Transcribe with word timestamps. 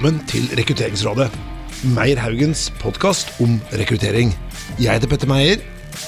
velkommen 0.00 0.28
til 0.30 0.46
Rekrutteringsrådet. 0.56 1.26
Meyer 1.92 2.16
Haugens 2.22 2.70
podkast 2.80 3.34
om 3.44 3.58
rekruttering. 3.76 4.30
Jeg 4.80 4.96
heter 4.96 5.10
Petter 5.10 5.28
Meyer. 5.28 5.60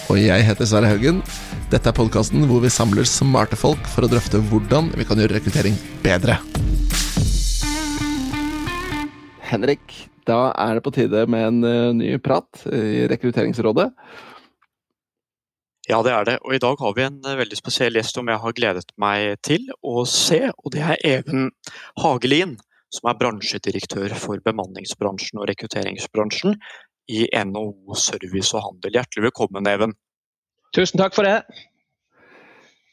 Og 0.09 0.17
jeg 0.17 0.47
heter 0.47 0.65
Sverre 0.65 0.89
Haugen. 0.89 1.19
Dette 1.69 1.91
er 1.91 1.97
podkasten 1.99 2.47
hvor 2.49 2.63
vi 2.65 2.71
samler 2.73 3.05
smarte 3.05 3.59
folk 3.61 3.85
for 3.93 4.07
å 4.07 4.09
drøfte 4.09 4.41
hvordan 4.49 4.89
vi 4.97 5.05
kan 5.05 5.21
gjøre 5.21 5.37
rekruttering 5.37 5.77
bedre. 6.01 6.39
Henrik, 9.53 9.85
da 10.25 10.41
er 10.57 10.81
det 10.81 10.87
på 10.89 10.95
tide 10.97 11.27
med 11.29 11.51
en 11.51 11.61
uh, 11.61 11.93
ny 11.93 12.17
prat 12.17 12.65
i 12.73 13.05
Rekrutteringsrådet. 13.13 13.91
Ja, 15.93 16.01
det 16.01 16.17
er 16.17 16.33
det. 16.33 16.41
Og 16.49 16.57
i 16.57 16.65
dag 16.65 16.81
har 16.81 16.97
vi 16.97 17.09
en 17.11 17.21
uh, 17.29 17.37
veldig 17.45 17.61
spesiell 17.61 18.01
gjest 18.01 18.17
som 18.17 18.33
jeg 18.33 18.41
har 18.41 18.57
gledet 18.57 18.89
meg 18.97 19.37
til 19.45 19.69
å 19.85 20.09
se. 20.09 20.47
Og 20.65 20.79
det 20.79 20.81
er 20.81 21.09
Even 21.19 21.51
Hagelin 22.01 22.57
som 22.93 23.09
er 23.11 23.19
bransjedirektør 23.21 24.15
for 24.21 24.43
bemanningsbransjen 24.45 25.41
og 25.41 25.49
rekrutteringsbransjen 25.51 26.57
i 27.13 27.27
NHO 27.33 27.97
Service 27.99 28.53
og 28.57 28.67
Handel. 28.67 28.97
Hjertelig 28.99 29.31
velkommen, 29.31 29.69
Even. 29.69 29.95
Tusen 30.77 31.01
takk 31.01 31.17
for 31.17 31.29
det. 31.29 31.41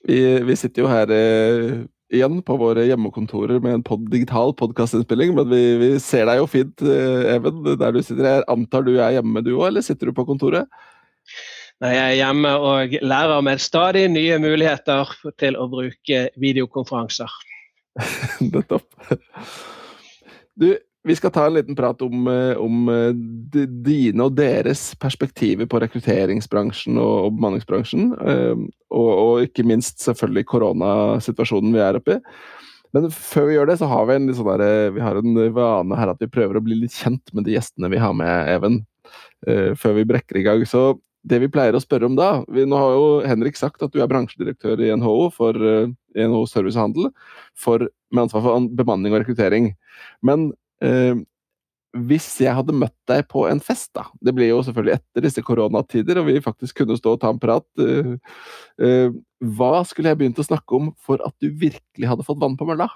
Vi, 0.07 0.19
vi 0.47 0.55
sitter 0.57 0.85
jo 0.85 0.89
her 0.91 1.11
eh, 1.11 1.81
igjen 2.15 2.39
på 2.45 2.55
våre 2.59 2.85
hjemmekontorer 2.87 3.59
med 3.63 3.77
en 3.77 3.85
pod, 3.85 4.07
digital 4.11 4.53
podkastinnspilling, 4.57 5.35
men 5.37 5.49
vi, 5.51 5.63
vi, 5.81 5.89
ser 6.03 6.25
deg 6.29 6.41
jo 6.41 6.47
fint, 6.49 6.83
eh, 6.83 7.35
Even, 7.35 7.61
der 7.79 7.95
du 7.95 8.01
sitter. 8.01 8.27
Jeg 8.27 8.47
antar 8.51 8.87
du 8.87 8.95
er 8.97 9.17
hjemme 9.19 9.43
du 9.45 9.53
òg, 9.57 9.69
eller 9.69 9.85
sitter 9.85 10.09
du 10.09 10.15
på 10.17 10.27
kontoret? 10.29 10.67
Nei, 11.79 11.93
Jeg 11.95 12.05
er 12.05 12.17
hjemme 12.19 12.53
og 12.59 12.95
lærer 13.07 13.43
med 13.45 13.61
stadig 13.63 14.07
nye 14.11 14.39
muligheter 14.41 15.13
til 15.39 15.55
å 15.59 15.69
bruke 15.71 16.25
videokonferanser. 16.39 17.35
Nettopp. 18.51 18.87
Du, 20.59 20.73
vi 21.07 21.15
skal 21.15 21.31
ta 21.31 21.45
en 21.47 21.55
liten 21.55 21.75
prat 21.75 22.01
om, 22.01 22.27
eh, 22.27 22.57
om 22.59 22.89
eh, 22.91 23.13
dine 23.85 24.25
og 24.25 24.35
deres 24.35 24.91
perspektiver 24.99 25.69
på 25.69 25.79
rekrutteringsbransjen 25.79 26.99
og, 26.99 27.37
bemanningsbransjen. 27.37 28.09
Ehm, 28.19 28.65
og, 28.91 29.09
og, 29.09 29.43
ikke 29.47 29.63
minst 29.67 30.03
selvfølgelig 30.03 30.45
koronasituasjonen 30.51 31.75
vi 31.75 31.83
er 31.85 31.99
oppi. 32.01 32.19
Men 32.95 33.07
før 33.13 33.47
vi 33.47 33.55
gjør 33.55 33.69
det, 33.69 33.77
så 33.79 33.87
har 33.87 34.07
vi 34.09 34.17
en, 34.17 34.31
sånn 34.35 34.49
der, 34.51 34.65
eh, 34.65 34.93
vi 34.97 35.03
har 35.05 35.19
en 35.21 35.43
vane 35.55 35.99
her 35.99 36.11
at 36.11 36.23
vi 36.23 36.31
prøver 36.31 36.59
å 36.59 36.63
bli 36.65 36.81
litt 36.81 36.97
kjent 36.97 37.31
med 37.33 37.47
de 37.47 37.55
gjestene 37.55 37.91
vi 37.93 38.01
har 38.01 38.15
med, 38.17 38.51
Even. 38.51 38.81
Før 39.79 39.93
vi 39.95 40.03
brekker 40.03 40.35
i 40.35 40.41
gang. 40.43 40.61
Så 40.67 40.99
det 41.25 41.37
vi 41.39 41.47
pleier 41.49 41.73
å 41.73 41.79
spørre 41.81 42.05
om 42.09 42.17
da 42.17 42.41
vi, 42.51 42.65
Nå 42.67 42.75
har 42.77 42.91
jo 42.91 43.05
Henrik 43.23 43.55
sagt 43.57 43.81
at 43.81 43.93
du 43.93 44.01
er 44.03 44.09
bransjedirektør 44.11 44.83
i 44.83 44.91
NHO 44.99 45.29
for 45.31 45.55
NHO 45.55 46.41
Service 46.51 46.75
og 46.75 46.83
Handel 46.83 47.07
for, 47.57 47.87
med 48.11 48.25
ansvar 48.25 48.45
for 48.45 48.69
bemanning 48.77 49.13
og 49.13 49.23
rekruttering. 49.23 49.73
Men 50.25 50.49
eh, 50.83 51.17
hvis 51.97 52.27
jeg 52.43 52.53
hadde 52.53 52.75
møtt 52.77 52.95
deg 53.09 53.23
på 53.31 53.47
en 53.49 53.61
fest, 53.63 53.89
da 53.97 54.05
Det 54.21 54.33
blir 54.37 54.51
jo 54.51 54.61
selvfølgelig 54.65 54.99
etter 54.99 55.25
disse 55.25 55.43
koronatider, 55.45 56.19
og 56.21 56.29
vi 56.29 56.41
faktisk 56.43 56.81
kunne 56.81 56.97
stå 56.99 57.15
og 57.15 57.21
ta 57.23 57.31
en 57.33 57.41
prat. 57.41 57.65
Eh, 57.81 58.15
eh, 58.85 59.09
hva 59.39 59.83
skulle 59.87 60.11
jeg 60.11 60.21
begynt 60.21 60.41
å 60.41 60.45
snakke 60.45 60.77
om 60.77 60.91
for 61.01 61.21
at 61.25 61.33
du 61.41 61.49
virkelig 61.49 62.11
hadde 62.11 62.25
fått 62.27 62.41
vann 62.41 62.57
på 62.59 62.67
mølla? 62.69 62.89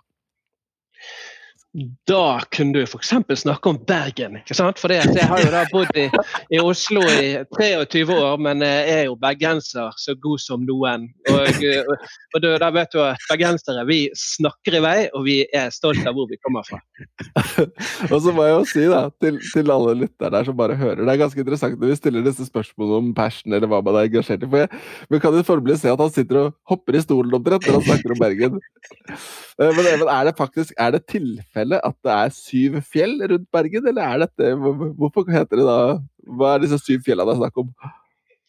Da 2.06 2.40
kunne 2.54 2.74
du 2.74 2.84
f.eks. 2.86 3.14
snakke 3.42 3.70
om 3.72 3.80
Bergen. 3.88 4.36
ikke 4.38 4.54
sant? 4.54 4.78
For 4.78 4.94
jeg 4.94 5.26
har 5.26 5.40
jo 5.42 5.50
da 5.50 5.64
bodd 5.72 5.96
i, 5.98 6.06
i, 6.54 6.60
Oslo 6.62 7.02
i 7.10 7.32
23 7.58 8.14
år, 8.14 8.38
men 8.46 8.62
jeg 8.62 8.92
er 8.94 9.02
jo 9.08 9.16
bergenser 9.18 9.96
så 9.98 10.14
god 10.22 10.44
som 10.44 10.62
noen. 10.68 11.08
Og, 11.34 11.64
og, 11.66 12.06
og 12.38 12.46
da 12.62 12.70
vet 12.76 12.94
du 12.94 13.00
at 13.02 13.26
bergensere 13.26 13.88
vi 13.90 14.04
snakker 14.18 14.78
i 14.78 14.84
vei, 14.86 14.98
og 15.18 15.26
vi 15.26 15.40
er 15.50 15.74
stolt 15.74 16.06
av 16.06 16.14
hvor 16.14 16.30
vi 16.30 16.38
kommer 16.46 16.68
fra. 16.68 16.78
og 18.14 18.20
så 18.22 18.36
må 18.36 18.46
jeg 18.46 18.54
jo 18.54 18.62
si 18.70 18.86
da, 18.94 19.02
til, 19.24 19.42
til 19.50 19.74
alle 19.74 19.98
lyttere 20.04 20.34
der 20.38 20.46
som 20.46 20.60
bare 20.60 20.78
hører, 20.78 21.02
det 21.02 21.10
er 21.10 21.24
ganske 21.24 21.42
interessant 21.42 21.82
når 21.82 21.96
vi 21.96 21.98
stiller 21.98 22.28
disse 22.28 22.46
spørsmålene 22.52 23.02
om 23.02 23.10
passion 23.18 23.58
eller 23.58 23.72
hva 23.72 23.82
man 23.82 23.98
er 23.98 24.12
engasjert 24.12 24.46
i. 24.46 24.52
For 24.52 24.62
jeg, 24.62 24.84
vi 25.10 25.24
kan 25.26 25.40
jo 25.40 25.48
formelig 25.50 25.82
se 25.82 25.90
at 25.90 26.06
han 26.06 26.14
sitter 26.14 26.44
og 26.44 26.54
hopper 26.70 27.00
i 27.00 27.04
stolen 27.04 27.34
omtrent 27.34 27.66
når 27.66 27.80
han 27.80 27.90
snakker 27.90 28.14
om 28.14 28.24
Bergen. 28.28 28.62
Men, 29.54 29.76
men 29.78 30.08
er 30.10 30.24
det 30.26 30.32
faktisk 30.34 30.72
er 30.82 30.96
det 30.96 31.04
tilfelle 31.06 31.63
at 31.72 31.96
det 32.04 32.14
er 32.14 32.34
syv 32.36 32.80
fjell 32.86 33.18
rundt 33.22 33.50
Bergen, 33.54 33.88
eller 33.88 34.04
er 34.04 34.24
dette 34.26 34.54
Hvorfor 35.00 35.30
heter 35.32 35.60
det 35.60 35.68
da 35.68 35.80
Hva 36.38 36.56
er 36.56 36.66
disse 36.66 36.80
syv 36.84 37.06
fjellene 37.06 37.32
det 37.32 37.38
er 37.38 37.44
snakk 37.46 37.62
om? 37.64 37.70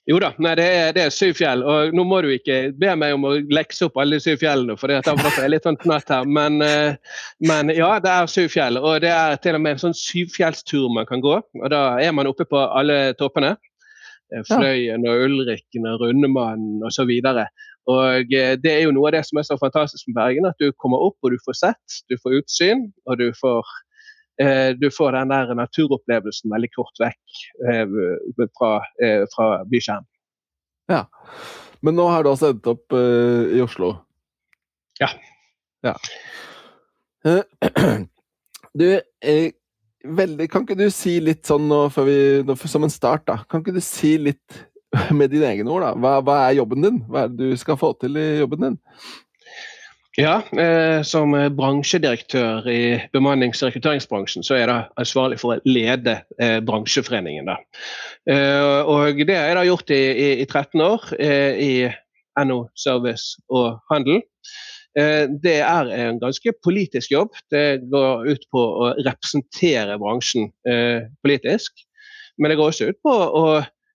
Jo 0.04 0.18
da, 0.20 0.34
nei, 0.36 0.52
det, 0.58 0.64
er, 0.68 0.90
det, 0.92 1.04
er, 1.06 1.12
syv 1.14 1.32
fjell. 1.38 1.62
og 1.64 1.94
Nå 1.96 2.02
må 2.04 2.18
du 2.20 2.26
ikke 2.34 2.58
be 2.76 2.90
meg 3.00 3.14
om 3.16 3.22
å 3.24 3.30
lekse 3.56 3.86
opp 3.86 3.96
alle 4.02 4.18
de 4.18 4.24
syv 4.26 4.42
fjellene, 4.42 4.76
for 4.76 4.92
det 4.92 4.98
er 5.00 5.48
litt 5.48 5.64
sånn 5.64 5.80
knatt 5.80 6.12
her. 6.12 6.26
Men, 6.28 6.58
eh, 6.60 6.98
men, 7.48 7.72
ja, 7.72 7.94
det 8.04 8.12
er 8.12 8.28
syv 8.28 8.50
fjell. 8.52 8.76
Og 8.82 8.98
det 9.00 9.14
er 9.14 9.38
til 9.40 9.56
og 9.56 9.62
med 9.64 9.78
en 9.78 9.86
sånn 9.86 9.96
syvfjellstur 9.96 10.90
man 10.92 11.08
kan 11.08 11.24
gå. 11.24 11.38
og 11.40 11.72
Da 11.72 11.96
er 12.04 12.12
man 12.12 12.28
oppe 12.28 12.44
på 12.44 12.66
alle 12.66 13.14
toppene. 13.16 13.54
Eh, 14.28 14.44
Fløyen 14.50 15.08
og 15.08 15.24
Ulriken 15.24 15.88
og 15.88 16.04
Rundemannen 16.04 16.84
osv. 16.84 17.08
Og 17.08 17.40
eh, 17.92 18.54
Det 18.60 18.70
er 18.70 18.84
jo 18.84 18.92
noe 18.94 19.10
av 19.10 19.16
det 19.16 19.24
som 19.28 19.40
er 19.40 19.46
så 19.48 19.58
fantastisk 19.60 20.08
med 20.08 20.18
Bergen, 20.18 20.48
at 20.48 20.60
du 20.60 20.72
kommer 20.80 21.02
opp 21.04 21.16
og 21.22 21.34
du 21.34 21.38
får 21.44 21.58
sett, 21.60 21.98
du 22.10 22.16
får 22.20 22.38
utsyn, 22.40 22.86
og 23.08 23.20
du 23.20 23.28
får, 23.40 23.74
eh, 24.42 24.70
du 24.78 24.88
får 24.90 25.16
den 25.18 25.34
der 25.34 25.54
naturopplevelsen 25.60 26.54
veldig 26.54 26.70
kort 26.76 27.02
vekk 27.02 27.42
eh, 27.70 27.98
fra, 28.58 28.72
eh, 29.04 29.24
fra 29.34 29.48
bykjernen. 29.70 30.08
Ja. 30.92 31.04
Men 31.84 31.98
nå 31.98 32.08
har 32.08 32.24
du 32.24 32.30
altså 32.32 32.52
endt 32.52 32.68
opp 32.70 32.96
eh, 32.96 33.58
i 33.58 33.60
Oslo? 33.64 33.94
Ja. 35.00 35.12
ja. 35.84 35.96
Du, 38.74 38.88
veldig, 40.02 40.48
kan 40.50 40.64
ikke 40.64 40.74
du 40.74 40.88
si 40.90 41.12
litt 41.22 41.46
sånn 41.46 41.68
nå, 41.70 41.84
vi, 42.02 42.16
som 42.66 42.82
en 42.82 42.90
start, 42.90 43.22
da, 43.28 43.36
kan 43.46 43.62
ikke 43.62 43.76
du 43.76 43.82
si 43.84 44.16
litt 44.18 44.56
med 45.18 45.32
dine 45.32 45.50
egne 45.50 45.70
ord, 45.70 45.84
da. 45.84 45.92
Hva, 45.98 46.14
hva, 46.24 46.38
er 46.46 46.58
jobben 46.60 46.86
din? 46.86 47.02
Hva 47.10 47.26
er 47.26 47.34
det 47.34 47.52
du 47.52 47.60
skal 47.60 47.78
få 47.80 47.94
til 48.00 48.18
i 48.20 48.26
jobben 48.42 48.66
din? 48.68 48.80
Ja, 50.14 50.36
eh, 50.54 51.02
Som 51.02 51.34
bransjedirektør 51.56 52.68
i 52.70 52.82
bemannings- 53.14 53.64
og 53.64 53.72
rekrutteringsbransjen, 53.72 54.46
så 54.46 54.54
er 54.54 54.68
jeg 54.70 54.84
ansvarlig 55.02 55.40
for 55.40 55.56
å 55.56 55.64
lede 55.66 56.20
eh, 56.38 56.60
bransjeforeningen. 56.62 57.50
Eh, 57.50 58.80
og 58.86 59.18
Det 59.26 59.34
har 59.34 59.50
jeg 59.50 59.58
da 59.58 59.66
gjort 59.66 59.90
i, 59.90 60.04
i, 60.12 60.28
i 60.44 60.46
13 60.46 60.84
år 60.86 61.10
eh, 61.18 61.58
i 61.58 61.72
NO 62.46 62.60
Service 62.78 63.42
og 63.50 63.80
Handel. 63.90 64.22
Eh, 64.98 65.26
det 65.42 65.58
er 65.66 65.90
en 65.90 66.20
ganske 66.22 66.54
politisk 66.62 67.10
jobb. 67.10 67.34
Det 67.50 67.82
går 67.90 68.28
ut 68.30 68.46
på 68.54 68.62
å 68.62 68.92
representere 69.00 69.98
bransjen 69.98 70.52
eh, 70.68 71.10
politisk. 71.26 71.82
Men 72.38 72.50
det 72.50 72.58
går 72.58 72.70
også 72.70 72.90
ut 72.92 73.00
på 73.02 73.14
å 73.14 73.46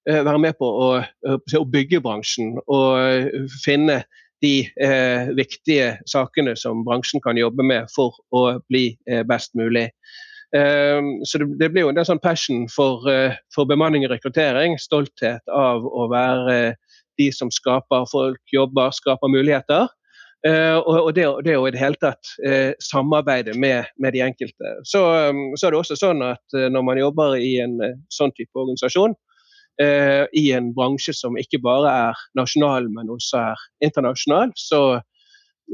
være 0.08 0.40
med 0.40 0.56
på 0.60 0.68
å, 0.68 0.90
å 1.28 1.66
bygge 1.68 2.02
bransjen 2.04 2.56
og 2.68 3.00
eh, 3.02 3.50
finne 3.64 4.02
de 4.42 4.70
eh, 4.82 5.30
viktige 5.36 5.98
sakene 6.08 6.56
som 6.60 6.84
bransjen 6.88 7.22
kan 7.24 7.38
jobbe 7.38 7.66
med 7.66 7.90
for 7.96 8.16
å 8.36 8.60
bli 8.72 8.94
eh, 9.10 9.24
best 9.28 9.56
mulig. 9.60 9.90
Eh, 10.56 11.00
så 11.28 11.42
det, 11.42 11.50
det, 11.60 11.72
blir 11.74 11.86
jo 11.86 11.92
en 11.92 12.02
sånn 12.08 12.24
passion 12.24 12.66
for, 12.72 13.06
eh, 13.12 13.36
for, 13.56 13.70
bemanning 13.70 14.08
og 14.08 14.14
rekruttering. 14.16 14.80
Stolthet 14.80 15.44
av 15.52 15.86
å 15.86 16.08
være 16.12 16.76
de 17.20 17.32
som 17.36 17.52
skaper 17.52 18.08
folk 18.12 18.56
jobber, 18.56 18.94
skaper 18.96 19.32
muligheter. 19.32 19.90
og, 20.48 20.94
og 20.96 21.10
det, 21.18 21.26
det 21.44 21.58
å 21.60 21.66
i 21.68 21.72
det 21.76 21.82
hele 21.82 22.00
tatt 22.00 22.30
samarbeide 22.80 23.58
med, 23.60 23.90
med 24.00 24.14
de 24.16 24.22
enkelte. 24.24 24.70
Så, 24.88 25.02
så, 25.60 25.66
er 25.68 25.74
det 25.74 25.80
også 25.82 25.98
sånn 26.00 26.24
at 26.24 26.56
når 26.72 26.86
man 26.88 27.02
jobber 27.02 27.36
i 27.36 27.58
en 27.60 27.76
sånn 28.08 28.32
type 28.38 28.56
organisasjon, 28.56 29.18
eh, 29.82 30.26
i 30.38 30.50
en 30.56 30.74
bransje 30.76 31.16
som 31.16 31.38
ikke 31.40 31.62
bare 31.64 31.94
er 32.10 32.26
nasjonal, 32.38 32.90
men 32.94 33.12
også 33.14 33.42
er 33.52 33.64
internasjonal, 33.86 34.54
så, 34.60 35.00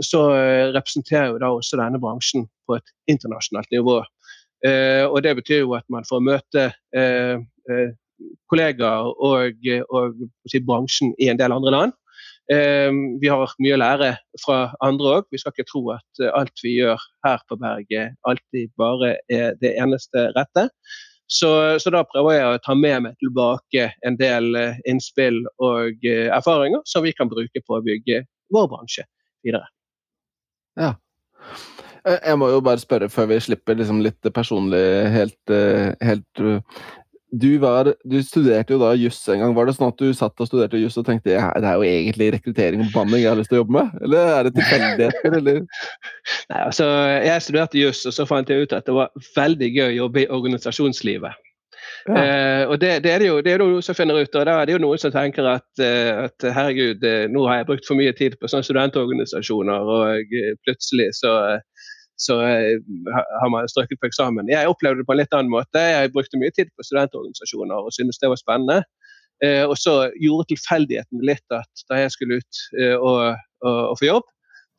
så 0.04 0.24
eh, 0.36 0.72
representerer 0.76 1.34
jo 1.34 1.42
da 1.42 1.52
også 1.56 1.82
denne 1.82 2.02
bransjen 2.02 2.48
på 2.68 2.80
et 2.80 2.96
internasjonalt 3.12 3.72
nivå. 3.74 4.00
Eh, 4.66 5.04
og 5.06 5.22
Det 5.26 5.36
betyr 5.42 5.64
jo 5.66 5.76
at 5.78 5.86
man 5.94 6.08
får 6.08 6.24
møte 6.26 6.72
eh, 6.96 7.38
eh, 7.70 7.94
kollegaer 8.50 9.12
og, 9.12 9.70
og 9.92 10.26
si, 10.50 10.62
bransjen 10.64 11.14
i 11.20 11.30
en 11.32 11.42
del 11.42 11.56
andre 11.56 11.74
land. 11.76 11.96
Eh, 12.54 12.94
vi 13.22 13.30
har 13.32 13.58
mye 13.60 13.74
å 13.74 13.82
lære 13.82 14.12
fra 14.44 14.60
andre 14.86 15.18
òg. 15.18 15.28
Vi 15.34 15.42
skal 15.42 15.56
ikke 15.56 15.70
tro 15.72 15.82
at 15.96 16.24
alt 16.38 16.64
vi 16.64 16.78
gjør 16.78 17.02
her 17.26 17.42
på 17.50 17.58
berget 17.62 18.16
alltid 18.30 18.72
bare 18.80 19.18
er 19.34 19.58
det 19.62 19.76
eneste 19.82 20.30
rette. 20.38 20.70
Så, 21.28 21.50
så, 21.82 21.90
da 21.90 22.04
prøver 22.06 22.36
jeg 22.36 22.50
å 22.50 22.60
ta 22.62 22.76
med 22.78 23.08
meg 23.08 23.16
tilbake 23.22 23.88
en 24.06 24.18
del 24.20 24.52
uh, 24.54 24.78
innspill 24.90 25.40
og 25.58 26.06
uh, 26.06 26.28
erfaringer 26.36 26.84
som 26.86 27.06
vi 27.06 27.16
kan 27.18 27.32
bruke 27.32 27.64
på 27.66 27.78
å 27.78 27.82
bygge 27.86 28.22
vår 28.54 28.70
bransje 28.70 29.08
videre. 29.46 29.66
Ja. 30.78 30.94
Eh, 32.06 32.20
jeg 32.20 32.38
må 32.38 32.52
jo 32.54 32.62
bare 32.66 32.82
spørre 32.82 33.10
før 33.10 33.32
vi 33.34 33.42
slipper 33.42 33.80
liksom 33.80 34.04
litt 34.06 34.30
personlig 34.36 34.84
helt, 35.16 35.54
helt 36.06 36.46
du, 37.42 37.58
var, 37.58 37.92
du, 38.04 38.18
studerte 38.24 38.76
jo 38.76 38.80
da 38.82 38.94
juss 38.96 39.20
en 39.32 39.42
gang. 39.44 39.54
Var 39.58 39.68
det 39.68 39.76
sånn 39.78 39.92
at 39.92 40.02
du 40.02 40.12
satt 40.16 40.42
og 40.42 40.50
studerte 40.50 40.80
juss 40.80 40.98
og 41.02 41.08
tenkte 41.08 41.34
ja, 41.34 41.50
det 41.60 41.70
er 41.70 41.80
jo 41.80 41.88
egentlig 41.88 42.30
rekruttering 42.38 42.86
og 42.86 42.94
banning 42.94 43.24
jeg 43.24 43.32
har 43.32 43.40
lyst 43.40 43.52
til 43.52 43.60
å 43.60 43.64
jobbe 43.64 43.78
med? 43.78 43.96
Eller 44.06 44.32
er 44.36 44.48
det 44.48 44.54
tilfeldigheter, 44.60 45.36
eller? 45.40 45.64
Nei, 46.52 46.62
altså, 46.62 46.92
jeg 47.26 47.48
studerte 47.48 47.82
juss, 47.82 48.06
og 48.08 48.16
så 48.16 48.28
fant 48.30 48.52
jeg 48.52 48.66
ut 48.66 48.78
at 48.78 48.88
det 48.88 48.96
var 48.96 49.28
veldig 49.36 49.72
gøy 49.74 49.88
å 49.90 49.98
jobbe 50.04 50.24
i 50.24 50.30
organisasjonslivet. 50.40 51.42
Ja. 52.06 52.16
Eh, 52.22 52.64
og 52.70 52.78
det, 52.82 52.92
det, 53.04 53.12
er 53.12 53.22
det, 53.22 53.28
jo, 53.32 53.38
det 53.42 53.56
er 53.56 53.62
det 53.62 53.84
som 53.86 53.98
finner 53.98 54.20
ut, 54.22 54.36
og 54.38 54.46
da 54.46 54.60
er 54.62 54.70
det 54.70 54.76
jo 54.76 54.82
noen 54.84 55.02
som 55.02 55.14
tenker 55.14 55.48
at, 55.50 55.66
uh, 55.82 56.28
at 56.28 56.46
herregud, 56.54 57.02
uh, 57.02 57.26
nå 57.34 57.46
har 57.50 57.62
jeg 57.62 57.68
brukt 57.72 57.88
for 57.88 57.98
mye 57.98 58.14
tid 58.14 58.38
på 58.38 58.50
sånne 58.52 58.68
studentorganisasjoner, 58.68 59.90
og 59.96 60.36
uh, 60.38 60.52
plutselig 60.68 61.10
så, 61.18 61.34
så 62.22 62.38
har 62.42 63.50
man 63.52 63.68
strøket 63.68 64.00
på 64.00 64.08
eksamen. 64.08 64.48
Jeg 64.52 64.70
opplevde 64.72 65.02
det 65.02 65.08
på 65.08 65.16
en 65.16 65.20
litt 65.20 65.34
annen 65.36 65.52
måte. 65.52 65.82
Jeg 65.82 66.14
brukte 66.14 66.40
mye 66.40 66.54
tid 66.56 66.72
på 66.76 66.86
studentorganisasjoner 66.88 67.88
og 67.88 67.92
syntes 67.96 68.22
det 68.22 68.32
var 68.32 68.40
spennende. 68.40 68.84
og 69.68 69.76
så 69.76 69.94
gjorde 70.16 70.48
tilfeldigheten 70.48 71.20
litt 71.28 71.44
at 71.52 71.84
da 71.92 71.98
jeg 72.00 72.14
skulle 72.14 72.38
ut 72.40 72.60
og, 73.04 73.36
og, 73.68 73.80
og 73.92 73.98
få 74.00 74.08
jobb, 74.08 74.30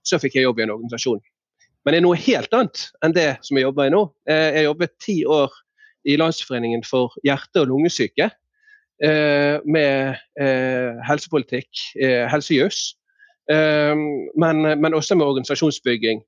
så 0.09 0.17
fikk 0.23 0.39
jeg 0.39 0.47
jobb 0.47 0.63
i 0.63 0.65
en 0.65 0.73
organisasjon. 0.79 1.21
Men 1.85 1.93
det 1.93 1.99
er 2.01 2.07
noe 2.07 2.19
helt 2.25 2.57
annet 2.57 2.87
enn 3.05 3.15
det 3.15 3.29
som 3.45 3.61
jeg 3.61 3.69
jobber 3.69 3.91
i 3.91 3.93
nå. 3.93 4.01
Jeg 4.33 4.65
jobbet 4.65 4.97
ti 5.05 5.19
år 5.29 5.53
i 6.09 6.17
Landsforeningen 6.17 6.83
for 6.89 7.15
hjerte- 7.27 7.63
og 7.63 7.69
lungesyke. 7.69 8.31
Eh, 9.05 9.61
med 9.69 10.17
eh, 10.41 10.97
helsepolitikk, 11.05 11.69
helsejus, 12.33 12.95
men, 13.47 14.63
men, 14.81 14.95
også 14.95 15.15
med 15.15 15.27
organisasjonsbygging. 15.27 16.23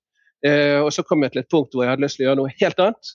Og 0.47 0.93
så 0.95 1.03
kom 1.03 1.25
jeg 1.25 1.33
til 1.35 1.41
et 1.41 1.49
punkt 1.51 1.73
hvor 1.75 1.83
jeg 1.83 1.91
hadde 1.91 2.05
lyst 2.05 2.19
til 2.19 2.25
å 2.25 2.29
gjøre 2.29 2.39
noe 2.39 2.53
helt 2.61 2.79
annet. 2.85 3.09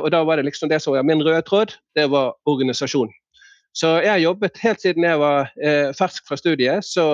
og 0.00 0.06
da 0.14 0.22
var 0.24 0.40
det 0.40 0.46
liksom 0.46 0.70
det 0.70 0.78
som 0.80 0.94
var 0.94 1.04
min 1.04 1.20
røde 1.20 1.42
tråd, 1.44 1.74
det 1.98 2.06
var 2.08 2.32
organisasjon. 2.48 3.10
Så 3.76 3.90
jeg 4.00 4.08
har 4.08 4.22
jobbet 4.22 4.56
helt 4.62 4.80
siden 4.80 5.04
jeg 5.04 5.20
var 5.20 5.50
eh, 5.60 5.90
fersk 5.96 6.24
fra 6.28 6.38
studiet, 6.40 6.84
så 6.86 7.04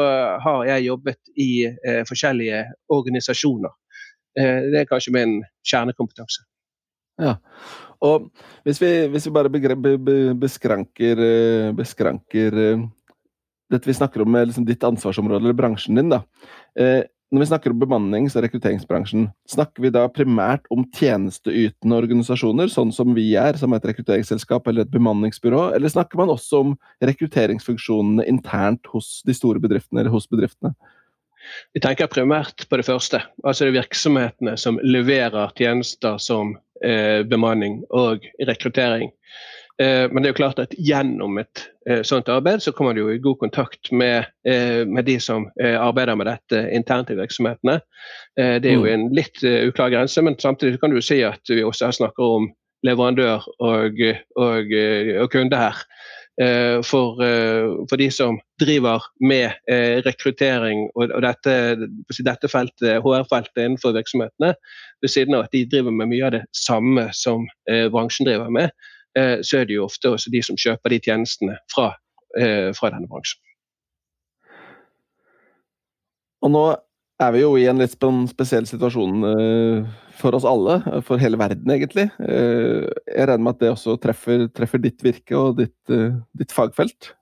har 0.44 0.60
jeg 0.68 0.86
jobbet 0.86 1.32
i 1.42 1.64
eh, 1.66 2.02
forskjellige 2.06 2.60
organisasjoner. 2.94 3.72
Eh, 4.38 4.68
det 4.70 4.82
er 4.82 4.90
kanskje 4.90 5.14
min 5.16 5.40
kjernekompetanse. 5.66 6.44
Ja, 7.22 7.34
og 8.02 8.30
hvis 8.62 8.78
vi, 8.82 8.92
hvis 9.10 9.26
vi 9.26 9.34
bare 9.34 9.50
begre, 9.50 9.74
be, 9.74 9.96
be, 9.98 10.16
beskranker, 10.38 11.24
eh, 11.26 11.72
beskranker 11.76 12.60
eh, 12.68 12.86
dette 13.74 13.90
vi 13.90 13.98
snakker 13.98 14.22
om, 14.22 14.38
liksom 14.46 14.68
ditt 14.68 14.86
ansvarsområde 14.86 15.42
eller 15.42 15.58
bransjen 15.58 15.98
din, 15.98 16.14
da. 16.14 16.22
Når 17.32 17.40
vi 17.40 17.46
snakker 17.48 17.72
om 17.72 17.78
bemannings- 17.80 18.34
og 18.36 18.42
rekrutteringsbransjen, 18.44 19.30
snakker 19.48 19.80
vi 19.80 19.90
da 19.94 20.02
primært 20.12 20.66
om 20.74 20.82
tjenesteytende 20.92 21.96
organisasjoner, 21.96 22.68
sånn 22.68 22.90
som 22.92 23.14
vi 23.16 23.30
er, 23.40 23.56
som 23.56 23.72
et 23.72 23.86
rekrutteringsselskap 23.88 24.68
eller 24.68 24.84
et 24.84 24.92
bemanningsbyrå, 24.92 25.70
eller 25.72 25.88
snakker 25.88 26.20
man 26.20 26.34
også 26.34 26.60
om 26.60 26.74
rekrutteringsfunksjonene 27.00 28.26
internt 28.28 28.90
hos 28.92 29.22
de 29.24 29.32
store 29.32 29.62
bedriftene 29.64 30.02
eller 30.02 30.12
hos 30.12 30.28
bedriftene? 30.28 30.74
Vi 31.72 31.80
tenker 31.80 32.12
primært 32.12 32.66
på 32.68 32.76
det 32.76 32.84
første, 32.86 33.22
altså 33.40 33.64
det 33.64 33.72
er 33.72 33.78
virksomhetene 33.80 34.58
som 34.60 34.76
leverer 34.84 35.56
tjenester 35.56 36.20
som 36.20 36.52
eh, 36.84 37.24
bemanning 37.24 37.80
og 37.96 38.28
rekruttering. 38.44 39.08
Eh, 39.80 40.12
men 40.12 40.22
det 40.22 40.28
er 40.28 40.34
jo 40.34 40.40
klart 40.42 40.60
at 40.60 40.74
gjennom 40.76 41.38
et 41.40 41.64
eh, 41.88 42.02
sånt 42.06 42.28
arbeid 42.32 42.62
så 42.64 42.74
kommer 42.76 42.96
du 42.96 43.06
i 43.08 43.20
god 43.22 43.38
kontakt 43.40 43.92
med, 43.92 44.28
eh, 44.48 44.82
med 44.86 45.06
de 45.08 45.18
som 45.20 45.48
arbeider 45.62 46.18
med 46.18 46.28
dette 46.28 46.64
internt 46.76 47.10
i 47.10 47.16
virksomhetene. 47.18 47.80
Det 48.36 48.68
er 48.68 48.76
jo 48.76 48.86
mm. 48.86 48.92
en 48.92 49.06
litt 49.16 49.42
uklar 49.42 49.92
grense, 49.92 50.22
men 50.24 50.38
samtidig 50.40 50.80
kan 50.80 50.92
du 50.92 51.00
si 51.04 51.20
at 51.26 51.48
vi 51.48 51.64
også 51.64 51.90
snakker 51.92 52.36
om 52.38 52.50
leverandør 52.86 53.44
og, 53.62 54.00
og, 54.40 54.72
og 55.22 55.30
kunde 55.32 55.60
her. 55.60 55.84
For, 56.88 57.20
for, 57.20 58.00
de 58.00 58.06
som 58.10 58.38
driver 58.58 59.04
med 59.20 59.52
rekruttering 60.06 60.86
og, 60.96 61.12
og 61.12 61.20
dette, 61.22 61.52
dette 62.24 62.48
feltet, 62.48 63.02
HR-feltet 63.04 63.60
innenfor 63.60 63.92
virksomhetene, 63.98 64.54
ved 65.04 65.12
siden 65.12 65.36
av 65.36 65.44
at 65.44 65.52
de 65.52 65.66
driver 65.68 65.92
med 65.92 66.08
mye 66.08 66.24
av 66.30 66.32
det 66.38 66.42
samme 66.56 67.04
som 67.12 67.44
bransjen 67.68 68.30
driver 68.30 68.48
med, 68.48 68.72
så 69.14 69.58
er 69.60 69.66
det 69.68 69.76
jo 69.76 69.86
ofte 69.86 70.12
også 70.12 70.32
de 70.32 70.40
som 70.44 70.58
kjøper 70.58 70.94
de 70.94 71.00
tjenestene 71.04 71.56
fra, 71.72 71.92
eh, 72.38 72.70
fra 72.76 72.92
denne 72.94 73.10
bransjen. 73.10 73.40
Og 76.42 76.50
nå 76.50 76.64
er 77.22 77.34
vi 77.34 77.42
jo 77.44 77.52
i 77.58 77.68
en 77.70 77.78
litt 77.78 77.94
spesiell 78.32 78.66
situasjon 78.66 79.26
eh, 79.28 79.90
for 80.18 80.36
oss 80.36 80.46
alle, 80.48 80.80
for 81.06 81.22
hele 81.22 81.38
verden 81.40 81.70
egentlig. 81.74 82.08
Eh, 82.18 82.88
jeg 83.06 83.28
regner 83.28 83.44
med 83.46 83.56
at 83.56 83.62
det 83.62 83.74
også 83.74 83.98
treffer, 84.02 84.48
treffer 84.54 84.82
ditt 84.82 85.04
virke 85.04 85.38
og 85.38 85.60
ditt, 85.60 85.76
eh, 85.92 86.16
ditt, 86.38 86.54
fagfelt? 86.54 87.12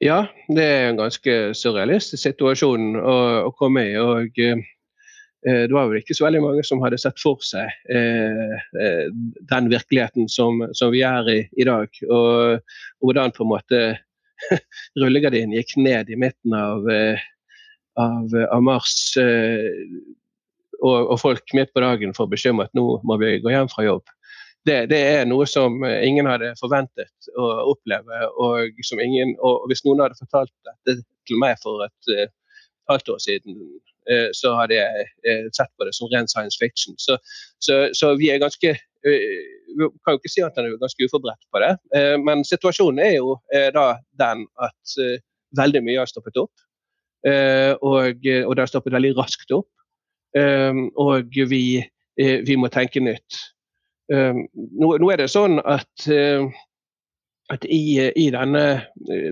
Ja, 0.00 0.24
det 0.48 0.64
er 0.64 0.86
en 0.88 1.00
ganske 1.00 1.38
surrealistisk 1.56 2.22
situasjon 2.24 2.94
å, 3.00 3.16
å 3.48 3.54
komme 3.56 3.84
i. 3.88 3.96
og 4.00 4.36
Eh, 4.40 4.60
det 5.42 5.72
var 5.72 5.88
vel 5.88 6.02
ikke 6.02 6.14
så 6.16 6.26
veldig 6.26 6.42
mange 6.44 6.62
som 6.68 6.82
hadde 6.84 6.98
sett 7.00 7.20
for 7.20 7.40
seg 7.44 7.70
eh, 7.88 8.56
eh, 8.76 9.06
den 9.48 9.70
virkeligheten 9.72 10.28
som, 10.28 10.60
som, 10.76 10.92
vi 10.92 11.00
er 11.06 11.28
i 11.32 11.40
i 11.56 11.64
dag. 11.64 11.88
Og, 12.08 12.60
og 13.00 13.08
hvordan 13.08 13.32
på 13.32 13.46
en 13.46 13.52
måte 13.54 13.80
rullegardinen 15.00 15.56
gikk 15.56 15.78
ned 15.80 16.12
i 16.12 16.18
midten 16.20 16.56
av, 16.56 16.84
av, 18.00 18.36
av 18.52 18.64
mars. 18.64 18.94
Og, 20.80 20.96
og, 20.98 21.16
folk 21.20 21.52
midt 21.56 21.72
på 21.76 21.82
dagen 21.84 22.16
får 22.16 22.30
beskjed 22.32 22.56
om 22.56 22.64
at 22.64 22.72
nå 22.76 22.86
må 23.04 23.16
vi 23.20 23.34
gå 23.44 23.52
hjem 23.52 23.68
fra 23.72 23.84
jobb. 23.84 24.04
Det, 24.64 24.78
det, 24.92 25.00
er 25.00 25.28
noe 25.28 25.46
som 25.48 25.76
ingen 25.84 26.28
hadde 26.28 26.54
forventet 26.60 27.32
å 27.36 27.50
oppleve. 27.72 28.26
Og, 28.40 28.80
ingen, 28.96 29.36
og 29.40 29.68
hvis 29.72 29.84
noen 29.88 30.04
hadde 30.04 30.20
fortalt 30.20 30.52
dette 30.68 31.00
til 31.28 31.40
meg 31.40 31.60
for 31.64 31.84
et 31.84 32.32
halvt 32.88 33.12
år 33.16 33.24
siden, 33.24 33.56
Eh, 33.56 33.89
så 34.32 34.54
hadde 34.58 34.78
jeg 34.78 35.06
eh, 35.28 35.48
sett 35.56 35.70
på 35.78 35.86
det 35.86 35.94
som 35.96 36.08
ren 36.12 36.28
science 36.28 36.58
fiction. 36.60 36.96
Så, 36.98 37.18
så, 37.58 37.88
så 37.96 38.14
vi 38.20 38.30
er 38.32 38.42
ganske 38.42 38.72
eh, 38.74 39.26
vi 39.70 39.86
kan 40.04 40.16
jo 40.16 40.20
ikke 40.20 40.32
si 40.32 40.42
at 40.42 40.56
han 40.58 40.66
er 40.66 40.80
ganske 40.80 41.06
uforberedt 41.06 41.46
på 41.54 41.60
det, 41.62 41.74
men 42.26 42.40
situasjonen 42.42 42.98
er 43.04 43.12
jo 43.20 43.36
da 43.70 43.84
den 44.18 44.40
at 44.58 44.94
veldig 45.54 45.82
mye 45.86 46.00
har 46.02 46.10
stoppet 46.10 46.40
opp. 46.42 46.64
Og, 47.86 48.26
og 48.26 48.50
det 48.56 48.64
har 48.64 48.72
stoppet 48.72 48.96
veldig 48.96 49.12
raskt 49.14 49.54
opp. 49.54 49.70
Og 50.98 51.38
vi, 51.52 51.62
vi 52.18 52.56
må 52.58 52.72
tenke 52.74 52.98
nytt. 53.04 53.38
Nå, 54.10 54.90
nå, 54.90 55.12
er 55.14 55.22
det 55.22 55.30
sånn 55.30 55.60
at, 55.62 56.08
at 57.54 57.70
i, 57.70 57.82
i, 58.10 58.26
denne 58.34 58.64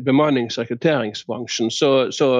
bemannings- 0.06 0.54
og 0.54 0.68
rekrutteringsbransjen 0.68 1.74
så, 1.74 2.12
så, 2.14 2.30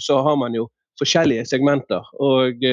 så, 0.00 0.22
har 0.24 0.40
man 0.40 0.56
jo 0.56 0.64
forskjellige 1.00 1.46
segmenter. 1.50 2.06
Og, 2.22 2.64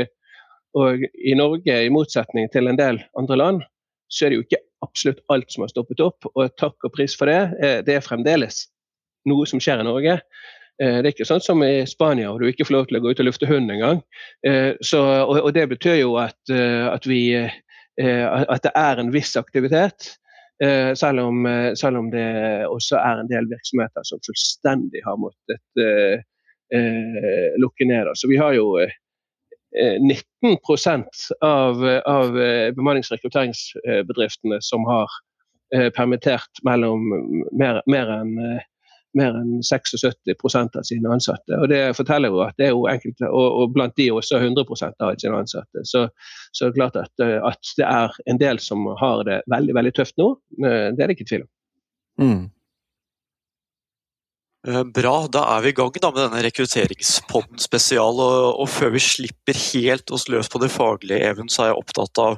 og, 0.77 1.05
i 1.17 1.35
Norge, 1.37 1.77
i 1.85 1.93
motsetning 1.93 2.49
til 2.53 2.69
en 2.71 2.79
del 2.79 3.01
andre 3.19 3.39
land, 3.39 3.63
så 4.11 4.25
er 4.25 4.31
det 4.31 4.41
jo 4.41 4.45
ikke 4.45 4.63
absolutt 4.85 5.21
alt 5.31 5.51
som 5.51 5.65
har 5.65 5.71
stoppet 5.71 6.03
opp. 6.03 6.27
Og 6.33 6.55
takk 6.59 6.87
og 6.87 6.93
pris 6.95 7.15
for 7.17 7.31
det. 7.31 7.41
Eh, 7.63 7.79
det 7.87 7.97
er 7.97 8.05
fremdeles 8.05 8.65
noe 9.29 9.45
som 9.49 9.61
skjer 9.61 9.83
i 9.83 9.87
Norge. 9.87 10.17
Eh, 10.81 10.97
det 10.99 11.05
er 11.05 11.13
ikke 11.13 11.29
sånn 11.29 11.43
som 11.43 11.61
i 11.65 11.85
Spania, 11.89 12.31
hvor 12.31 12.41
du 12.41 12.49
ikke 12.51 12.67
får 12.67 12.77
lov 12.77 12.87
til 12.89 12.99
å 12.99 13.03
gå 13.03 13.13
ut 13.13 13.21
og 13.23 13.29
lufte 13.29 13.49
hund 13.49 13.73
engang. 13.73 14.01
Eh, 14.47 14.73
og, 14.97 15.37
og 15.39 15.51
det 15.57 15.67
betyr 15.75 16.01
jo 16.01 16.17
at, 16.21 16.39
at, 16.51 17.07
vi, 17.07 17.21
at 17.37 18.65
det 18.65 18.73
er 18.75 19.01
en 19.01 19.13
viss 19.13 19.37
aktivitet. 19.39 20.15
Selv 20.61 21.23
om, 21.23 21.47
selv 21.73 21.97
om, 21.97 22.11
det 22.13 22.21
også 22.69 22.99
er 22.99 23.17
en 23.17 23.29
del 23.31 23.47
virksomheter 23.49 24.03
som 24.05 24.19
fullstendig 24.21 25.01
har 25.07 25.15
måttet 25.17 25.63
lukke 27.59 27.85
ned. 27.87 28.07
Så 28.15 28.29
vi 28.31 28.37
har 28.39 28.53
jo 28.55 28.77
eh, 28.79 28.93
19% 30.43 31.03
av, 31.41 32.01
av 32.05 32.41
eh, 32.41 32.71
bemannings- 32.75 33.11
og 33.11 33.17
rekrutteringsbedriftene 33.17 34.59
som 34.61 34.85
har 34.89 35.07
eh, 35.75 35.89
permittert 35.95 36.63
mellom 36.67 37.07
mer, 37.51 37.81
mer 37.87 38.11
enn 38.19 38.35
eh, 38.39 38.67
mer 39.11 39.35
enn 39.35 39.57
76% 39.59 40.77
av 40.79 40.85
sine 40.87 41.09
ansatte. 41.11 41.57
Og 41.59 41.67
Det 41.67 41.81
forteller 41.97 42.31
jo 42.31 42.45
at 42.45 42.55
det 42.55 42.69
er 42.69 42.71
jo 42.71 42.85
enkelte, 42.87 43.27
og, 43.27 43.57
og 43.59 43.73
blant 43.75 43.97
de 43.99 44.05
også 44.07 44.39
100% 44.39 45.03
av 45.03 45.17
sine 45.19 45.35
ansatte. 45.35 45.83
Så, 45.83 46.05
så 46.55 46.69
det 46.69 46.69
er 46.69 46.77
klart 46.77 46.95
at, 46.95 47.11
at, 47.19 47.73
det 47.75 47.89
er 47.89 48.15
en 48.31 48.39
del 48.39 48.61
som 48.63 48.87
har 49.01 49.25
det 49.27 49.41
veldig 49.51 49.75
veldig 49.75 49.91
tøft 49.97 50.15
nå. 50.15 50.29
Det 50.63 50.71
er 50.95 51.11
det 51.11 51.17
ikke 51.17 51.27
tvil 51.27 51.43
om. 51.43 51.51
Mm. 52.23 52.45
Eh, 54.67 54.83
bra, 54.93 55.15
da 55.25 55.41
er 55.55 55.63
vi 55.65 55.71
i 55.71 55.75
gang 55.77 55.95
da 55.95 56.11
med 56.11 56.21
denne 56.21 56.43
rekrutteringspodden 56.45 57.61
spesial. 57.61 58.21
Og, 58.21 58.59
og, 58.61 58.69
før 58.69 58.93
vi 58.93 59.01
slipper 59.01 59.57
helt 59.71 60.13
oss 60.13 60.27
løs 60.29 60.51
på 60.51 60.61
det 60.61 60.69
faglige, 60.73 61.21
Even, 61.31 61.49
så 61.49 61.63
er 61.63 61.71
jeg 61.71 61.81
opptatt 61.81 62.21
av 62.21 62.37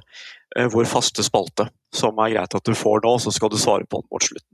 eh, 0.55 0.69
vår 0.71 0.87
faste 0.89 1.25
spalte, 1.25 1.67
som 1.95 2.19
er 2.23 2.37
greit 2.37 2.55
at 2.55 2.69
du 2.69 2.75
får 2.77 3.03
nå, 3.03 3.17
så 3.19 3.33
skal 3.35 3.51
du 3.51 3.59
svare 3.59 3.87
på 3.89 3.99
den 3.99 4.11
mot 4.13 4.23
slutten. 4.23 4.49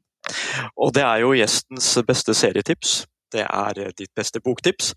Og 0.82 0.94
det 0.98 1.06
er 1.06 1.22
jo 1.22 1.38
gjestens 1.38 1.94
beste 2.08 2.36
serietips. 2.38 3.04
Det 3.34 3.46
er 3.46 3.86
eh, 3.86 3.96
ditt 3.98 4.14
beste 4.18 4.42
boktips. 4.42 4.94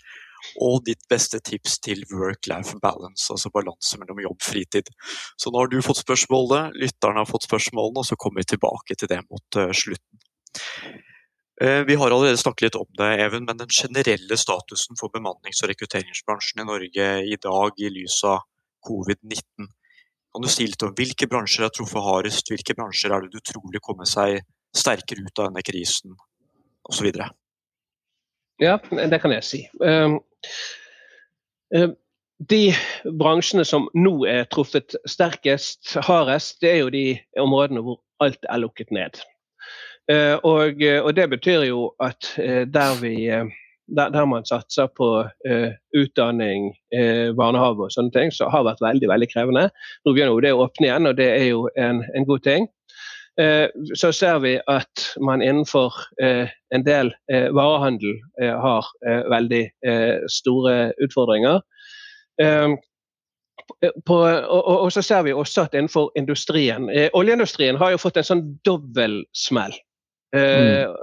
og 0.58 0.80
ditt 0.82 1.04
beste 1.06 1.38
tips 1.38 1.76
til 1.78 2.00
work-life 2.10 2.74
balance, 2.82 3.28
altså 3.30 3.52
balanse 3.54 3.94
mellom 4.00 4.18
jobb 4.24 4.40
og 4.40 4.42
fritid. 4.42 4.88
Så 5.38 5.52
nå 5.52 5.60
har 5.60 5.70
du 5.70 5.76
fått 5.86 6.00
spørsmålet, 6.00 6.74
lytterne 6.82 7.22
har 7.22 7.30
fått 7.30 7.46
spørsmålene, 7.46 8.02
og 8.02 8.08
så 8.08 8.18
kommer 8.18 8.42
vi 8.42 8.56
tilbake 8.56 8.96
til 8.98 9.12
det 9.12 9.20
mot 9.28 9.60
slutten. 9.70 10.18
Uh, 11.60 11.82
vi 11.84 11.94
har 12.00 12.10
allerede 12.10 12.40
snakket 12.40 12.68
litt 12.68 12.78
om 12.80 12.88
det, 12.98 13.10
Even, 13.20 13.44
men 13.44 13.60
den 13.60 13.70
generelle 13.72 14.38
statusen 14.40 14.96
for 15.00 15.12
bemannings- 15.12 15.60
og 15.62 15.68
rekrutteringsbransjen 15.72 16.62
i 16.64 16.68
Norge 16.68 17.08
i 17.28 17.38
dag 17.42 17.82
i 17.82 17.92
lys 17.92 18.22
av 18.24 18.40
covid-19. 18.88 19.68
Kan 20.32 20.46
du 20.46 20.48
si 20.48 20.66
litt 20.66 20.82
om 20.82 20.94
hvilke 20.96 21.28
bransjer 21.28 21.66
er 21.66 21.72
truffet 21.76 22.04
hardest, 22.06 22.48
hvilke 22.48 22.76
bransjer 22.78 23.12
er 23.12 23.24
det 23.24 23.34
du 23.34 23.44
tror 23.44 23.68
vil 23.68 23.84
komme 23.84 24.08
seg 24.08 24.40
sterkere 24.72 25.26
ut 25.26 25.38
av 25.38 25.50
denne 25.50 25.64
krisen, 25.66 26.16
osv.? 26.88 27.10
Ja, 28.62 28.78
det 28.80 29.20
kan 29.20 29.34
jeg 29.34 29.44
si. 29.44 29.60
Um, 29.84 30.20
um, 31.76 31.92
de 32.48 32.62
bransjene 33.20 33.66
som 33.68 33.90
nå 33.92 34.14
er 34.30 34.48
truffet 34.50 34.96
sterkest, 35.04 35.98
hardest, 36.08 36.62
det 36.64 36.72
er 36.72 36.80
jo 36.80 36.94
de 36.94 37.04
områdene 37.42 37.84
hvor 37.84 38.00
alt 38.24 38.48
er 38.48 38.62
lukket 38.62 38.90
ned. 38.94 39.20
Uh, 40.10 40.36
og, 40.42 40.82
og, 41.04 41.12
det 41.14 41.28
betyr 41.30 41.68
jo 41.68 41.92
at 42.02 42.32
uh, 42.38 42.64
der 42.66 42.96
vi 43.00 43.14
der, 43.96 44.24
man 44.24 44.44
satser 44.44 44.86
på 44.86 45.08
uh, 45.24 45.70
utdanning, 45.96 46.72
uh, 46.96 47.36
barnehage 47.36 47.86
og 47.86 47.92
sånne 47.92 48.14
ting, 48.14 48.32
så 48.32 48.48
har 48.52 48.66
vært 48.66 48.84
veldig 48.84 49.08
veldig 49.10 49.28
krevende. 49.32 49.66
Nå 50.04 50.14
begynner 50.14 50.44
det 50.44 50.54
å 50.54 50.62
åpne 50.66 50.88
igjen, 50.88 51.08
og 51.10 51.18
det 51.18 51.28
er 51.32 51.48
jo 51.50 51.66
en, 51.76 52.04
en 52.16 52.28
god 52.28 52.44
ting. 52.46 52.68
Uh, 53.40 53.68
så 53.96 54.12
ser 54.12 54.42
vi 54.44 54.58
at 54.68 55.06
man 55.24 55.42
innenfor 55.42 55.96
en 56.20 56.84
del 56.84 57.12
varehandel 57.56 58.18
har 58.38 58.88
veldig 59.32 59.62
store 60.30 60.74
utfordringer. 61.02 61.62
På, 64.06 64.16
og, 64.18 64.62
og, 64.68 64.88
så 64.92 65.02
ser 65.04 65.24
vi 65.26 65.32
også 65.32 65.64
at 65.66 65.74
innenfor 65.74 66.10
industrien 66.18 66.88
Oljeindustrien 67.16 67.78
har 67.80 67.94
jo 67.94 68.00
fått 68.02 68.20
en 68.20 68.28
sånn 68.28 68.44
dobbeltsmell. 68.68 69.74
Mm. 70.32 70.94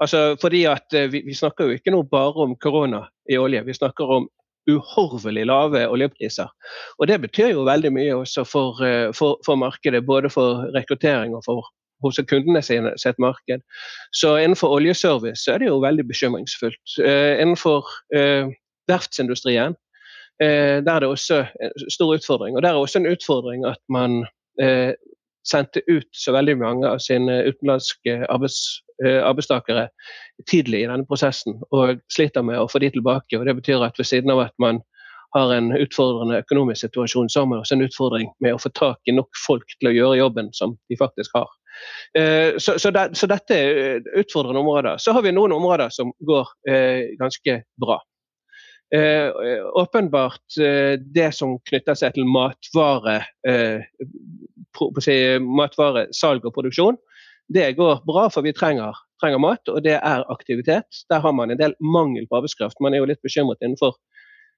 Altså, 0.00 0.36
fordi 0.40 0.64
at 0.68 0.92
eh, 0.94 1.12
vi, 1.12 1.22
vi, 1.26 1.34
snakker 1.34 1.64
jo 1.64 1.76
ikke 1.76 1.94
nå 1.94 2.02
bare 2.10 2.44
om 2.44 2.56
korona 2.60 3.06
i 3.32 3.38
olje, 3.40 3.62
vi 3.64 3.76
snakker 3.76 4.10
om 4.18 4.28
uhorvelig 4.70 5.46
lave 5.46 5.86
oljepriser. 5.88 6.50
Og 6.98 7.08
Det 7.08 7.20
betyr 7.20 7.54
jo 7.54 7.64
veldig 7.64 7.92
mye 7.94 8.14
også 8.16 8.44
for, 8.44 8.82
eh, 8.84 9.08
for, 9.14 9.40
for 9.46 9.56
markedet, 9.56 10.04
både 10.06 10.30
for 10.30 10.66
rekruttering 10.76 11.34
og 11.36 11.42
for 11.46 11.64
hos 12.04 12.20
kundene 12.28 12.60
sine 12.62 12.92
sitt 13.00 13.18
marked. 13.22 13.62
Så 14.12 14.36
innenfor 14.36 14.74
oljeservice 14.76 15.44
så 15.44 15.54
er 15.54 15.62
det 15.62 15.70
jo 15.70 15.80
veldig 15.80 16.04
bekymringsfullt. 16.08 16.98
Eh, 17.00 17.40
innenfor 17.40 17.88
eh, 18.14 18.52
verftsindustrien 18.90 19.76
eh, 20.42 20.82
der 20.84 20.92
er 20.92 21.00
det 21.00 21.08
også 21.08 21.46
en 21.62 21.90
stor 21.90 22.18
utfordring. 22.18 22.56
Og 22.56 22.62
der 22.62 22.74
er 22.74 22.82
også 22.82 23.00
en 23.00 23.12
utfordring 23.12 23.64
at 23.64 23.80
man 23.88 24.24
sendte 25.46 25.82
ut 25.86 26.08
så 26.16 26.34
veldig 26.34 26.56
mange 26.60 26.88
av 26.88 27.00
sine 27.02 27.38
utenlandske 27.46 28.18
arbeids, 28.32 28.60
uh, 29.04 29.22
arbeidstakere 29.28 29.88
tidlig 30.50 30.84
i 30.84 30.90
denne 30.90 31.06
prosessen, 31.08 31.60
og 31.70 32.02
sliter 32.12 32.44
med 32.46 32.60
å 32.60 32.68
få 32.70 32.82
de 32.82 32.92
tilbake. 32.96 33.38
og 33.38 33.46
Det 33.46 33.56
betyr 33.60 33.84
at 33.86 33.98
ved 33.98 34.08
siden 34.08 34.34
av 34.34 34.46
at 34.46 34.56
man 34.62 34.82
har 35.36 35.52
en 35.52 35.72
utfordrende 35.76 36.40
økonomisk 36.44 36.86
situasjon, 36.86 37.28
så 37.28 37.42
har 37.42 37.50
man 37.50 37.60
også 37.60 37.76
en 37.76 37.86
utfordring 37.86 38.30
med 38.40 38.56
å 38.56 38.60
få 38.62 38.72
tak 38.78 38.98
i 39.06 39.14
nok 39.14 39.28
folk 39.46 39.76
til 39.78 39.90
å 39.90 39.94
gjøre 39.94 40.20
jobben 40.20 40.52
som 40.56 40.76
de 40.90 40.98
faktisk 40.98 41.34
har. 41.36 41.48
Uh, 42.16 42.56
så, 42.58 42.78
så, 42.80 42.90
det, 42.94 43.10
så, 43.18 43.28
dette 43.30 43.56
er 43.56 44.12
utfordrende 44.16 44.62
områder. 44.62 45.02
Så 45.02 45.12
har 45.12 45.24
vi 45.26 45.34
noen 45.36 45.54
områder 45.56 45.92
som 45.92 46.14
går 46.26 46.52
uh, 46.70 47.02
ganske 47.20 47.60
bra. 47.82 48.00
Uh, 48.94 49.32
åpenbart 49.74 50.58
uh, 50.60 50.94
det 50.98 51.32
som 51.34 51.56
knytter 51.66 51.96
seg 51.98 52.14
til 52.14 52.28
si, 55.02 55.16
matvare, 55.42 56.04
salg 56.14 56.46
og 56.46 56.54
produksjon, 56.54 56.98
det 57.50 57.72
går 57.78 58.04
bra, 58.06 58.28
for 58.30 58.46
vi 58.46 58.52
trenger, 58.54 58.94
trenger, 59.22 59.42
mat, 59.42 59.66
og 59.72 59.82
det 59.82 59.96
er 59.98 60.22
aktivitet. 60.30 61.02
Der 61.10 61.22
har 61.24 61.34
man 61.34 61.50
en 61.50 61.58
del 61.58 61.74
mangel 61.82 62.28
på 62.30 62.38
arbeidskraft. 62.38 62.78
Man 62.82 62.94
er 62.94 63.02
jo 63.02 63.10
litt 63.10 63.22
bekymret 63.26 63.62
innenfor 63.62 63.98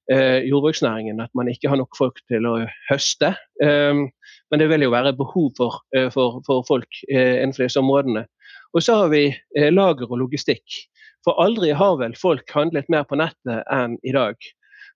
jordbruksnæringen 0.08 1.18
at 1.20 1.28
man 1.37 1.50
ikke 1.52 1.68
har 1.68 1.76
nok 1.76 1.92
folk 1.92 2.16
til 2.32 2.47
å 2.49 2.54
høste. 2.88 3.35
men 3.61 4.56
det 4.62 4.70
vil 4.70 4.87
jo 4.87 4.94
være 4.94 5.12
behov 5.12 5.50
for, 5.58 5.82
for, 6.14 6.40
for 6.47 6.64
folk 6.64 6.88
innenfor 7.12 7.66
disse 7.66 7.82
områdene. 7.82 8.25
Og 8.73 8.80
så 8.87 8.97
har 9.02 9.12
vi 9.12 9.26
lager 9.68 10.08
og 10.08 10.23
logistikk. 10.23 10.64
For 11.28 11.37
aldri 11.44 11.75
har 11.76 11.99
vel 12.00 12.14
folk 12.16 12.49
handlet 12.56 12.87
mer 12.88 13.02
på 13.04 13.18
nettet 13.20 13.66
enn 13.68 13.99
i 14.00 14.14
dag. 14.16 14.38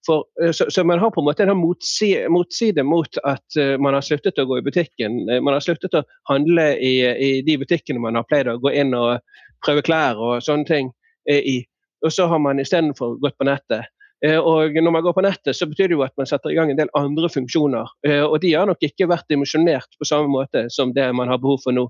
For, 0.06 0.24
eh, 0.42 0.50
så, 0.56 0.64
så, 0.72 0.84
man 0.84 0.98
har 0.98 1.10
på 1.12 1.20
en 1.20 1.26
måte 1.28 1.44
en 1.44 1.56
motside, 1.60 2.24
motside 2.32 2.82
mot 2.88 3.18
at 3.28 3.58
uh, 3.60 3.76
man 3.76 3.92
har 3.92 4.02
sluttet 4.06 4.40
å 4.40 4.46
gå 4.48 4.58
i 4.58 4.64
butikken. 4.64 5.20
Uh, 5.28 5.42
man 5.44 5.58
har 5.58 5.60
sluttet 5.60 5.92
å 5.94 6.02
handle 6.30 6.70
i, 6.80 6.94
i, 7.04 7.30
de 7.44 7.58
butikkene 7.60 8.00
man 8.00 8.16
har 8.16 8.24
pleid 8.30 8.48
å 8.48 8.56
gå 8.62 8.72
inn 8.72 8.96
og 8.96 9.20
prøve 9.62 9.84
klær 9.84 10.16
og 10.16 10.40
sånne 10.42 10.66
ting 10.66 10.88
i. 11.28 11.60
Og 12.02 12.10
så 12.16 12.24
har 12.32 12.40
man 12.42 12.58
istedenfor 12.58 13.20
gått 13.22 13.36
på 13.38 13.46
nettet. 13.46 13.92
Og 14.22 14.74
når 14.74 14.94
man 14.94 15.04
går 15.06 15.14
på 15.14 15.22
nettet, 15.22 15.54
så 15.54 15.68
betyr 15.70 15.90
det 15.90 15.94
jo 15.94 16.02
at 16.02 16.14
man 16.18 16.26
setter 16.26 16.50
i 16.50 16.56
gang 16.56 16.72
en 16.72 16.78
del 16.80 16.90
andre 16.98 17.30
funksjoner. 17.30 17.92
Og 18.26 18.34
de 18.42 18.50
har 18.56 18.66
nok 18.66 18.82
ikke 18.82 19.06
vært 19.10 19.28
dimensjonert 19.30 19.94
på 19.98 20.06
samme 20.06 20.30
måte 20.30 20.64
som 20.74 20.90
det 20.94 21.08
man 21.14 21.30
har 21.30 21.38
behov 21.42 21.62
for 21.62 21.74
nå. 21.74 21.84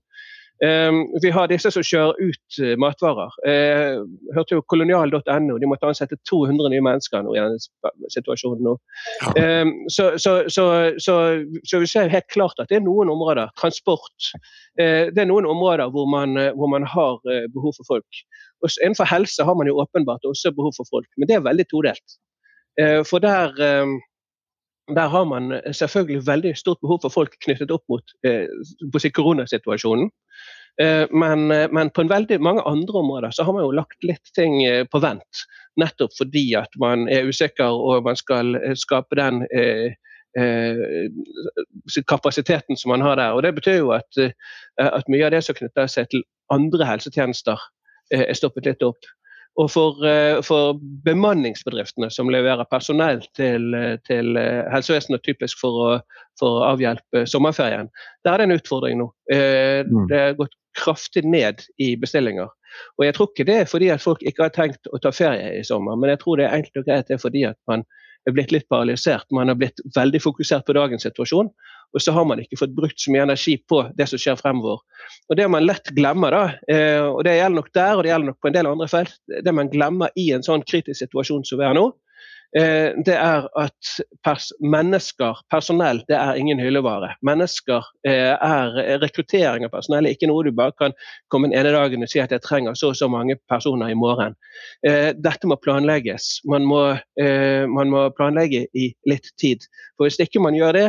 Um, 0.63 1.09
vi 1.23 1.31
har 1.35 1.49
disse 1.51 1.73
som 1.75 1.83
kjører 1.83 2.19
ut 2.23 2.59
uh, 2.63 2.75
matvarer. 2.79 3.35
Jeg 3.49 4.03
hørte 4.37 4.55
jo 4.55 4.63
kolonial.no, 4.71 5.57
de 5.59 5.71
måtte 5.71 5.89
ansette 5.91 6.19
200 6.31 6.71
nye 6.71 6.85
mennesker 6.87 7.25
nå 7.27 7.35
i 7.35 7.41
denne 7.41 8.13
situasjonen. 8.15 8.63
nå. 8.69 8.77
Um, 9.35 9.73
så, 9.91 10.13
så, 10.23 10.37
så, 10.47 10.67
så, 11.03 11.81
vi 11.83 11.91
ser 11.91 12.13
helt 12.13 12.29
klart 12.31 12.63
at 12.63 12.71
det 12.71 12.79
er 12.79 12.87
noen 12.87 13.11
områder, 13.11 13.51
transport, 13.59 14.31
uh, 14.79 15.11
det 15.11 15.25
er 15.25 15.31
noen 15.33 15.51
områder 15.51 15.91
hvor 15.91 16.07
man, 16.07 16.39
hvor 16.55 16.71
man 16.71 16.87
har 16.87 17.19
behov 17.57 17.75
for 17.81 17.97
folk. 17.97 18.23
Og 18.63 18.71
innenfor 18.79 19.11
helse 19.11 19.43
har 19.43 19.59
man 19.59 19.67
jo 19.67 19.81
åpenbart 19.83 20.31
også 20.31 20.55
behov 20.55 20.77
for 20.79 20.87
folk, 20.95 21.11
men 21.19 21.27
det 21.27 21.41
er 21.41 21.49
veldig 21.49 21.67
todelt. 21.75 22.19
for 23.05 23.19
der 23.21 23.51
der 24.95 25.09
har 25.13 25.25
man 25.25 25.53
selvfølgelig 25.73 26.27
veldig 26.27 26.57
stort 26.57 26.81
behov 26.83 27.03
for 27.03 27.15
folk 27.15 27.37
knyttet 27.45 27.71
opp 27.75 27.85
mot 27.93 28.15
eh, 28.27 29.11
koronasituasjonen. 29.15 30.11
Eh, 30.81 31.07
men, 31.11 31.51
eh, 31.51 31.69
men, 31.71 31.91
på 31.91 32.05
veldig 32.09 32.41
mange 32.41 32.63
andre 32.67 32.99
områder 32.99 33.31
så 33.31 33.45
har 33.45 33.53
man 33.53 33.65
jo 33.65 33.75
lagt 33.77 34.05
litt 34.05 34.33
ting 34.37 34.63
eh, 34.65 34.85
på 34.89 35.01
vent. 35.05 35.45
Nettopp 35.81 36.15
fordi 36.17 36.47
at 36.57 36.73
man 36.81 37.09
er 37.13 37.29
usikker 37.29 37.69
og 37.69 38.05
man 38.09 38.17
skal 38.17 38.57
eh, 38.57 38.75
skape 38.79 39.19
den 39.21 39.45
eh, 39.53 39.93
kapasiteten 42.09 42.77
som 42.77 42.95
man 42.95 43.05
har 43.05 43.17
der. 43.21 43.37
Og 43.37 43.43
Det 43.43 43.55
betyr 43.55 43.83
jo 43.83 43.91
at, 43.93 44.09
at 44.81 45.09
mye 45.13 45.27
av 45.27 45.35
det 45.35 45.43
som 45.45 45.59
knytter 45.59 45.91
seg 45.93 46.09
til 46.09 46.25
andre 46.49 46.89
helsetjenester, 46.89 47.61
er 48.13 48.33
stoppet 48.37 48.65
litt 48.65 48.83
opp. 48.85 49.05
Og 49.61 49.69
for, 49.69 50.01
eh, 50.09 50.39
for, 50.41 50.79
bemanningsbedriftene 51.05 52.09
som 52.15 52.31
leverer 52.33 52.65
personell 52.71 53.21
til, 53.37 53.75
til 54.09 54.39
helsevesenet, 54.73 55.25
typisk 55.27 55.61
for 55.61 55.81
å, 55.83 55.89
for 56.41 56.63
å, 56.63 56.65
avhjelpe 56.73 57.27
sommerferien, 57.29 57.91
der 58.25 58.33
er 58.33 58.41
det 58.41 58.49
en 58.49 58.57
utfordring 58.57 59.03
nå. 59.03 59.11
Eh, 59.33 59.83
mm. 59.85 60.07
Det 60.09 60.23
har 60.23 60.39
gått 60.41 60.57
kraftig 60.79 61.25
ned 61.29 61.61
i 61.83 61.93
bestillinger. 62.01 62.49
Og 62.97 63.05
Jeg 63.05 63.15
tror 63.17 63.29
ikke 63.29 63.49
det 63.49 63.59
er 63.61 63.69
fordi 63.69 63.91
at 63.93 64.05
folk 64.05 64.23
ikke 64.25 64.47
har 64.47 64.55
tenkt 64.55 64.89
å 64.89 65.01
ta 65.03 65.13
ferie 65.13 65.59
i 65.59 65.67
sommer, 65.67 65.99
men 66.01 66.15
jeg 66.15 66.23
tror 66.23 66.41
det 66.41 66.49
er 66.49 66.57
enkelt 66.57 66.81
og 66.81 66.89
greit 66.89 67.11
det 67.11 67.19
er 67.19 67.27
fordi 67.27 67.45
at 67.51 67.59
man 67.69 67.85
er 68.29 68.37
blitt 68.37 68.55
litt 68.55 68.69
paralysert. 68.71 69.27
Man 69.35 69.51
har 69.51 69.59
blitt 69.59 69.83
veldig 69.97 70.23
fokusert 70.23 70.65
på 70.67 70.77
dagens 70.79 71.05
situasjon, 71.05 71.51
og 71.93 72.03
så 72.03 72.15
har 72.17 72.27
man 72.29 72.41
ikke 72.43 72.59
fått 72.61 72.75
brukt 72.77 73.01
så 73.01 73.13
mye 73.13 73.27
energi 73.27 73.57
på 73.69 73.83
det 73.99 74.09
som 74.11 74.21
skjer 74.21 74.39
fremover. 74.41 74.81
Og 75.31 75.37
Det 75.37 75.49
man 75.51 75.67
lett 75.67 75.93
glemmer, 75.97 76.35
da, 76.35 76.45
eh, 76.73 77.03
og 77.05 77.25
det 77.25 77.37
gjelder 77.37 77.59
nok 77.59 77.73
der 77.75 77.97
og 77.97 78.05
det 78.05 78.13
gjelder 78.13 78.31
nok 78.31 78.41
på 78.41 78.51
en 78.51 78.57
del 78.57 78.71
andre 78.71 78.89
felt, 78.89 79.19
det 79.29 79.55
man 79.55 79.71
glemmer 79.73 80.15
i 80.17 80.31
en 80.33 80.47
sånn 80.47 80.65
kritisk 80.69 81.03
situasjon 81.05 81.45
som 81.49 81.61
vi 81.61 81.69
er 81.69 81.77
nå, 81.79 81.91
Eh, 82.57 82.93
det 83.07 83.15
er 83.17 83.47
at 83.57 83.93
pers 84.21 84.51
mennesker, 84.61 85.39
personell, 85.51 86.03
det 86.09 86.19
er 86.19 86.37
ingen 86.37 86.61
hyllevare. 86.61 87.15
Mennesker 87.25 87.87
eh, 88.05 88.35
er 88.37 88.77
Rekruttering 89.01 89.65
av 89.65 89.73
personell 89.73 90.07
er 90.07 90.13
ikke 90.13 90.29
noe 90.29 90.45
du 90.45 90.53
bare 90.57 90.77
kan 90.77 90.93
komme 91.33 91.49
en 91.49 91.57
ene 91.57 91.73
dagen 91.73 92.05
og 92.05 92.13
si 92.13 92.21
at 92.21 92.35
jeg 92.35 92.45
trenger 92.45 92.77
så 92.77 92.91
og 92.93 92.99
så 92.99 93.09
mange 93.09 93.39
personer 93.49 93.93
i 93.93 93.97
morgen. 93.97 94.37
Dette 94.85 95.49
må 95.49 95.57
planlegges. 95.63 96.43
Man 96.49 96.67
må, 96.69 96.81
man 97.73 97.93
må 97.93 98.03
planlegge 98.17 98.67
i 98.77 98.91
litt 99.09 99.31
tid. 99.41 99.65
For 99.97 100.05
Hvis 100.05 100.21
ikke 100.21 100.43
man 100.45 100.57
gjør 100.59 100.77
det, 100.77 100.89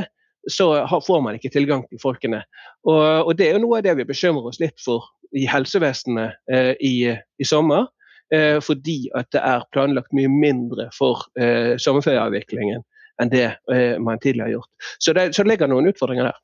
så 0.52 0.68
får 1.08 1.22
man 1.24 1.38
ikke 1.38 1.54
tilgang 1.54 1.86
til 1.88 2.02
folkene. 2.02 2.44
Og, 2.84 3.30
og 3.30 3.36
Det 3.38 3.48
er 3.48 3.58
jo 3.58 3.66
noe 3.66 3.80
av 3.80 3.86
det 3.86 3.98
vi 4.02 4.08
bekymrer 4.10 4.50
oss 4.52 4.60
litt 4.60 4.80
for 4.84 5.08
i 5.34 5.48
helsevesenet 5.50 6.36
i, 6.84 7.10
i 7.16 7.48
sommer. 7.48 7.88
Eh, 8.34 8.58
fordi 8.64 9.10
at 9.18 9.30
det 9.36 9.42
er 9.46 9.66
planlagt 9.76 10.14
mye 10.16 10.32
mindre 10.32 10.88
for 10.96 11.26
eh, 11.38 11.76
sommerferieavviklingen 11.82 12.82
enn 13.22 13.30
det 13.30 13.46
eh, 13.70 14.00
man 14.02 14.22
tidligere 14.22 14.48
har 14.48 14.56
gjort. 14.56 14.72
Så 14.98 15.14
det, 15.14 15.28
så 15.36 15.44
det 15.44 15.54
ligger 15.54 15.70
noen 15.70 15.92
utfordringer 15.92 16.32
der. 16.32 16.40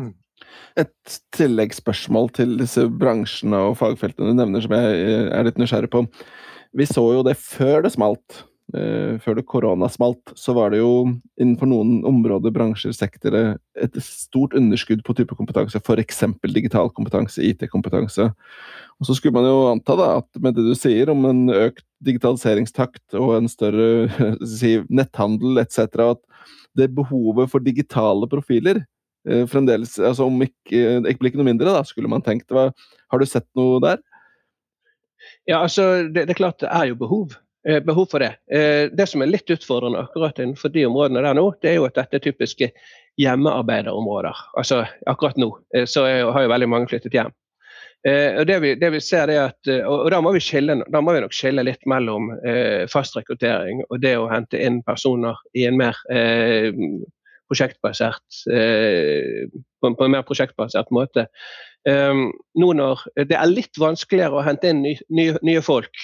Mm. 0.00 0.14
Et 0.80 1.18
tilleggsspørsmål 1.36 2.32
til 2.34 2.56
disse 2.58 2.86
bransjene 3.02 3.60
og 3.68 3.76
fagfeltene 3.78 4.32
du 4.32 4.38
nevner, 4.40 4.64
som 4.64 4.74
jeg 4.74 5.28
er 5.30 5.46
litt 5.46 5.60
nysgjerrig 5.60 5.92
på. 5.92 6.02
Vi 6.78 6.86
så 6.88 7.04
jo 7.14 7.22
det 7.26 7.36
før 7.38 7.84
det 7.86 7.92
smalt, 7.94 8.40
eh, 8.40 8.49
før 8.70 9.34
det 9.38 9.46
korona 9.50 9.88
smalt, 9.90 10.32
så 10.38 10.54
var 10.54 10.70
det 10.70 10.78
jo 10.78 10.92
innenfor 11.40 11.70
noen 11.70 12.04
områder, 12.06 12.52
bransjer, 12.54 12.94
sektorer 12.94 13.56
et 13.80 13.96
stort 14.04 14.54
underskudd 14.58 15.02
på 15.06 15.16
type 15.18 15.34
kompetanse, 15.38 15.80
f.eks. 15.80 16.22
digital 16.54 16.92
kompetanse, 16.94 17.42
IT-kompetanse. 17.42 18.30
Og 19.00 19.08
Så 19.08 19.16
skulle 19.16 19.34
man 19.34 19.48
jo 19.48 19.58
anta 19.70 19.96
da, 19.96 20.08
at 20.20 20.42
med 20.44 20.58
det 20.58 20.66
du 20.68 20.74
sier 20.78 21.10
om 21.10 21.24
en 21.28 21.46
økt 21.54 21.86
digitaliseringstakt 22.04 23.16
og 23.18 23.34
en 23.38 23.50
større 23.50 24.10
si, 24.58 24.76
netthandel 24.92 25.62
etc., 25.64 25.88
at 26.12 26.22
det 26.78 26.92
behovet 26.94 27.50
for 27.50 27.64
digitale 27.64 28.28
profiler 28.30 28.84
eh, 29.26 29.42
fremdeles 29.50 29.96
altså 29.98 30.28
Om 30.28 30.44
ikke, 30.46 31.00
ikke 31.00 31.18
blir 31.18 31.32
ikke 31.32 31.40
noe 31.40 31.48
mindre, 31.48 31.72
da, 31.74 31.82
skulle 31.86 32.10
man 32.12 32.22
tenkt. 32.22 32.52
Hva, 32.52 32.70
har 33.10 33.20
du 33.20 33.26
sett 33.26 33.48
noe 33.58 33.80
der? 33.82 33.98
Ja, 35.48 35.62
altså, 35.64 36.06
det, 36.06 36.28
det, 36.28 36.34
er 36.36 36.40
klart 36.40 36.60
det 36.62 36.70
er 36.70 36.92
jo 36.92 37.00
behov. 37.00 37.34
Eh, 37.68 37.80
behov 37.80 38.06
for 38.10 38.18
det. 38.18 38.36
Eh, 38.52 38.88
det 38.92 39.04
som 39.06 39.20
er 39.20 39.28
litt 39.28 39.50
utfordrende 39.52 40.00
akkurat 40.00 40.38
innenfor 40.38 40.72
de 40.72 40.86
områdene 40.88 41.20
der 41.26 41.36
nå, 41.36 41.44
det 41.60 41.74
er 41.74 41.76
jo 41.76 41.84
at 41.90 41.98
dette 41.98 42.16
er 42.16 42.24
typiske 42.24 42.70
hjemmearbeiderområder. 43.20 44.38
Altså 44.56 44.86
akkurat 45.10 45.36
nå 45.36 45.50
eh, 45.76 45.84
så 45.84 46.06
har 46.08 46.46
jo 46.46 46.52
veldig 46.54 46.70
mange 46.72 46.88
flyttet 46.88 47.18
hjem. 47.18 47.36
og 48.00 48.46
det 48.48 48.56
vi, 48.64 48.68
det 48.80 48.88
vi 48.94 49.00
ser 49.04 49.28
er 49.28 49.50
at, 49.50 49.68
og, 49.84 50.06
da, 50.08 50.22
må 50.24 50.30
vi 50.32 50.40
skille, 50.40 50.78
da 50.88 51.02
må 51.04 51.12
vi 51.12 51.20
nok 51.20 51.34
skille 51.36 51.60
litt 51.68 51.82
mellom 51.84 52.30
fast 52.88 53.18
rekruttering 53.18 53.82
og 53.90 54.00
det 54.00 54.14
å 54.16 54.30
hente 54.30 54.56
inn 54.56 54.78
personer 54.86 55.36
i 55.52 55.66
en 55.68 55.76
mer 55.76 55.98
eh, 56.08 56.72
prosjektbasert 57.50 58.40
eh, 58.54 59.50
på, 59.52 59.92
en 59.92 60.14
mer 60.14 60.24
prosjektbasert 60.24 60.88
måte. 60.96 61.26
Um, 61.88 62.30
nå 62.60 62.72
når 62.76 63.04
det 63.28 63.36
er 63.36 63.52
litt 63.52 63.78
vanskeligere 63.80 64.36
å 64.36 64.44
hente 64.44 64.68
inn 64.68 64.82
ny, 64.84 64.94
nye, 65.12 65.36
nye 65.44 65.62
folk 65.64 65.96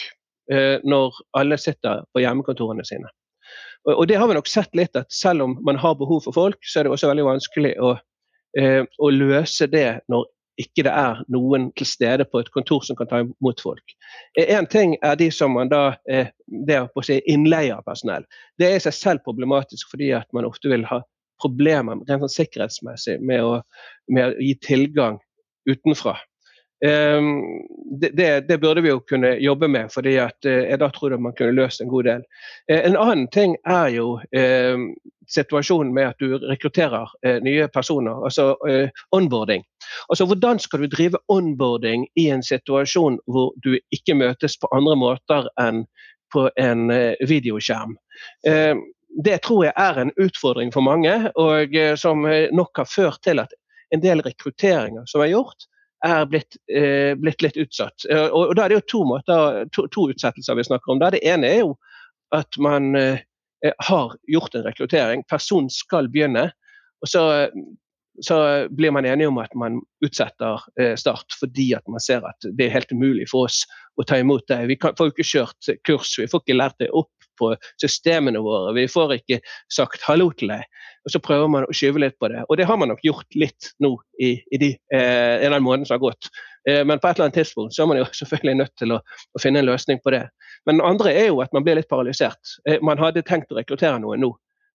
når 0.47 1.17
alle 1.35 1.57
sitter 1.59 2.05
på 2.15 2.21
hjemmekontorene 2.23 2.85
sine. 2.87 3.09
Og, 3.87 4.07
det 4.09 4.17
har 4.19 4.29
vi 4.29 4.35
nok 4.35 4.49
sett 4.51 4.75
litt, 4.75 4.97
at 4.99 5.13
selv 5.15 5.45
om 5.45 5.59
man 5.67 5.79
har 5.79 5.95
behov 5.99 6.25
for 6.25 6.35
folk, 6.35 6.59
så 6.67 6.81
er 6.81 6.87
det 6.87 6.95
også 6.95 7.11
veldig 7.13 7.27
vanskelig 7.29 7.77
å, 7.79 7.93
eh, 8.59 8.83
å 8.83 9.11
løse 9.15 9.69
det 9.71 10.01
når 10.11 10.27
ikke 10.59 10.87
det 10.87 10.93
er 10.97 11.21
noen 11.31 11.69
til 11.77 11.87
stede 11.87 12.25
på 12.25 12.41
et 12.41 12.51
kontor 12.55 12.83
som 12.83 12.97
kan 12.97 13.11
ta 13.11 13.21
imot 13.23 13.61
folk. 13.63 13.95
Én 14.41 14.65
eh, 14.65 14.71
ting 14.73 14.97
er 15.05 15.19
de 15.21 15.29
som 15.31 15.55
man 15.55 15.71
da 15.71 15.99
det 16.03 16.81
å 16.83 17.05
si 17.05 17.21
innleie 17.31 17.77
av 17.77 17.85
personell. 17.87 18.25
Det 18.59 18.71
er 18.71 18.81
i 18.81 18.87
seg 18.89 18.97
selv 18.97 19.27
problematisk 19.27 19.93
fordi 19.93 20.11
at 20.17 20.27
man 20.35 20.49
ofte 20.49 20.73
vil 20.73 20.87
ha 20.91 21.03
problemer 21.43 22.01
rent 22.09 22.25
sånn 22.25 22.33
sikkerhetsmessig 22.33 23.21
med 23.21 23.45
å, 23.45 23.61
med 24.09 24.33
å 24.33 24.41
gi 24.41 24.57
tilgang 24.65 25.21
utenfra. 25.69 26.17
Ehm, 26.85 27.43
det, 28.01 28.41
det, 28.49 28.59
burde 28.59 28.81
vi 28.81 28.89
jo 28.89 29.01
kunne 29.01 29.37
jobbe 29.41 29.69
med, 29.69 29.93
fordi 29.93 30.17
eh, 30.19 30.31
jeg 30.45 30.79
da 30.81 30.89
tror 30.93 31.17
man 31.17 31.33
kunne 31.37 31.57
løst 31.57 31.81
en 31.81 31.89
god 31.89 32.05
del. 32.05 32.25
Eh, 32.71 32.83
en 32.85 32.97
annen 33.01 33.29
ting 33.33 33.57
er 33.65 33.89
jo 33.95 34.19
eh, 34.37 34.77
situasjonen 35.33 35.95
med 35.97 36.11
at 36.13 36.21
du 36.21 36.37
rekrutterer 36.45 37.15
eh, 37.25 37.39
nye 37.43 37.69
personer, 37.73 38.25
altså 38.25 38.55
onboarding. 39.17 39.65
Altså 40.11 40.27
Hvordan 40.27 40.61
skal 40.61 40.85
du 40.85 40.91
drive 40.93 41.19
onboarding 41.33 42.07
i 42.15 42.29
en 42.31 42.43
situasjon 42.45 43.19
hvor 43.27 43.55
du 43.65 43.79
ikke 43.95 44.19
møtes 44.19 44.59
på 44.61 44.69
andre 44.77 44.97
måter 44.97 45.49
enn 45.61 45.87
på 46.35 46.51
en 46.61 46.91
videoskjerm? 47.25 47.97
Ehm, 48.49 48.85
det 49.25 49.41
tror 49.47 49.65
jeg 49.65 49.73
er 49.81 50.03
en 50.03 50.13
utfordring 50.21 50.75
for 50.75 50.85
mange, 50.85 51.15
og 51.41 51.73
som 51.97 52.27
nok 52.53 52.83
har 52.83 52.89
ført 52.91 53.23
til 53.25 53.41
at 53.41 53.55
en 53.95 54.03
del 54.03 54.21
rekrutteringer 54.21 55.07
som 55.09 55.23
er 55.25 55.31
gjort, 55.33 55.65
er 56.07 56.27
blitt, 56.31 56.59
eh, 56.73 57.15
blitt 57.19 57.43
litt 57.45 57.59
utsatt. 57.61 58.07
Eh, 58.11 58.27
og, 58.27 58.51
og, 58.51 58.55
Da 58.57 58.65
er 58.65 58.73
det 58.73 58.81
jo 58.81 58.87
to, 58.93 59.05
måter, 59.13 59.65
to, 59.75 59.87
to, 59.93 60.09
utsettelser 60.13 60.59
vi 60.59 60.67
snakker 60.69 60.95
om. 60.95 61.01
Da. 61.03 61.13
Det 61.15 61.25
ene 61.27 61.51
er 61.51 61.65
jo 61.65 61.73
at 62.35 62.59
man 62.63 62.95
eh, 62.99 63.25
har 63.89 64.15
gjort 64.31 64.55
en 64.55 64.67
rekruttering. 64.67 65.25
Personen 65.31 65.71
skal 65.73 66.11
begynne. 66.13 66.51
og 67.05 67.11
så, 67.11 67.23
så 68.25 68.37
blir 68.73 68.91
man 68.91 69.07
enige 69.07 69.29
om 69.29 69.39
at 69.39 69.55
man 69.55 69.81
utsetter 70.05 70.63
eh, 70.81 70.95
start 70.97 71.37
fordi 71.41 71.73
at 71.77 71.85
man 71.89 72.01
ser 72.01 72.25
at 72.25 72.49
det 72.57 72.67
er 72.67 72.77
helt 72.79 72.93
umulig 72.93 73.29
for 73.31 73.51
oss 73.51 73.65
å 74.01 74.05
ta 74.05 74.19
imot 74.21 74.47
det. 74.49 74.67
Vi 74.71 74.79
kan, 74.81 74.97
får 74.97 75.13
ikke 75.13 75.29
kjørt 75.29 75.71
kurs, 75.89 76.17
vi 76.19 76.29
får 76.31 76.45
ikke 76.45 76.61
lært 76.61 76.81
det 76.81 76.91
opp 76.97 77.13
på 77.39 77.53
systemene 77.83 78.43
våre. 78.45 78.75
Vi 78.77 78.87
får 78.91 79.17
ikke 79.19 79.41
sagt 79.73 80.05
hallo 80.07 80.31
til 80.37 80.53
deg. 80.55 80.67
Og 81.07 81.15
så 81.15 81.23
prøver 81.23 81.51
man 81.53 81.67
å 81.67 81.75
skyve 81.77 82.03
litt 82.03 82.17
på 82.19 82.31
det. 82.33 82.43
Og 82.49 82.59
det 82.59 82.67
har 82.67 82.79
man 82.81 82.91
nok 82.91 83.05
gjort 83.07 83.39
litt 83.39 83.71
nå 83.83 83.93
i, 84.23 84.35
i 84.51 84.61
de, 84.63 84.73
eh, 84.95 85.45
en 85.47 85.55
av 85.55 85.63
månedene 85.63 85.89
som 85.89 85.97
har 85.99 86.05
gått. 86.09 86.31
Eh, 86.69 86.83
men 86.83 86.99
på 86.99 87.09
et 87.09 87.17
eller 87.17 87.29
annet 87.29 87.39
tidspunkt 87.39 87.77
så 87.77 87.85
er 87.85 87.93
man 87.93 88.01
jo 88.01 88.09
selvfølgelig 88.21 88.59
nødt 88.63 88.75
til 88.81 88.97
å, 88.97 89.01
å, 89.01 89.43
finne 89.43 89.63
en 89.63 89.71
løsning 89.71 90.03
på 90.03 90.15
det. 90.17 90.25
Men 90.67 90.81
den 90.81 90.89
andre 90.89 91.15
er 91.15 91.31
jo 91.31 91.41
at 91.45 91.55
man 91.55 91.67
blir 91.67 91.79
litt 91.79 91.91
paralysert. 91.93 92.57
Eh, 92.69 92.83
man 92.83 93.01
hadde 93.03 93.25
tenkt 93.27 93.55
å 93.55 93.61
rekruttere 93.61 94.01
noen 94.03 94.25
nå, 94.27 94.33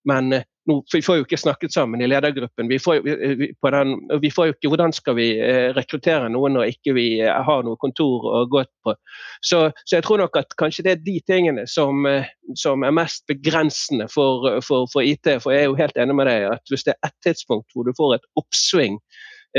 men 0.07 0.41
eh, 0.61 0.71
no, 0.71 0.81
vi 0.93 1.01
får 1.01 1.17
jo 1.17 1.25
ikke 1.25 1.39
snakket 1.39 1.73
sammen 1.73 2.01
i 2.01 2.09
ledergruppen. 2.09 2.69
Vi 2.69 2.79
får, 2.79 3.01
vi, 3.05 3.49
den, 3.75 3.95
vi 4.21 4.31
får, 4.31 4.45
jo 4.47 4.55
ikke 4.55 4.71
Hvordan 4.73 4.93
skal 4.93 5.15
vi 5.17 5.27
eh, 5.39 5.71
rekruttere 5.75 6.29
noen 6.29 6.55
når 6.57 6.73
ikke 6.75 6.95
vi 6.97 7.07
ikke 7.17 7.39
har 7.47 7.65
noe 7.65 7.79
kontor 7.81 8.27
å 8.29 8.43
gå 8.51 8.63
på? 8.85 8.95
Så, 9.41 9.71
så, 9.85 9.95
jeg 9.97 10.05
tror 10.05 10.21
nok 10.21 10.37
at 10.39 10.53
kanskje 10.61 10.85
det 10.85 10.93
er 10.93 11.03
de 11.05 11.17
tingene 11.27 11.65
som, 11.69 12.05
eh, 12.09 12.29
som 12.59 12.85
er 12.85 12.95
mest 12.95 13.25
begrensende 13.31 14.07
for, 14.11 14.61
for, 14.65 14.87
for, 14.93 15.01
IT. 15.01 15.27
For 15.43 15.55
jeg 15.55 15.65
er 15.65 15.71
jo 15.71 15.79
helt 15.79 15.97
enig 15.97 16.17
med 16.17 16.29
deg 16.29 16.49
at 16.51 16.73
hvis 16.73 16.85
det 16.87 16.95
er 16.95 17.09
et 17.09 17.19
tidspunkt 17.25 17.73
hvor 17.73 17.87
du 17.87 17.93
får 17.97 18.17
et 18.17 18.29
oppsving 18.39 18.99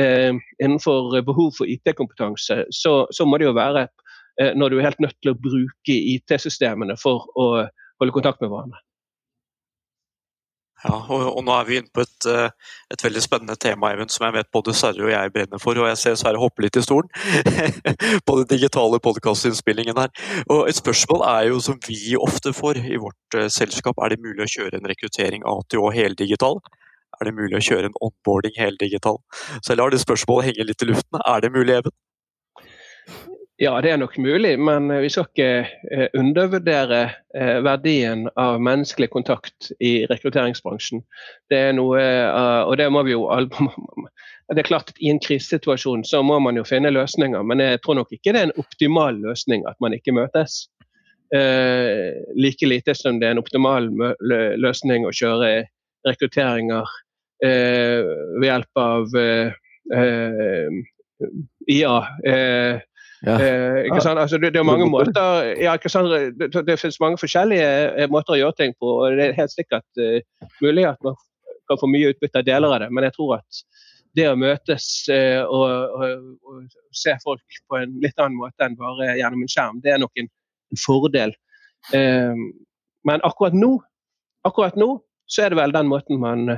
eh, 0.00 0.30
innenfor 0.62 1.20
behov 1.26 1.52
for 1.58 1.70
IT-kompetanse, 1.70 2.64
så, 2.70 2.94
så, 3.10 3.26
må 3.26 3.38
det 3.38 3.50
jo 3.50 3.58
være 3.58 3.88
eh, 4.40 4.54
når 4.56 4.72
du 4.72 4.78
er 4.78 4.88
helt 4.90 5.04
nødt 5.04 5.18
til 5.20 5.34
å 5.34 5.38
bruke 5.38 5.98
IT-systemene 6.14 6.96
for 7.00 7.28
å 7.36 7.48
holde 8.02 8.14
kontakt 8.14 8.42
med 8.42 8.52
hverandre. 8.52 8.82
Ja, 10.82 10.96
og, 10.98 11.22
og, 11.36 11.40
nå 11.46 11.54
er 11.54 11.66
vi 11.68 11.76
inne 11.78 11.90
på 11.94 12.02
et, 12.02 12.26
eh, 12.26 12.72
et 12.90 13.04
veldig 13.04 13.22
spennende 13.22 13.54
tema 13.60 13.92
Even, 13.94 14.10
som 14.10 14.26
jeg 14.26 14.34
vet 14.34 14.50
både 14.54 14.74
Sverre 14.74 15.04
og 15.06 15.12
jeg 15.12 15.32
brenner 15.34 15.62
for. 15.62 15.78
og 15.78 15.86
Jeg 15.92 16.00
ser 16.00 16.18
Sverre 16.18 16.42
hoppe 16.42 16.64
litt 16.64 16.78
i 16.78 16.82
stolen 16.82 17.10
på 18.26 18.38
den 18.40 18.50
digitale 18.50 18.98
podkastinnspillingen 19.04 20.00
her. 20.02 20.10
Og 20.50 20.68
Et 20.68 20.78
spørsmål 20.78 21.26
er 21.28 21.48
jo 21.52 21.60
som 21.62 21.78
vi 21.86 22.16
ofte 22.18 22.54
får 22.56 22.82
i 22.82 22.98
vårt 22.98 23.38
uh, 23.38 23.46
selskap, 23.46 23.98
er 24.02 24.14
det 24.14 24.22
mulig 24.24 24.42
å 24.42 24.52
kjøre 24.56 24.80
en 24.80 24.88
rekruttering 24.90 25.46
ATO 25.46 25.90
heldigital? 25.94 26.58
Er 27.20 27.28
det 27.28 27.36
mulig 27.38 27.58
å 27.60 27.62
kjøre 27.62 27.90
en 27.90 27.98
onboarding 28.02 28.56
heldigital? 28.58 29.20
Så 29.60 29.72
jeg 29.72 29.78
lar 29.78 29.92
det 29.92 30.02
spørsmålet 30.02 30.50
henge 30.50 30.66
litt 30.66 30.82
i 30.82 30.88
luften. 30.90 31.20
Er 31.22 31.44
det 31.44 31.52
mulig, 31.54 31.78
Even? 31.78 31.94
Ja, 33.62 33.76
det 33.80 33.92
er 33.92 33.98
nok 34.00 34.16
mulig, 34.18 34.56
men 34.58 34.90
vi 35.04 35.08
skal 35.12 35.28
ikke 35.28 35.50
eh, 35.94 36.08
undervurdere 36.18 37.02
eh, 37.36 37.60
verdien 37.62 38.24
av 38.34 38.56
menneskelig 38.58 39.06
kontakt 39.12 39.68
i 39.78 39.92
rekrutteringsbransjen. 40.10 41.04
Det 41.46 41.60
er 41.68 41.76
noe, 41.78 42.00
eh, 42.02 42.62
og 42.66 42.74
det 42.80 42.88
må 42.90 43.04
vi 43.06 43.14
jo 43.14 43.22
Det 44.52 44.58
er 44.64 44.66
klart 44.66 44.90
at 44.90 44.98
I 44.98 45.12
en 45.12 45.22
krisesituasjon 45.22 46.02
så 46.02 46.24
må 46.26 46.40
man 46.42 46.58
jo 46.58 46.66
finne 46.66 46.90
løsninger, 46.90 47.46
men 47.46 47.62
jeg 47.62 47.78
tror 47.84 48.00
nok 48.00 48.10
ikke 48.10 48.34
det 48.34 48.40
er 48.40 48.50
en 48.50 48.64
optimal 48.64 49.22
løsning 49.22 49.62
at 49.70 49.78
man 49.80 49.94
ikke 49.94 50.16
møtes. 50.18 50.66
like 52.36 52.66
lite 52.66 52.94
som 52.94 53.20
det 53.20 53.28
er 53.28 53.32
en 53.32 53.40
optimal 53.40 53.86
løsning 54.60 55.06
å 55.06 55.14
kjøre 55.16 55.64
rekrutteringer 56.04 56.84
ved 57.40 58.44
hjelp 58.44 58.82
av 58.82 59.14
IA. 61.72 61.96
Ja. 63.26 63.36
Eh? 63.40 63.92
Altså, 63.92 64.38
det, 64.38 64.50
det, 64.50 64.58
er 64.58 64.66
mange 64.66 64.88
måter 64.90 65.12
ja? 65.54 65.76
Det, 65.78 66.48
det, 66.66 66.74
finnes 66.80 66.98
mange 67.00 67.20
forskjellige 67.22 67.68
eh, 67.94 68.08
måter 68.10 68.34
å 68.34 68.38
gjøre 68.40 68.56
ting 68.58 68.74
på. 68.74 68.88
og 69.04 69.14
Det 69.18 69.28
er 69.28 69.36
helt 69.38 69.54
sikkert 69.54 70.02
uh, 70.02 70.48
mulig 70.62 70.88
at 70.90 70.98
man 71.06 71.14
kan 71.70 71.78
få 71.78 71.90
mye 71.90 72.10
utbytte 72.10 72.42
av 72.42 72.48
deler 72.48 72.74
av 72.74 72.82
det, 72.82 72.88
men 72.90 73.06
jeg 73.06 73.14
tror 73.14 73.36
at 73.36 73.62
det 74.18 74.26
å 74.28 74.34
møtes 74.36 74.88
uh, 75.12 75.44
og, 75.46 75.94
og, 75.94 76.26
og, 76.50 76.80
se 76.98 77.14
folk 77.22 77.62
på 77.70 77.78
en 77.78 77.94
litt 78.02 78.18
annen 78.18 78.40
måte 78.40 78.66
enn 78.66 78.74
bare 78.80 79.14
gjennom 79.20 79.46
en 79.46 79.54
skjerm, 79.54 79.78
det 79.84 79.94
er 79.94 80.02
nok 80.02 80.18
en, 80.18 80.28
en 80.74 80.82
fordel. 80.82 81.36
Uh, 81.94 82.34
men 83.06 83.22
akkurat 83.26 83.54
nå, 83.54 83.76
akkurat 84.50 84.74
nå 84.78 84.96
så 85.30 85.46
er 85.46 85.54
det 85.54 85.62
vel 85.62 85.72
den 85.72 85.88
måten 85.88 86.18
man, 86.20 86.50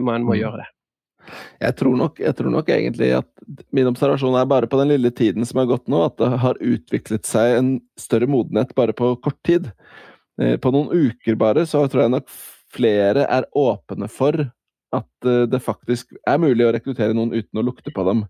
man 0.00 0.22
må 0.24 0.32
mm. 0.32 0.38
gjøre 0.38 0.62
det. 0.62 0.70
Jeg 1.62 1.76
tror, 1.78 1.96
nok, 1.98 2.20
jeg 2.22 2.36
tror, 2.38 2.50
nok, 2.52 2.68
egentlig 2.72 3.12
at 3.18 3.28
min 3.74 3.88
observasjon 3.90 4.36
er 4.38 4.48
bare 4.50 4.68
på 4.70 4.78
den 4.80 4.92
lille 4.94 5.12
tiden 5.14 5.46
som 5.48 5.60
har 5.62 5.70
gått 5.70 5.86
nå, 5.90 6.02
at 6.06 6.18
det 6.20 6.30
har 6.42 6.60
utviklet 6.60 7.28
seg 7.28 7.56
en 7.58 7.70
større 8.00 8.28
modenhet 8.30 8.74
bare 8.78 8.96
på 8.96 9.14
kort 9.24 9.38
tid. 9.46 9.70
Eh, 10.42 10.56
på 10.60 10.72
noen 10.74 10.92
uker 10.92 11.38
bare 11.40 11.64
så 11.68 11.86
tror 11.88 12.04
jeg 12.04 12.14
nok 12.16 12.28
flere 12.76 13.24
er 13.32 13.48
åpne 13.56 14.08
for 14.12 14.36
at 14.96 15.28
eh, 15.28 15.44
det 15.48 15.62
faktisk 15.64 16.12
er 16.28 16.42
mulig 16.42 16.66
å 16.66 16.74
rekruttere 16.76 17.16
noen 17.16 17.34
uten 17.34 17.60
å 17.60 17.64
lukte 17.64 17.92
på 17.94 18.04
dem. 18.08 18.24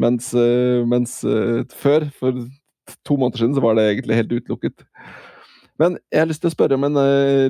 Mens, 0.00 0.32
eh, 0.36 0.82
mens 0.88 1.18
før, 1.76 2.10
for 2.18 2.44
to 3.06 3.16
måneder 3.18 3.42
siden, 3.42 3.56
så 3.56 3.64
var 3.64 3.78
det 3.78 3.88
egentlig 3.90 4.20
helt 4.20 4.36
utelukket. 4.36 4.86
Men 5.80 5.98
jeg 6.12 6.22
har 6.22 6.28
lyst 6.30 6.44
til 6.44 6.52
å 6.52 6.56
spørre 6.56 6.76
om 6.78 6.86
en, 6.88 7.00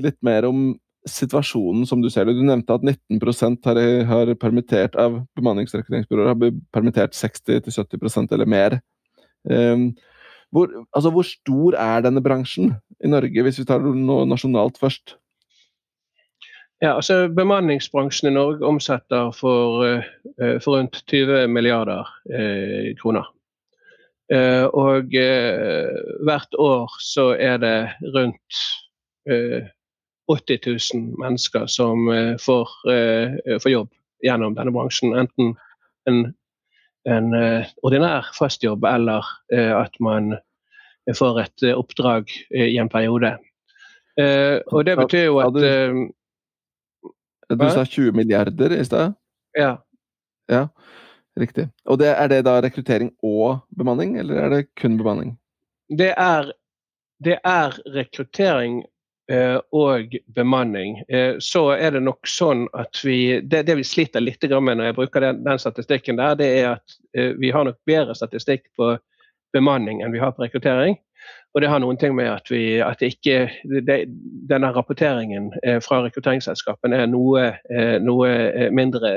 litt 0.03 0.19
mer 0.27 0.49
om 0.49 0.73
situasjonen 1.07 1.87
som 1.87 2.03
du 2.03 2.11
ser 2.11 2.27
det. 2.27 2.37
Du 2.37 2.45
nevnte 2.47 2.75
at 2.75 2.85
19% 2.85 3.69
har, 3.69 3.81
har 4.11 4.33
permittert 4.43 4.97
av 4.99 5.21
bemanningsrekrutteringsbyråer 5.39 6.33
har 6.33 6.59
permittert 6.75 7.17
60-70% 7.17 8.35
eller 8.35 8.51
mer. 8.51 8.81
Um, 9.49 9.93
Hvor, 10.55 10.71
altså, 10.95 11.11
hvor 11.11 11.27
stor 11.27 11.75
er 11.75 12.05
denne 12.05 12.23
bransjen 12.23 12.77
i 13.03 13.09
Norge, 13.11 13.43
hvis 13.43 13.59
vi 13.59 13.65
tar 13.67 13.83
noe 13.83 14.27
nasjonalt 14.31 14.79
først? 14.79 15.17
Ja, 16.81 16.93
altså 16.95 17.27
Bemanningsbransjen 17.35 18.31
i 18.31 18.35
Norge 18.37 18.63
omsetter 18.65 19.33
for, 19.35 19.83
uh, 19.83 20.59
for 20.63 20.77
rundt 20.77 21.01
20 21.11 21.49
milliarder 21.51 22.07
uh, 22.31 22.95
kroner. 23.01 23.27
Uh, 24.31 24.71
og 24.71 25.11
hvert 26.27 26.59
år 26.63 26.95
så 27.03 27.33
er 27.35 27.59
det 27.63 27.77
rundt 28.15 28.63
80 30.33 30.59
000 30.67 31.05
mennesker 31.21 31.67
som 31.71 32.09
får, 32.43 32.73
får, 33.63 33.71
jobb 33.71 33.91
gjennom 34.25 34.57
denne 34.57 34.73
bransjen. 34.75 35.15
Enten 35.15 35.53
en, 36.11 36.23
en 37.07 37.29
ordinær 37.87 38.27
fastjobb 38.35 38.85
eller 38.91 39.23
at 39.55 39.95
man 40.03 40.35
får 41.15 41.41
et 41.45 41.67
oppdrag 41.77 42.33
i 42.51 42.75
en 42.83 42.91
periode. 42.91 43.37
og 44.19 44.85
det 44.89 44.97
betyr 44.99 45.29
jo 45.29 45.39
at 45.45 45.61
du 47.55 47.69
sa 47.71 47.85
20 47.85 48.13
milliarder 48.13 48.75
i 48.75 48.85
stad? 48.85 49.15
Ja. 49.59 49.77
ja. 50.51 50.67
Riktig. 51.41 51.69
Og 51.85 51.99
det, 51.99 52.09
Er 52.09 52.29
det 52.29 52.45
da 52.45 52.61
rekruttering 52.61 53.13
og 53.23 53.59
bemanning, 53.77 54.19
eller 54.19 54.35
er 54.41 54.49
det 54.49 54.63
kun 54.81 54.97
bemanning? 54.99 55.37
Det 55.89 56.15
er, 56.17 56.51
det 57.25 57.39
er 57.45 57.77
rekruttering 57.95 58.83
eh, 58.83 58.91
og 59.73 60.13
bemanning. 60.35 61.01
Eh, 61.09 61.35
så 61.39 61.71
er 61.75 61.97
det 61.97 62.03
nok 62.07 62.29
sånn 62.31 62.67
at 62.79 63.01
vi 63.05 63.41
Det, 63.43 63.65
det 63.67 63.75
vi 63.81 63.85
sliter 63.85 64.23
litt 64.23 64.43
med 64.47 64.79
når 64.79 64.85
jeg 64.85 64.99
bruker 65.01 65.21
den, 65.21 65.43
den 65.45 65.59
statistikken 65.59 66.17
der, 66.17 66.37
det 66.39 66.47
er 66.61 66.69
at 66.77 66.99
eh, 67.17 67.33
vi 67.39 67.51
har 67.51 67.65
nok 67.65 67.79
bedre 67.87 68.15
statistikk 68.15 68.69
på 68.77 68.97
bemanning 69.53 70.03
enn 70.03 70.13
vi 70.13 70.23
har 70.23 70.33
på 70.33 70.45
rekruttering. 70.45 70.97
Og 71.55 71.63
det 71.63 71.71
har 71.73 71.81
noen 71.81 71.97
ting 71.97 72.15
med 72.15 72.29
at, 72.29 72.51
vi, 72.53 72.79
at 72.85 73.01
ikke, 73.03 73.49
det, 73.65 73.97
denne 74.51 74.71
rapporteringen 74.77 75.49
eh, 75.65 75.79
fra 75.81 76.03
rekrutteringsselskapene 76.05 76.99
er 77.01 77.09
noe, 77.09 77.47
eh, 77.73 77.97
noe 78.03 78.29
eh, 78.29 78.69
mindre 78.71 79.11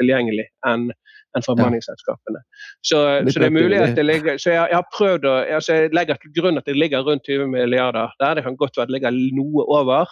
tilgjengelig 0.00 0.48
enn 0.66 0.90
enn 1.36 1.44
fra 1.46 1.54
bemanningsselskapene. 1.58 2.40
Så, 2.82 2.98
så, 3.28 3.36
det 3.38 3.46
er 3.46 3.54
mulig 3.54 3.78
at 3.78 3.94
det 3.98 4.06
ligger 4.06 4.40
så 4.40 4.54
jeg, 4.54 4.72
jeg 4.72 4.78
har 4.78 4.88
prøvd 4.94 5.28
å, 5.30 5.34
altså 5.58 5.76
jeg 5.76 5.92
legger 5.94 6.18
til 6.18 6.34
grunn 6.38 6.58
at 6.58 6.66
det 6.66 6.78
ligger 6.78 7.06
rundt 7.06 7.28
20 7.28 7.52
milliarder 7.52 8.10
der. 8.22 8.38
Det 8.38 8.46
kan 8.46 8.58
godt 8.58 8.80
være 8.80 8.90
det 8.90 8.96
ligger 8.98 9.20
noe 9.36 9.66
over, 9.78 10.10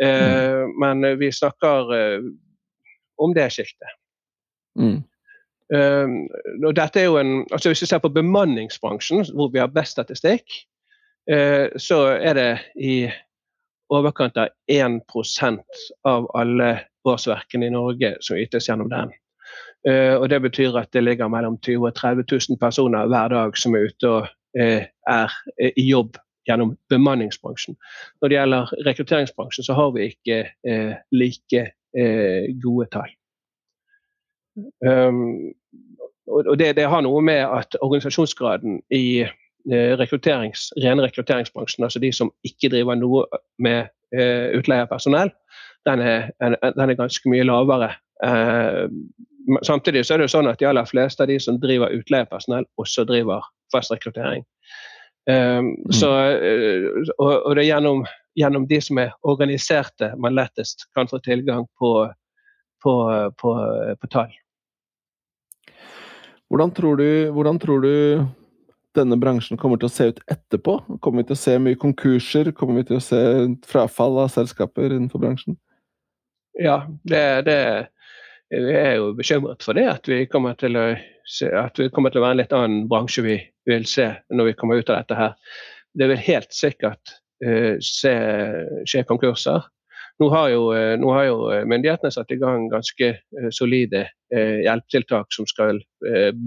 mm. 0.00 0.72
men 0.80 1.04
vi 1.20 1.28
snakker 1.32 1.92
om 3.20 3.36
det 3.36 3.50
skiltet. 3.52 3.92
Mm. 4.76 5.04
Og 6.64 6.72
dette 6.76 7.00
er 7.00 7.08
jo 7.08 7.16
en, 7.18 7.46
altså 7.52 7.68
Hvis 7.68 7.82
vi 7.82 7.86
ser 7.90 7.98
på 7.98 8.12
bemanningsbransjen, 8.14 9.24
hvor 9.34 9.48
vi 9.52 9.58
har 9.58 9.72
best 9.72 9.96
statistikk, 9.96 10.44
uh, 11.32 11.68
så 11.76 12.02
er 12.16 12.34
det 12.38 12.50
i 12.80 12.96
overkant 13.90 14.36
av 14.36 14.48
1 14.68 15.00
av 16.04 16.26
alle 16.34 16.70
årsverkene 17.06 17.66
i 17.66 17.74
Norge 17.74 18.16
som 18.20 18.36
ytes 18.36 18.68
gjennom 18.68 18.90
den. 18.90 19.12
Uh, 19.86 20.16
og 20.20 20.30
Det 20.30 20.42
betyr 20.42 20.76
at 20.76 20.92
det 20.92 21.04
ligger 21.04 21.28
mellom 21.28 21.58
20 21.62 21.78
000 21.78 21.86
og 21.86 21.94
30 21.94 22.24
000 22.32 22.58
personer 22.60 23.06
hver 23.06 23.28
dag 23.28 23.58
som 23.58 23.74
er 23.74 23.86
ute 23.86 24.08
og 24.10 24.26
eh, 24.58 24.86
er 25.06 25.34
i 25.76 25.84
jobb 25.86 26.16
gjennom 26.46 26.76
bemanningsbransjen. 26.90 27.76
Når 28.20 28.28
det 28.28 28.36
gjelder 28.36 28.72
rekrutteringsbransjen, 28.86 29.64
så 29.64 29.74
har 29.74 29.90
vi 29.94 30.08
ikke 30.10 30.38
eh, 30.66 30.94
like 31.12 31.66
gode 32.62 32.86
tall. 32.92 33.12
Um, 34.84 35.54
og 36.28 36.58
det, 36.58 36.76
det, 36.76 36.84
har 36.90 37.00
noe 37.00 37.22
med 37.24 37.40
at 37.40 37.76
organisasjonsgraden 37.80 38.82
i 38.92 39.24
rekrutterings, 40.00 40.68
rene 40.82 41.06
rekrutteringsbransjen, 41.06 41.84
altså 41.84 42.02
de 42.02 42.12
som 42.12 42.30
ikke 42.44 42.68
driver 42.74 42.98
noe 43.00 43.24
med 43.58 43.88
uh, 44.14 44.58
utleie 44.58 44.84
av 44.84 44.90
personell, 44.92 45.32
den 45.88 46.02
er, 46.04 46.28
den 46.40 46.90
er, 46.90 46.98
ganske 46.98 47.30
mye 47.30 47.46
lavere. 47.46 47.94
Samtidig 49.62 50.06
så 50.06 50.14
er 50.14 50.20
det 50.20 50.26
jo 50.26 50.34
sånn 50.36 50.50
at 50.50 50.58
de 50.60 50.68
aller 50.68 50.86
fleste 50.88 51.22
av 51.22 51.30
de 51.30 51.38
som 51.42 51.58
driver 51.62 51.94
utleiepersonell, 51.94 52.66
også 52.80 53.04
driver 53.06 53.44
fast 53.74 53.92
rekruttering. 53.94 54.44
Um, 55.26 55.72
mm. 55.86 55.92
så, 55.98 56.10
og, 57.18 57.32
og, 57.34 57.52
det 57.58 57.64
er 57.64 57.68
gjennom, 57.72 58.04
gjennom, 58.38 58.66
de 58.70 58.78
som 58.82 59.00
er 59.02 59.14
organiserte, 59.26 60.12
man 60.22 60.36
lettest 60.38 60.86
kan 60.94 61.10
få 61.10 61.18
tilgang 61.24 61.66
på, 61.78 61.92
på, 62.82 62.94
på, 63.42 63.54
på 64.00 64.10
tall. 64.12 64.34
Hvordan 66.46 66.70
tror, 66.70 67.00
du, 67.02 67.08
hvordan 67.34 67.58
tror 67.58 67.82
du 67.82 67.94
denne 68.94 69.18
bransjen 69.18 69.58
kommer 69.58 69.80
til 69.82 69.90
å 69.90 69.92
se 69.92 70.08
ut 70.12 70.20
etterpå? 70.30 70.78
Kommer 71.02 71.24
vi 71.24 71.32
til 71.32 71.36
å 71.36 71.42
se 71.42 71.56
mye 71.62 71.78
konkurser? 71.80 72.52
Kommer 72.54 72.80
vi 72.80 72.90
til 72.92 73.00
å 73.00 73.04
se 73.04 73.20
frafall 73.66 74.22
av 74.22 74.30
selskaper 74.34 74.94
innenfor 74.94 75.22
bransjen? 75.26 75.58
Ja, 76.56 76.84
det, 77.04 77.24
det 77.50 77.58
jeg 78.54 78.80
er 78.80 78.96
jo 79.00 79.12
bekymret 79.16 79.64
for 79.64 79.76
det. 79.78 79.86
At 79.90 80.08
vi 80.10 80.24
kommer 80.30 80.56
til 80.58 80.78
å, 80.78 80.88
at 81.60 81.80
vi 81.80 81.88
kommer 81.94 82.12
til 82.12 82.22
å 82.22 82.26
være 82.26 82.36
en 82.36 82.42
litt 82.42 82.56
annen 82.56 82.90
bransje 82.90 83.24
vi 83.26 83.38
vil 83.66 83.86
se 83.90 84.10
når 84.30 84.52
vi 84.52 84.58
kommer 84.58 84.82
ut 84.82 84.90
av 84.90 85.02
dette 85.02 85.18
her. 85.18 85.56
Det 85.96 86.10
vil 86.12 86.26
helt 86.28 86.52
sikkert 86.54 87.16
uh, 87.46 87.74
se, 87.82 88.14
skje 88.86 89.06
konkurser. 89.08 89.66
Nå 90.16 90.30
har, 90.32 90.48
jo, 90.48 90.70
eh, 90.72 90.94
nå 90.96 91.10
har, 91.12 91.26
jo, 91.26 91.40
eh, 91.52 91.66
myndighetene 91.68 92.08
satt 92.08 92.30
i 92.32 92.38
gang 92.40 92.70
ganske 92.72 93.10
solide 93.52 94.06
hjelpetiltak 94.32 95.28
som 95.36 95.44
skal 95.44 95.82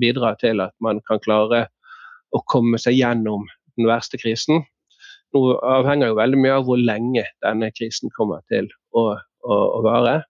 bidra 0.01 0.31
til 0.41 0.63
at 0.65 0.73
man 0.81 0.97
kan 1.05 1.21
klare 1.21 1.59
å 2.33 2.41
komme 2.49 2.79
seg 2.81 2.97
gjennom 2.97 3.45
den 3.77 3.85
verste 3.85 4.17
krisen. 4.17 4.63
Nå 5.37 5.43
avhenger 5.61 6.09
jo 6.09 6.17
veldig 6.17 6.41
mye 6.41 6.55
av 6.57 6.65
hvor 6.65 6.81
lenge 6.81 7.27
denne 7.45 7.69
krisen 7.77 8.09
kommer 8.17 8.41
til 8.49 8.71
å, 8.97 9.05
å, 9.45 9.59
å 9.77 9.83
vare. 9.85 10.23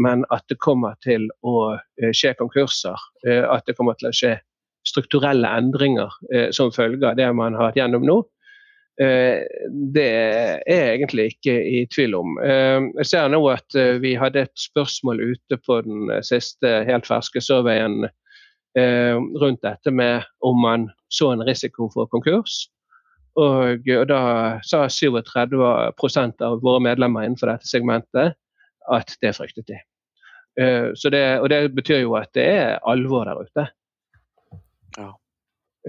Men 0.00 0.22
at 0.32 0.46
det 0.48 0.56
kommer 0.64 0.94
til 1.04 1.26
å 1.44 1.74
skje 2.16 2.30
konkurser, 2.38 2.96
at 3.28 3.66
det 3.68 3.74
kommer 3.76 3.98
til 4.00 4.08
å 4.08 4.14
skje 4.16 4.30
strukturelle 4.88 5.50
endringer 5.60 6.14
som 6.56 6.72
følge 6.72 7.10
av 7.10 7.18
det 7.18 7.26
man 7.36 7.58
har 7.58 7.68
hatt 7.68 7.76
gjennom 7.76 8.06
nå, 8.08 8.22
Eh, 8.98 9.44
det 9.94 10.06
er 10.10 10.62
jeg 10.66 10.94
egentlig 10.96 11.26
ikke 11.32 11.54
i 11.54 11.82
tvil 11.94 12.16
om. 12.18 12.38
Eh, 12.42 12.80
jeg 12.98 13.10
ser 13.12 13.28
nå 13.30 13.38
at 13.52 13.76
eh, 13.78 13.94
vi 14.02 14.16
hadde 14.18 14.42
et 14.42 14.58
spørsmål 14.58 15.22
ute 15.22 15.58
på 15.62 15.78
den 15.86 16.10
siste 16.26 16.80
helt 16.88 17.06
ferske 17.06 17.42
surveyen 17.42 18.08
rundt 18.78 19.64
dette 19.64 19.90
med 19.90 20.22
om 20.44 20.58
man 20.62 20.84
så 21.10 21.32
en 21.32 21.40
risiko 21.42 21.88
for 21.90 22.06
konkurs. 22.12 22.68
Og, 23.34 23.88
og 23.90 24.04
da 24.06 24.20
sa 24.62 24.84
37 24.86 25.56
av 25.58 26.60
våre 26.62 26.82
medlemmer 26.84 27.26
innenfor 27.26 27.50
dette 27.50 27.66
segmentet 27.66 28.36
at 28.92 29.14
det 29.22 29.36
fryktet 29.36 29.68
de. 29.68 29.78
Det, 30.58 31.22
og 31.38 31.46
det 31.52 31.58
betyr 31.74 32.00
jo 32.02 32.16
at 32.18 32.32
det 32.34 32.44
er 32.50 32.78
alvor 32.82 33.28
der 33.28 33.44
ute. 33.46 33.66
Ja. 34.98 35.12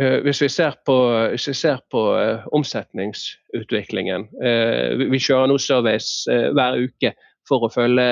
Uh, 0.01 0.21
hvis 0.23 0.41
vi 0.41 0.47
ser 0.47 0.75
på, 0.85 0.95
vi 1.31 1.53
ser 1.53 1.79
på 1.91 2.01
uh, 2.15 2.45
omsetningsutviklingen 2.53 4.27
uh, 4.45 4.97
vi, 4.99 5.07
vi, 5.09 5.19
kjører 5.19 5.49
nå 5.49 5.57
surveys 5.59 6.11
hver 6.29 6.77
uke 6.79 7.11
for 7.49 7.65
å 7.65 7.71
følge 7.73 8.05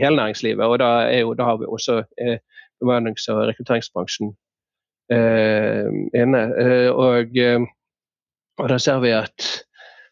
hele 0.00 0.16
næringslivet. 0.18 0.64
og 0.66 0.78
Da, 0.82 0.90
jo, 1.14 1.32
da 1.38 1.46
har 1.46 1.60
vi 1.60 1.68
også 1.70 2.02
bemannings- 2.82 3.28
og 3.30 3.44
rekrutteringsbransjen 3.52 4.32
inne. 5.10 6.40
Og, 6.90 7.38
og, 8.58 8.66
da 8.70 8.78
ser 8.82 8.98
vi 9.04 9.12
at 9.14 9.46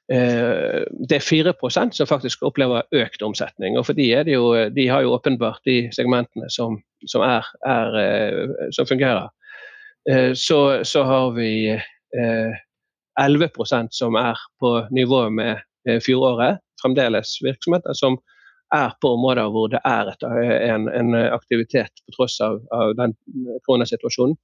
det 0.09 1.17
er 1.19 1.21
4 1.21 1.53
som 1.93 2.07
faktisk 2.09 2.43
opplever 2.43 2.87
økt 2.97 3.23
omsetning. 3.23 3.77
og 3.77 3.85
for 3.87 3.93
de, 3.93 4.07
jo, 4.33 4.55
de 4.73 4.87
har 4.89 5.03
jo 5.05 5.13
åpenbart 5.13 5.61
de 5.69 5.91
segmentene 5.93 6.49
som, 6.49 6.79
som, 7.07 7.21
er, 7.21 7.45
er, 7.67 8.49
som 8.73 8.87
fungerer. 8.89 9.29
Eh, 10.11 10.33
så, 10.35 10.85
så 10.85 11.03
har 11.03 11.31
vi 11.31 11.81
11 13.21 13.45
eh, 13.45 13.87
som 13.91 14.15
er 14.15 14.39
på 14.61 14.87
nivå 14.91 15.29
med 15.31 15.61
eh, 15.89 16.01
fjoråret. 16.01 16.59
Fremdeles 16.83 17.39
virksomheter 17.43 17.93
som 17.93 18.19
er 18.75 18.93
på 19.01 19.15
områder 19.17 19.49
hvor 19.51 19.71
det 19.73 19.81
er 19.85 20.13
en, 20.75 20.89
en, 20.89 21.15
aktivitet 21.15 22.03
på 22.07 22.17
tross 22.17 22.41
av, 22.41 22.61
av 22.73 22.95
den 22.97 23.15
koronasituasjonen. 23.67 24.37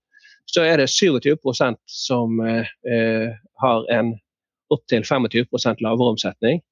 Så 0.46 0.64
er 0.64 0.80
det 0.80 0.90
27% 0.92 1.78
som 1.88 2.40
eh, 2.40 3.32
har 3.62 3.86
en 3.92 4.14
opptil 4.72 5.04
25% 5.04 5.82
lavere 5.84 6.14
omsetning. 6.14 6.62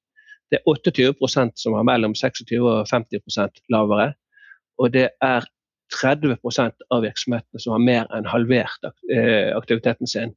Det 0.51 0.59
er 0.59 0.69
28 0.69 1.51
som 1.57 1.73
har 1.73 1.85
mellom 1.87 2.15
26 2.15 2.61
og 2.61 2.87
50% 2.89 3.63
lavere. 3.73 4.13
Og 4.77 4.93
det 4.93 5.09
er 5.21 5.45
30 5.93 6.37
av 6.89 7.03
virksomhetene 7.03 7.61
som 7.61 7.75
har 7.75 7.83
mer 7.83 8.09
enn 8.15 8.27
halvert 8.29 8.87
eh, 9.13 9.51
aktiviteten 9.55 10.09
sin 10.09 10.33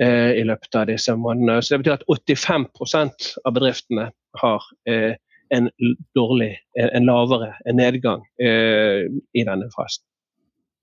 eh, 0.00 0.32
i 0.38 0.44
løpet 0.46 0.78
av 0.80 0.88
disse 0.88 1.14
månedene. 1.16 1.60
Så 1.62 1.74
Det 1.74 1.82
betyr 1.84 1.98
at 1.98 2.06
85% 2.08 3.30
av 3.44 3.56
bedriftene 3.56 4.08
har 4.40 4.68
eh, 4.88 5.16
en 5.52 5.68
dårlig, 6.16 6.54
en 6.80 7.04
lavere 7.06 7.52
en 7.68 7.76
nedgang 7.78 8.22
i 8.40 9.42
denne 9.44 9.68
fasen. 9.76 10.02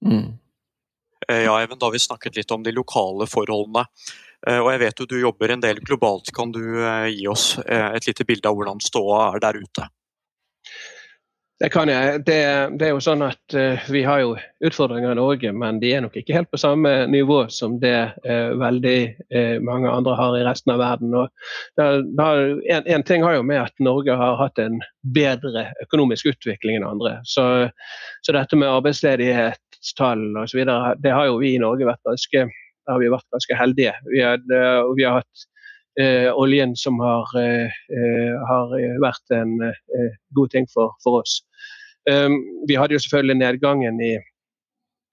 Mm. 0.05 0.37
Ja, 1.27 1.55
Even, 1.63 1.79
da 1.79 1.89
har 1.89 1.95
vi 1.95 1.99
snakket 1.99 2.37
litt 2.37 2.53
om 2.53 2.63
de 2.63 2.71
lokale 2.71 3.25
forholdene. 3.27 3.83
Og 4.49 4.67
jeg 4.73 4.81
vet 4.81 4.99
jo 5.01 5.05
du 5.05 5.19
jobber 5.21 5.51
en 5.53 5.61
del 5.61 5.77
globalt. 5.85 6.31
Kan 6.33 6.53
du 6.55 6.61
gi 7.13 7.27
oss 7.29 7.59
et 7.61 8.07
lite 8.07 8.25
bilde 8.25 8.49
av 8.49 8.57
hvordan 8.57 8.81
ståa 8.81 9.27
er 9.35 9.43
der 9.43 9.59
ute? 9.61 9.85
Det 11.61 11.69
kan 11.69 11.89
jeg. 11.89 12.23
Det, 12.25 12.39
det, 12.79 12.87
er 12.87 12.95
jo 12.95 13.01
sånn 13.05 13.21
at 13.21 13.55
Vi 13.93 14.01
har 14.01 14.23
jo 14.23 14.31
utfordringer 14.65 15.13
i 15.13 15.17
Norge, 15.19 15.51
men 15.53 15.77
de 15.81 15.91
er 15.93 16.01
nok 16.01 16.15
ikke 16.17 16.33
helt 16.33 16.49
på 16.49 16.57
samme 16.57 16.89
nivå 17.11 17.43
som 17.53 17.75
det 17.81 17.97
uh, 18.25 18.53
veldig 18.57 18.97
uh, 19.33 19.57
mange 19.65 19.89
andre 19.91 20.15
har 20.17 20.37
i 20.37 20.43
resten 20.47 20.73
av 20.73 20.81
verden. 20.81 21.13
Der, 21.77 22.01
der, 22.17 22.41
en, 22.65 22.87
en, 22.89 23.05
ting 23.05 23.25
har 23.25 23.37
jo 23.37 23.45
med 23.45 23.61
at 23.61 23.83
Norge 23.83 24.15
har 24.17 24.39
hatt 24.41 24.61
en 24.61 24.79
bedre 25.13 25.67
økonomisk 25.85 26.31
utvikling 26.33 26.79
enn 26.79 26.87
andre. 26.87 27.19
Så, 27.29 27.45
så 28.25 28.37
dette 28.37 28.57
med 28.57 28.71
arbeidsledighetstall 28.71 30.41
osv., 30.41 30.65
det 31.01 31.13
har 31.13 31.29
jo 31.29 31.39
vi 31.41 31.55
i 31.55 31.61
Norge 31.61 31.89
vært 31.89 32.09
ganske, 32.09 32.47
har 32.89 32.99
vi 33.01 33.11
vært 33.13 33.27
ganske 33.33 33.57
heldige. 33.59 33.93
Vi, 34.09 34.21
had, 34.25 34.45
vi 34.47 35.05
har 35.05 35.21
hatt 35.21 35.45
eh, 35.99 36.33
oljen 36.33 36.75
som 36.75 36.99
har, 36.99 37.27
eh, 37.39 37.65
eh, 37.97 38.33
har 38.47 38.73
vært 39.01 39.35
en 39.35 39.61
eh, 39.61 40.11
god 40.35 40.51
ting 40.51 40.67
for, 40.73 40.95
for 41.03 41.21
oss. 41.21 41.41
Um, 42.09 42.39
vi 42.67 42.75
hadde 42.75 42.95
jo 42.95 43.03
selvfølgelig 43.03 43.37
nedgangen 43.37 44.01
i, 44.01 44.15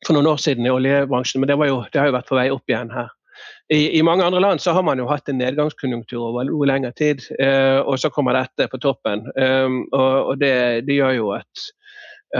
for 0.06 0.16
noen 0.16 0.30
år 0.30 0.38
siden 0.40 0.66
i 0.66 0.72
oljebransjen, 0.72 1.42
men 1.42 1.50
det, 1.50 1.58
jo, 1.68 1.82
det 1.92 2.00
har 2.00 2.08
jo 2.08 2.16
vært 2.16 2.30
på 2.30 2.38
vei 2.38 2.48
opp 2.54 2.70
igjen 2.70 2.92
her. 2.94 3.10
I, 3.70 3.98
I, 3.98 4.02
mange 4.02 4.24
andre 4.24 4.40
land 4.40 4.62
så 4.64 4.72
har 4.74 4.82
man 4.82 4.98
jo 4.98 5.06
hatt 5.06 5.28
en 5.28 5.38
nedgangskonjunktur 5.38 6.30
over 6.30 6.48
noe 6.48 6.66
lengre 6.66 6.90
tid, 6.96 7.20
eh, 7.38 7.78
og 7.78 8.00
så 8.00 8.10
kommer 8.10 8.34
dette 8.34 8.66
på 8.72 8.80
toppen. 8.82 9.26
Um, 9.36 9.82
og, 9.92 10.32
og 10.32 10.40
det, 10.40 10.54
det, 10.88 10.96
gjør 10.96 11.12
jo 11.18 11.28
at, 11.36 11.66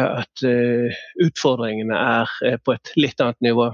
at 0.01 0.45
uh, 0.49 0.99
utfordringene 1.27 2.01
er 2.01 2.59
på 2.65 2.75
et 2.75 2.95
litt 2.97 3.21
annet 3.21 3.39
nivå. 3.45 3.69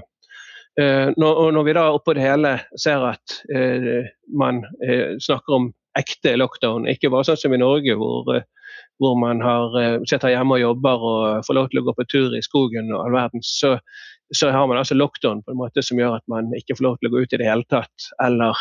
Eh, 0.81 1.09
når, 1.15 1.51
når 1.55 1.63
vi 1.63 1.73
da 1.77 1.85
oppå 1.95 2.15
det 2.17 2.25
hele 2.25 2.57
ser 2.81 3.03
at 3.07 3.37
eh, 3.55 4.09
man 4.35 4.63
eh, 4.83 5.15
snakker 5.23 5.59
om 5.59 5.69
ekte 5.95 6.33
lockdown, 6.35 6.89
ikke 6.91 7.11
bare 7.13 7.23
sånn 7.29 7.39
som 7.39 7.55
i 7.55 7.61
Norge 7.61 7.95
hvor, 7.95 8.27
hvor 8.99 9.15
man 9.15 9.39
har, 9.39 9.77
sitter 10.03 10.33
hjemme 10.33 10.57
og 10.57 10.63
jobber 10.65 11.05
og 11.07 11.47
får 11.47 11.55
lov 11.55 11.69
til 11.71 11.79
å 11.79 11.85
gå 11.87 11.95
på 11.95 12.07
tur 12.11 12.35
i 12.35 12.43
skogen 12.43 12.91
og 12.91 13.05
all 13.05 13.15
verden, 13.15 13.45
så, 13.47 13.77
så, 14.35 14.51
har 14.51 14.67
man 14.67 14.81
altså 14.81 14.97
lockdown 14.99 15.45
på 15.45 15.53
en 15.53 15.61
måte 15.61 15.83
som 15.85 16.01
gjør 16.01 16.17
at 16.17 16.27
man 16.31 16.51
ikke 16.59 16.75
får 16.75 16.87
lov 16.89 16.99
til 16.99 17.07
å 17.07 17.13
gå 17.15 17.23
ut 17.23 17.37
i 17.37 17.39
det 17.39 17.47
hele 17.47 17.67
tatt, 17.71 18.09
eller 18.25 18.59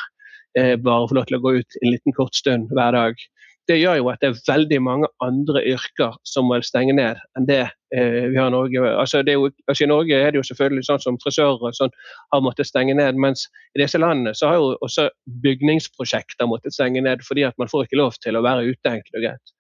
eh, 0.59 0.77
bare 0.79 1.11
får 1.11 1.18
lov 1.18 1.27
til 1.31 1.40
å 1.40 1.42
gå 1.42 1.57
ut 1.59 1.81
en 1.83 1.90
liten 1.90 2.14
kort 2.14 2.38
stund 2.38 2.70
hver 2.79 2.94
dag 2.94 3.27
det 3.68 3.79
gjør 3.81 3.98
jo 4.00 4.11
at 4.12 4.20
det 4.20 4.31
er 4.31 4.40
veldig 4.48 4.79
mange 4.85 5.09
andre 5.24 5.62
yrker 5.72 6.18
som 6.29 6.48
må 6.50 6.61
stenge 6.66 6.94
ned 6.96 7.20
enn 7.38 7.48
det 7.48 7.62
eh, 7.96 8.27
vi 8.33 8.37
har 8.37 8.50
i 8.50 8.55
Norge. 8.55 8.83
Altså, 8.92 9.22
jo, 9.24 9.48
altså, 9.68 9.85
I 9.87 9.90
Norge 9.90 10.18
er 10.18 10.33
det 10.33 10.40
jo 10.40 10.46
selvfølgelig 10.50 10.87
sånn 10.88 11.03
som 11.05 11.18
frisører 11.22 11.64
og 11.70 11.77
sånn 11.79 11.94
har 12.35 12.44
måttet 12.44 12.68
stenge 12.68 12.96
ned, 12.98 13.16
mens 13.20 13.46
i 13.74 13.83
disse 13.83 14.00
landene 14.00 14.35
så 14.37 14.53
har 14.53 14.61
jo 14.61 14.74
også 14.85 15.09
bygningsprosjekter 15.44 16.50
måttet 16.50 16.77
stenge 16.77 17.03
ned 17.05 17.24
fordi 17.24 17.46
at 17.48 17.57
man 17.61 17.72
får 17.72 17.87
ikke 17.87 18.00
lov 18.03 18.18
til 18.20 18.37
å 18.37 18.44
være 18.44 18.68
ute. 18.68 18.94
enkelt 18.94 19.16
og 19.16 19.29
greit. 19.29 19.57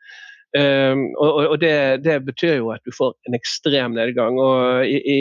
Um, 0.54 1.08
og, 1.18 1.48
og 1.50 1.56
det, 1.58 2.04
det, 2.04 2.20
betyr 2.28 2.60
jo 2.60 2.68
at 2.70 2.84
du 2.86 2.92
får 2.94 3.16
en 3.26 3.34
ekstrem 3.34 3.96
nedgang. 3.96 4.36
og 4.38 4.86
I, 4.86 5.00
i, 5.02 5.16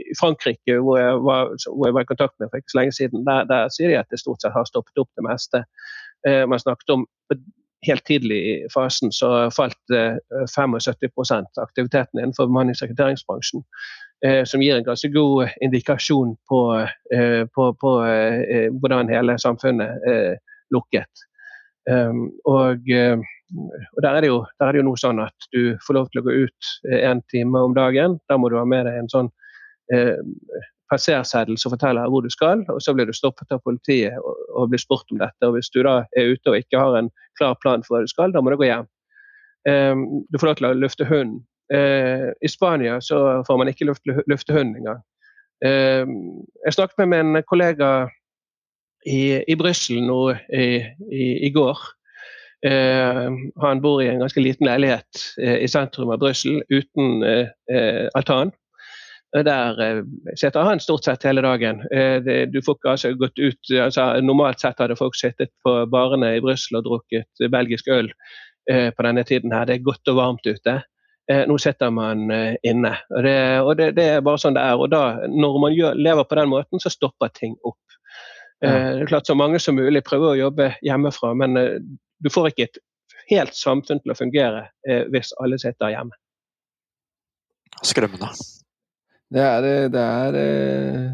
i 0.00 0.14
Frankrike, 0.16 0.78
hvor 0.78 0.96
jeg, 0.96 1.18
var, 1.26 1.50
hvor 1.68 1.90
jeg, 1.90 1.96
var, 1.98 2.06
i 2.06 2.08
kontakt 2.08 2.38
med 2.40 2.48
for 2.48 2.62
ikke 2.62 2.72
så 2.72 2.78
lenge 2.78 2.96
siden, 2.96 3.26
der, 3.26 3.44
der 3.50 3.68
sier 3.74 3.92
de 3.92 3.98
at 4.00 4.08
det 4.08 4.22
stort 4.22 4.40
sett 4.40 4.56
har 4.56 4.64
stoppet 4.70 5.02
opp 5.02 5.10
det 5.18 5.26
meste. 5.26 5.64
Uh, 6.24 6.46
man 6.48 6.62
snakket 6.62 6.96
om 6.96 7.04
helt 7.86 8.04
tidlig 8.08 8.38
i 8.50 8.54
fasen 8.74 9.12
så 9.12 9.50
falt 9.54 9.94
75 10.50 11.60
aktiviteten 11.62 12.20
innenfor 12.20 12.48
bemannings- 12.50 12.82
og 12.82 12.88
rekrutteringsbransjen. 12.88 13.64
Eh, 14.24 14.44
som 14.44 14.62
gir 14.62 14.76
en 14.76 14.84
ganske 14.84 15.08
god 15.12 15.48
indikasjon 15.60 16.36
på, 16.48 16.60
eh, 17.14 17.44
på, 17.54 17.64
på 17.80 17.90
eh, 18.08 18.70
hvordan 18.72 19.10
hele 19.12 19.36
samfunnet 19.38 20.40
lukket. 20.72 21.24
Um, 21.84 22.30
og, 22.48 22.80
og 22.88 23.98
der, 24.00 24.14
er 24.16 24.24
jo, 24.24 24.38
der 24.56 24.66
er 24.66 24.72
det 24.72 24.78
jo 24.80 24.86
noe 24.86 24.96
sånn 25.00 25.18
at 25.20 25.48
du 25.52 25.74
får 25.84 25.98
lov 25.98 26.06
til 26.08 26.22
å 26.22 26.24
gå 26.24 26.36
ut 26.46 26.70
én 26.96 27.20
time 27.28 27.60
om 27.60 27.74
dagen. 27.76 28.16
Da 28.30 28.38
må 28.40 28.48
du 28.48 28.56
ha 28.56 28.64
med 28.64 28.88
deg 28.88 28.96
en 29.02 29.10
sånn 29.12 29.28
passerseddel 30.92 31.58
som 31.60 31.72
forteller 31.72 32.10
hvor 32.12 32.24
du 32.24 32.30
skal, 32.32 32.64
og 32.68 32.80
så 32.82 32.94
blir 32.94 33.08
du 33.08 33.14
stoppet 33.16 33.52
av 33.54 33.62
politiet 33.64 34.18
og, 34.20 34.36
og 34.54 34.72
blir 34.72 34.82
spurt 34.82 35.10
om 35.12 35.20
dette. 35.22 35.40
og 35.46 35.56
Hvis 35.56 35.72
du 35.74 35.80
da 35.86 36.02
er 36.16 36.34
ute 36.34 36.52
og 36.52 36.58
ikke 36.60 36.80
har 36.80 36.98
en 36.98 37.10
klar 37.38 37.56
plan 37.62 37.84
for 37.86 37.96
hva 37.96 38.04
du 38.04 38.12
skal, 38.12 38.34
da 38.34 38.42
må 38.44 38.52
du 38.52 38.58
gå 38.60 38.68
hjem. 38.68 38.88
Um, 39.64 40.04
du 40.28 40.38
får 40.38 40.50
lov 40.50 40.58
til 40.58 40.68
å 40.68 40.74
lufte 40.76 41.08
hunden. 41.08 41.40
Uh, 41.72 42.30
I 42.44 42.50
Spania 42.52 42.98
så 43.00 43.40
får 43.46 43.60
man 43.60 43.70
ikke 43.72 43.88
lufte, 43.88 44.18
lufte 44.28 44.56
hunden 44.56 44.82
engang. 44.82 45.00
Uh, 45.64 46.04
jeg 46.66 46.76
snakket 46.76 47.00
med 47.00 47.14
min 47.14 47.42
kollega 47.48 48.10
i, 49.06 49.40
i 49.48 49.56
Brussel 49.56 50.02
nå 50.04 50.20
i, 50.52 50.66
i, 51.08 51.28
i 51.48 51.52
går. 51.54 51.80
Uh, 52.64 53.28
han 53.60 53.80
bor 53.84 54.00
i 54.00 54.08
en 54.08 54.22
ganske 54.24 54.40
liten 54.40 54.68
leilighet 54.68 55.24
uh, 55.40 55.58
i 55.60 55.68
sentrum 55.68 56.12
av 56.14 56.20
Brussel 56.22 56.62
uten 56.72 57.24
uh, 57.24 58.08
altan. 58.16 58.54
Der 59.42 59.80
eh, 59.82 60.02
sitter 60.36 60.60
han 60.60 60.80
stort 60.80 61.04
sett 61.04 61.24
hele 61.26 61.42
dagen. 61.42 61.80
Eh, 61.90 62.46
du 62.46 62.60
får 62.62 62.76
ikke 62.78 62.90
altså 62.90 63.12
gått 63.18 63.38
ut, 63.38 63.70
altså 63.82 64.06
Normalt 64.22 64.62
sett 64.62 64.78
hadde 64.78 64.96
folk 64.98 65.16
sittet 65.18 65.50
på 65.66 65.72
barene 65.90 66.36
i 66.36 66.42
Brussel 66.42 66.78
og 66.78 66.84
drukket 66.86 67.42
belgisk 67.50 67.90
øl 67.90 68.12
eh, 68.70 68.92
på 68.94 69.06
denne 69.06 69.24
tiden. 69.26 69.52
her. 69.52 69.66
Det 69.66 69.74
er 69.74 69.88
godt 69.88 70.12
og 70.12 70.20
varmt 70.20 70.46
ute. 70.46 70.82
Nå 71.24 71.54
sitter 71.56 71.88
man 71.88 72.28
inne. 72.68 72.90
Og, 73.08 73.22
det, 73.24 73.36
og 73.64 73.70
det, 73.78 73.86
det, 73.96 74.04
er 74.12 74.24
bare 74.26 74.42
sånn 74.42 74.58
det 74.58 74.60
er. 74.60 74.76
Og 74.76 74.90
da, 74.92 75.24
når 75.32 75.54
man 75.62 75.72
gjør, 75.72 75.94
lever 75.96 76.26
på 76.28 76.36
den 76.36 76.50
måten, 76.52 76.82
så 76.82 76.92
stopper 76.92 77.30
ting 77.32 77.54
opp. 77.64 77.80
Ja. 78.60 78.74
Det 78.92 79.06
er 79.06 79.08
klart 79.08 79.26
Så 79.26 79.34
mange 79.34 79.56
som 79.56 79.78
mulig 79.80 80.04
prøver 80.04 80.34
å 80.34 80.36
jobbe 80.36 80.66
hjemmefra, 80.84 81.32
men 81.32 81.56
du 81.56 82.28
får 82.28 82.50
ikke 82.50 82.66
et 82.68 82.82
helt 83.32 83.56
samfunn 83.56 84.04
til 84.04 84.12
å 84.12 84.18
fungere 84.20 84.66
hvis 84.84 85.32
alle 85.40 85.56
sitter 85.64 85.96
hjemme. 85.96 86.12
Skremmende. 87.80 88.28
Det 89.34 89.42
er, 89.42 89.66
eh, 89.66 89.88
det 89.90 90.02
er 90.02 90.36
eh, 90.38 91.08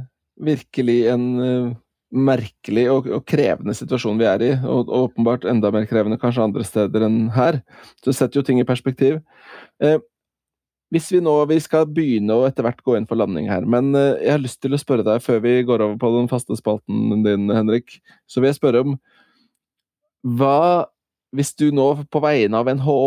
virkelig 0.45 0.99
en 1.13 1.27
eh, 1.45 1.71
merkelig 2.11 2.87
og, 2.91 3.09
og, 3.09 3.25
krevende 3.29 3.75
situasjon 3.77 4.19
vi 4.19 4.27
er 4.27 4.43
i, 4.45 4.53
og, 4.59 4.89
og, 4.89 5.11
åpenbart 5.11 5.47
enda 5.49 5.71
mer 5.75 5.87
krevende 5.89 6.19
kanskje 6.21 6.45
andre 6.45 6.67
steder 6.67 7.07
enn 7.07 7.21
her. 7.37 7.61
Så 8.01 8.11
det 8.11 8.17
setter 8.19 8.41
jo 8.41 8.47
ting 8.47 8.61
i 8.61 8.67
perspektiv. 8.69 9.21
Eh, 9.83 9.99
hvis 10.91 11.07
vi 11.15 11.21
nå 11.23 11.37
vi 11.47 11.61
skal 11.63 11.87
begynne 11.87 12.35
å 12.35 12.47
etter 12.49 12.67
hvert 12.67 12.83
gå 12.83 12.97
inn 12.99 13.07
for 13.07 13.21
landing 13.21 13.47
her, 13.51 13.63
men 13.63 13.95
eh, 13.95 14.17
jeg 14.25 14.35
har 14.35 14.43
lyst 14.43 14.61
til 14.63 14.75
å 14.75 14.83
spørre 14.83 15.07
deg 15.07 15.23
før 15.23 15.43
vi 15.45 15.61
går 15.67 15.87
over 15.87 15.99
på 16.03 16.15
den 16.19 16.31
faste 16.31 16.59
spalten 16.59 17.23
din, 17.27 17.51
Henrik, 17.55 18.01
så 18.27 18.43
vil 18.43 18.51
jeg 18.51 18.59
spørre 18.59 18.85
om 18.87 18.97
hva 20.37 20.89
hvis 21.31 21.53
du 21.55 21.69
nå 21.71 21.85
på 22.11 22.21
vegne 22.25 22.59
av 22.59 22.67
NHO, 22.75 23.03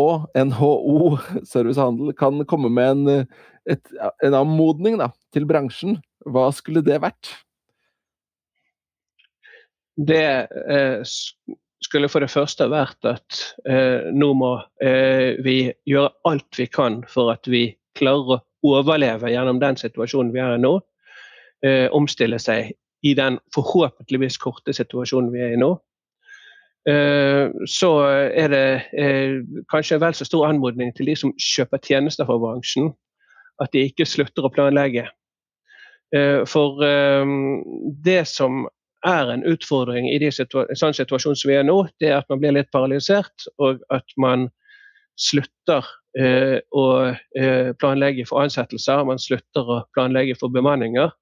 NHO 0.48 1.10
Servicehandel 1.52 2.14
kan 2.16 2.40
komme 2.48 2.70
med 2.72 2.94
en, 2.94 3.26
et, 3.70 3.92
en 4.24 4.36
anmodning 4.36 4.98
da, 5.00 5.10
til 5.34 5.46
bransjen, 5.48 5.98
hva 6.24 6.48
skulle 6.54 6.84
det 6.84 7.00
vært? 7.04 7.32
Det 9.94 10.24
eh, 10.50 11.14
skulle 11.84 12.10
for 12.10 12.24
det 12.24 12.32
første 12.32 12.66
vært 12.72 13.06
at 13.08 13.40
eh, 13.68 14.10
nå 14.14 14.32
må 14.38 14.56
eh, 14.82 15.36
vi 15.44 15.58
gjøre 15.88 16.12
alt 16.30 16.58
vi 16.58 16.66
kan 16.72 17.02
for 17.10 17.32
at 17.34 17.46
vi 17.50 17.68
klarer 17.98 18.38
å 18.38 18.42
overleve 18.64 19.30
gjennom 19.30 19.60
den 19.62 19.78
situasjonen 19.78 20.32
vi 20.34 20.42
er 20.42 20.56
i 20.56 20.62
nå. 20.62 20.78
Eh, 21.64 21.86
omstille 21.94 22.40
seg 22.42 22.72
i 23.04 23.12
den 23.16 23.38
forhåpentligvis 23.54 24.40
korte 24.40 24.74
situasjonen 24.74 25.30
vi 25.34 25.44
er 25.44 25.54
i 25.54 25.60
nå. 25.60 25.74
Eh, 26.88 27.52
så 27.70 27.92
er 28.32 28.50
det 28.52 28.66
kanskje 29.72 29.98
en 29.98 30.04
vel 30.04 30.16
så 30.16 30.26
stor 30.28 30.48
anmodning 30.48 30.92
til 30.96 31.12
de 31.12 31.16
som 31.20 31.32
kjøper 31.38 31.80
tjenester 31.84 32.28
fra 32.28 32.40
bransjen, 32.40 32.90
at 33.62 33.72
de 33.74 33.84
ikke 33.88 34.06
slutter 34.08 34.46
å 34.46 34.52
planlegge. 34.52 35.06
Eh, 36.14 36.42
for 36.48 36.80
det 38.04 38.22
som 38.30 38.64
er 39.04 39.30
en 39.34 39.44
utfordring 39.44 40.06
i 40.08 40.16
en 40.16 40.76
sånn 40.78 40.96
situasjon 40.96 41.36
som 41.36 41.50
vi 41.50 41.58
er 41.58 41.66
nå, 41.66 41.82
det 42.00 42.08
er 42.10 42.22
at 42.22 42.30
man 42.32 42.40
blir 42.40 42.54
litt 42.56 42.70
paralysert, 42.72 43.48
og 43.58 43.82
at 43.92 44.16
man 44.16 44.48
slutter 45.20 45.84
å 46.74 46.84
planlegge 47.78 48.24
for 48.26 48.42
ansettelser, 48.42 49.02
man 49.06 49.18
slutter 49.18 49.68
å 49.70 49.76
planlegge 49.94 50.36
for 50.38 50.50
bemanninger 50.54 51.12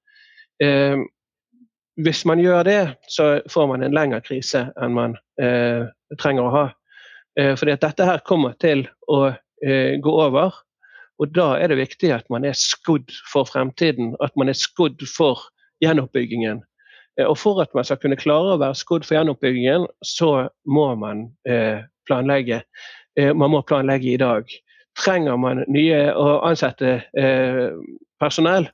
hvis 2.01 2.25
man 2.25 2.41
gjør 2.41 2.65
det, 2.65 2.83
så 3.09 3.41
får 3.51 3.67
man 3.69 3.83
en 3.85 3.95
lengre 3.95 4.23
krise 4.25 4.67
enn 4.81 4.95
man 4.97 5.17
eh, 5.43 5.85
trenger 6.21 6.47
å 6.47 6.55
ha. 6.55 6.67
Eh, 7.39 7.53
fordi 7.59 7.75
at 7.75 7.85
dette 7.85 8.07
her 8.09 8.23
kommer 8.27 8.57
til 8.61 8.87
å 9.13 9.27
eh, 9.33 9.99
gå 10.01 10.15
over. 10.25 10.57
Og 11.23 11.31
da 11.31 11.53
er 11.63 11.71
det 11.71 11.79
viktig 11.79 12.11
at 12.11 12.27
man 12.35 12.45
er 12.45 12.57
skodd 12.59 13.13
for 13.31 13.47
fremtiden, 13.47 14.17
at 14.25 14.35
man 14.37 14.51
er 14.51 14.59
skodd 14.59 15.05
for 15.07 15.39
gjenoppbyggingen. 15.85 16.65
Eh, 17.19 17.27
og 17.27 17.39
for 17.39 17.63
at 17.63 17.71
man 17.75 17.87
skal 17.87 18.01
kunne 18.03 18.19
klare 18.19 18.57
å 18.57 18.61
være 18.63 18.79
skodd 18.81 19.07
for 19.07 19.19
gjenoppbyggingen, 19.19 19.87
så 20.03 20.49
må 20.67 20.89
man 20.99 21.29
eh, 21.49 21.85
planlegge. 22.11 22.63
Eh, 23.19 23.31
man 23.37 23.55
må 23.55 23.63
planlegge 23.69 24.15
i 24.15 24.21
dag. 24.21 24.51
Trenger 24.99 25.39
man 25.41 25.63
nye 25.73 26.01
å 26.13 26.43
ansette 26.45 26.99
personell, 28.21 28.67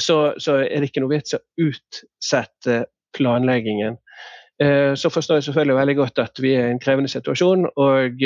så, 0.00 0.32
så, 0.40 0.62
er 0.64 0.80
det 0.80 0.88
ikke 0.88 1.02
noe 1.04 1.12
vits 1.12 1.36
å 1.36 1.42
utsette 1.60 2.86
planleggingen. 3.12 3.98
Så 4.96 5.10
forstår 5.12 5.38
jeg 5.38 5.44
selvfølgelig 5.50 5.76
veldig 5.76 5.96
godt 5.98 6.22
at 6.24 6.40
vi 6.40 6.54
er 6.56 6.70
i 6.70 6.72
en 6.72 6.80
krevende 6.80 7.12
situasjon. 7.12 7.68
Og 7.76 8.24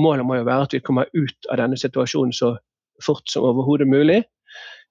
målet 0.00 0.26
må 0.26 0.38
jo 0.38 0.46
være 0.48 0.68
at 0.68 0.76
vi 0.76 0.82
kommer 0.84 1.10
ut 1.14 1.50
av 1.50 1.60
denne 1.60 1.78
situasjonen 1.80 2.34
så 2.36 2.54
fort 3.04 3.28
som 3.28 3.44
overhodet 3.48 3.88
mulig. 3.88 4.22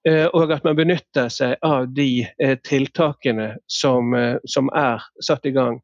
Og 0.06 0.52
at 0.54 0.62
man 0.62 0.76
benytter 0.78 1.26
seg 1.34 1.56
av 1.66 1.88
de 1.90 2.28
tiltakene 2.62 3.48
som, 3.66 4.12
som 4.46 4.68
er 4.78 5.02
satt 5.26 5.48
i 5.48 5.50
gang. 5.56 5.80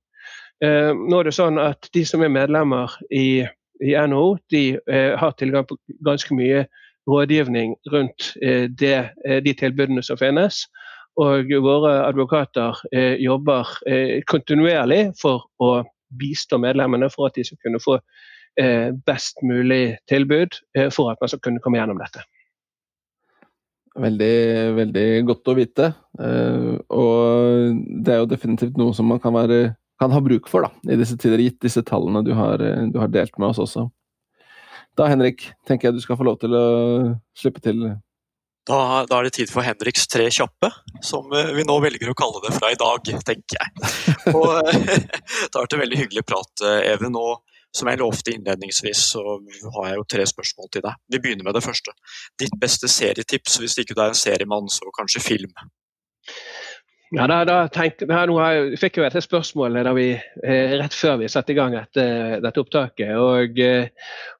Nå 0.63 1.19
er 1.19 1.27
det 1.27 1.33
sånn 1.35 1.59
at 1.59 1.89
De 1.91 2.05
som 2.07 2.23
er 2.23 2.31
medlemmer 2.31 2.95
i, 3.11 3.43
i 3.83 3.97
NHO, 3.99 4.37
de 4.55 4.79
har 5.19 5.35
tilgang 5.35 5.67
på 5.67 5.81
ganske 6.07 6.39
mye 6.39 6.63
rådgivning 7.11 7.77
rundt 7.93 8.37
eh, 8.43 8.71
det, 8.71 9.11
eh, 9.29 9.43
de 9.43 9.55
tilbudene 9.55 10.03
som 10.03 10.19
finnes. 10.19 10.65
Og 11.21 11.51
våre 11.63 12.07
advokater 12.07 12.79
eh, 12.93 13.19
jobber 13.21 13.69
kontinuerlig 14.31 15.11
for 15.21 15.45
å 15.61 15.83
bistå 16.19 16.59
medlemmene 16.61 17.11
for 17.13 17.29
at 17.29 17.37
de 17.37 17.45
skal 17.45 17.61
kunne 17.65 17.83
få 17.83 17.99
best 19.07 19.41
mulig 19.47 19.97
tilbud 20.11 20.59
for 20.93 21.09
at 21.12 21.21
man 21.23 21.31
skal 21.33 21.41
kunne 21.41 21.62
komme 21.65 21.79
gjennom 21.79 22.01
dette. 22.01 22.21
Veldig, 23.97 24.37
veldig 24.77 25.07
godt 25.29 25.49
å 25.49 25.55
vite. 25.57 25.88
Og 26.93 27.81
det 28.05 28.12
er 28.12 28.21
jo 28.21 28.29
definitivt 28.29 28.77
noe 28.81 28.93
som 28.97 29.09
man 29.09 29.23
kan, 29.25 29.33
være, 29.33 29.73
kan 30.01 30.12
ha 30.12 30.21
bruk 30.25 30.53
for 30.53 30.69
da, 30.69 30.73
i 30.85 31.01
disse 31.01 31.17
tider, 31.17 31.41
gitt 31.41 31.59
disse 31.65 31.81
tallene 31.88 32.21
du 32.27 32.35
har, 32.37 32.61
du 32.61 33.01
har 33.01 33.12
delt 33.12 33.41
med 33.41 33.55
oss 33.55 33.62
også. 33.65 33.88
Da, 34.99 35.09
Henrik, 35.09 35.47
tenker 35.69 35.88
jeg 35.88 35.97
du 35.97 36.05
skal 36.05 36.19
få 36.21 36.27
lov 36.29 36.41
til 36.43 36.53
å 36.57 36.65
slippe 37.38 37.62
til. 37.65 37.87
Da, 38.69 39.03
da 39.09 39.19
er 39.19 39.27
det 39.27 39.35
tid 39.38 39.51
for 39.51 39.65
Henriks 39.67 40.05
tre 40.11 40.29
kjappe, 40.31 40.69
som 41.03 41.33
eh, 41.35 41.51
vi 41.57 41.65
nå 41.67 41.79
velger 41.83 42.12
å 42.12 42.17
kalle 42.19 42.43
det 42.45 42.53
fra 42.55 42.71
i 42.71 42.79
dag, 42.79 43.09
tenker 43.27 43.59
jeg. 43.59 43.73
Og 44.37 44.69
Det 45.49 45.57
har 45.57 45.65
vært 45.65 45.75
en 45.79 45.83
veldig 45.83 45.99
hyggelig 46.05 46.25
prat, 46.29 46.65
eh, 46.69 46.93
Even. 46.93 47.17
og 47.19 47.41
som 47.73 47.89
jeg 47.89 48.01
lovte 48.01 48.35
innledningsvis, 48.35 49.05
så 49.15 49.23
har 49.77 49.89
jeg 49.89 50.01
jo 50.01 50.09
tre 50.15 50.27
spørsmål 50.29 50.73
til 50.73 50.85
deg. 50.85 50.99
Vi 51.13 51.21
begynner 51.23 51.49
med 51.49 51.57
det 51.57 51.65
første. 51.65 51.95
Ditt 52.41 52.55
beste 52.61 52.91
serietips, 52.91 53.59
hvis 53.63 53.79
ikke 53.81 53.97
du 53.97 54.03
er 54.05 54.13
en 54.13 54.19
seriemann, 54.19 54.69
så 54.73 54.93
kanskje 54.99 55.25
film? 55.25 55.55
Ja, 57.13 57.27
da, 57.29 57.43
da 57.45 57.57
tenkte, 57.69 58.07
da, 58.09 58.23
nå 58.25 58.39
jeg, 58.41 58.79
fikk 58.81 58.97
jeg 58.97 59.11
et 59.11 59.25
spørsmål 59.25 59.77
vi, 59.99 60.07
eh, 60.49 60.73
rett 60.81 60.95
før 60.97 61.19
vi 61.21 61.29
satte 61.29 61.53
i 61.53 61.57
gang 61.59 61.75
dette, 61.77 62.05
dette 62.41 62.63
opptaket. 62.63 63.13
Og, 63.21 63.61
eh, 63.61 63.91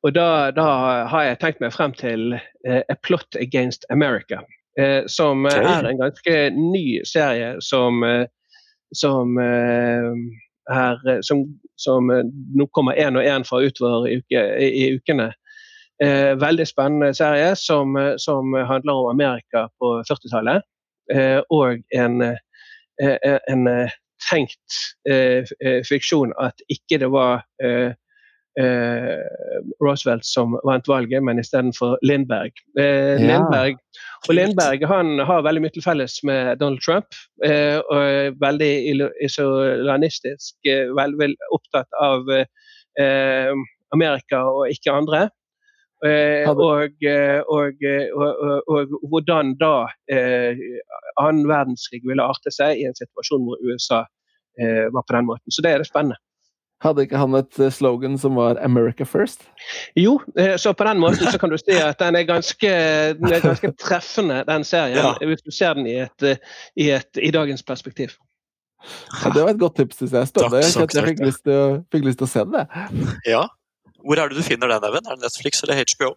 og 0.01 0.15
da, 0.17 0.29
da, 0.57 0.69
har 1.13 1.27
jeg 1.27 1.41
tenkt 1.43 1.61
meg 1.61 1.75
frem 1.75 1.93
til 1.99 2.33
eh, 2.39 2.81
A 2.81 2.97
Plot 3.05 3.37
Against 3.37 3.85
America. 3.93 4.41
Eh, 4.81 5.05
som 5.05 5.45
er 5.51 5.85
en 5.85 6.01
ganske 6.01 6.37
ny 6.57 7.03
serie 7.05 7.59
som, 7.61 8.01
eh, 8.09 8.25
som 8.97 9.37
eh, 10.71 10.95
er 11.15 11.23
som, 11.27 11.45
som, 11.77 12.11
nå 12.55 12.67
kommer 12.75 12.99
én 12.99 13.17
og 13.19 13.25
én 13.27 13.47
fra 13.49 13.63
utover 13.63 14.09
i, 14.09 14.19
uke, 14.23 14.45
i, 14.59 14.69
i 14.85 14.93
ukene. 14.97 15.33
veldig 16.43 16.65
spennende 16.67 17.15
serie 17.15 17.53
som, 17.55 17.95
som, 18.19 18.55
handler 18.67 18.93
om 18.93 19.11
Amerika 19.13 19.69
på 19.79 20.01
40-tallet. 20.09 20.65
og 21.51 21.79
en 21.95 22.35
Eh, 23.03 23.39
en 23.49 23.69
tenkt 24.31 24.77
eh, 25.11 25.83
fiksjon 25.89 26.33
at 26.39 26.61
ikke 26.71 27.01
det 27.03 27.09
var 27.11 27.43
Roosevelt 29.83 30.27
som 30.29 30.59
vant 30.69 30.89
valget, 30.91 31.23
men 31.25 31.41
istedenfor 31.41 31.95
Lindberg. 32.05 32.53
Ja. 32.77 33.17
Lindberg. 33.17 33.79
Og 34.29 34.35
Lindberg 34.37 34.85
han 34.91 35.23
har 35.25 35.47
veldig 35.47 35.63
mye 35.65 35.73
til 35.73 35.85
felles 35.87 36.19
med 36.29 36.61
Donald 36.61 36.83
Trump. 36.85 37.17
og 37.41 37.97
er 37.97 38.37
veldig 38.45 38.73
isolanistisk, 39.25 40.69
veldig 40.69 41.31
opptatt 41.57 41.97
av 41.97 42.29
Amerika 43.97 44.45
og 44.53 44.69
ikke 44.73 44.93
andre. 45.01 45.23
Eh, 46.03 46.49
og, 46.51 46.97
eh, 47.07 47.41
og, 47.47 47.85
eh, 47.87 48.09
og, 48.11 48.65
og, 48.67 48.95
hvordan 49.11 49.53
da 49.61 49.87
eh, 50.11 50.59
annen 51.23 51.47
verdenskrig 51.47 52.03
ville 52.03 52.25
arte 52.27 52.51
seg 52.51 52.81
i 52.81 52.89
en 52.89 52.99
situasjon 52.99 53.45
hvor 53.47 53.63
USA 53.63 54.01
eh, 54.59 54.89
var 54.91 55.07
på 55.07 55.15
den 55.15 55.29
måten. 55.31 55.55
Så 55.55 55.63
det 55.63 55.71
er 55.71 55.79
det 55.79 55.87
spennende. 55.87 56.19
Hadde 56.83 57.05
ikke 57.07 57.21
han 57.21 57.37
et 57.39 57.61
slogan 57.75 58.19
som 58.19 58.35
var 58.37 58.59
'America 58.59 59.07
first'? 59.07 59.47
Jo, 59.97 60.21
så 60.57 60.73
på 60.73 60.85
den 60.85 60.99
måten 60.99 61.31
så 61.31 61.39
kan 61.39 61.51
du 61.51 61.57
si 61.59 61.79
at 61.79 61.99
den 61.99 62.17
er 62.17 62.27
ganske, 62.27 62.73
den 63.19 63.33
er 63.33 63.41
ganske 63.41 63.73
treffende, 63.79 64.45
den 64.49 64.65
serien. 64.65 64.99
Ja. 64.99 65.15
Hvis 65.27 65.43
du 65.43 65.51
ser 65.51 65.75
den 65.75 65.87
i, 65.87 65.97
et, 66.03 66.39
i, 66.77 66.91
et, 66.91 67.23
i 67.23 67.31
dagens 67.31 67.63
perspektiv. 67.63 68.19
Ja, 69.25 69.31
det 69.31 69.43
var 69.43 69.51
et 69.51 69.61
godt 69.61 69.77
tips, 69.77 69.97
syns 69.97 70.13
jeg. 70.13 70.27
Spennende. 70.27 70.59
Jeg, 70.59 70.89
jeg 70.95 71.05
fikk, 71.05 71.27
lyst 71.27 71.45
til, 71.45 71.83
fikk 71.93 72.05
lyst 72.05 72.19
til 72.19 72.27
å 72.27 72.33
se 72.33 72.45
det. 72.51 72.67
Ja, 73.27 73.47
hvor 74.05 74.19
er 74.19 74.29
det 74.29 74.37
du 74.37 74.43
finner 74.43 74.67
den, 74.67 74.85
Even? 74.89 75.07
Er 75.07 75.17
det 75.17 75.23
Netflix 75.29 75.63
eller 75.63 75.79
HBO? 75.79 76.15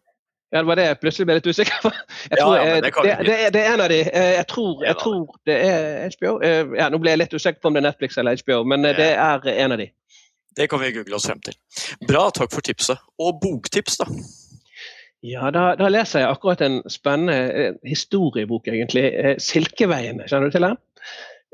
Ja, 0.53 0.61
det 0.61 0.67
var 0.69 0.77
det 0.79 0.85
jeg 0.85 0.97
plutselig 1.01 1.25
ble 1.27 1.35
litt 1.39 1.47
usikker 1.49 1.79
på. 1.83 1.91
Jeg 2.31 2.37
tror, 2.39 2.55
ja, 2.55 2.65
ja, 2.65 2.75
det, 2.81 2.91
det, 2.95 3.15
det, 3.27 3.37
det, 3.53 3.61
er 3.61 3.73
en 3.73 3.81
av 3.83 3.89
de. 3.91 3.99
Eh, 4.05 4.31
jeg 4.37 4.47
tror, 4.47 4.83
jeg 4.85 4.97
tror 5.01 5.23
det 5.49 5.55
er 5.65 6.13
HBO. 6.15 6.33
Eh, 6.45 6.75
ja, 6.79 6.89
nå 6.93 6.99
ble 7.01 7.13
jeg 7.15 7.21
litt 7.23 7.33
usikker 7.35 7.59
på 7.61 7.71
om 7.71 7.75
det 7.75 7.81
er 7.81 7.87
Netflix 7.89 8.17
eller 8.21 8.37
HBO, 8.39 8.61
men 8.71 8.85
eh, 8.85 8.95
det 8.97 9.09
er 9.17 9.49
en 9.55 9.75
av 9.75 9.81
de. 9.81 9.89
Det 10.55 10.69
kan 10.71 10.81
vi 10.81 10.93
google 10.95 11.17
oss 11.17 11.27
frem 11.27 11.41
til. 11.43 11.55
Bra, 12.07 12.29
takk 12.35 12.53
for 12.53 12.65
tipset. 12.65 13.01
Og 13.19 13.39
boktips, 13.43 13.99
da? 14.01 14.09
Ja, 15.25 15.49
da, 15.51 15.71
da 15.79 15.89
leser 15.89 16.21
jeg 16.21 16.31
akkurat 16.31 16.61
en 16.61 16.81
spennende 16.89 17.73
historiebok, 17.87 18.67
egentlig. 18.67 19.09
'Silkeveiene', 19.41 20.27
kjenner 20.29 20.51
du 20.51 20.55
til 20.55 20.67
den? 20.69 20.77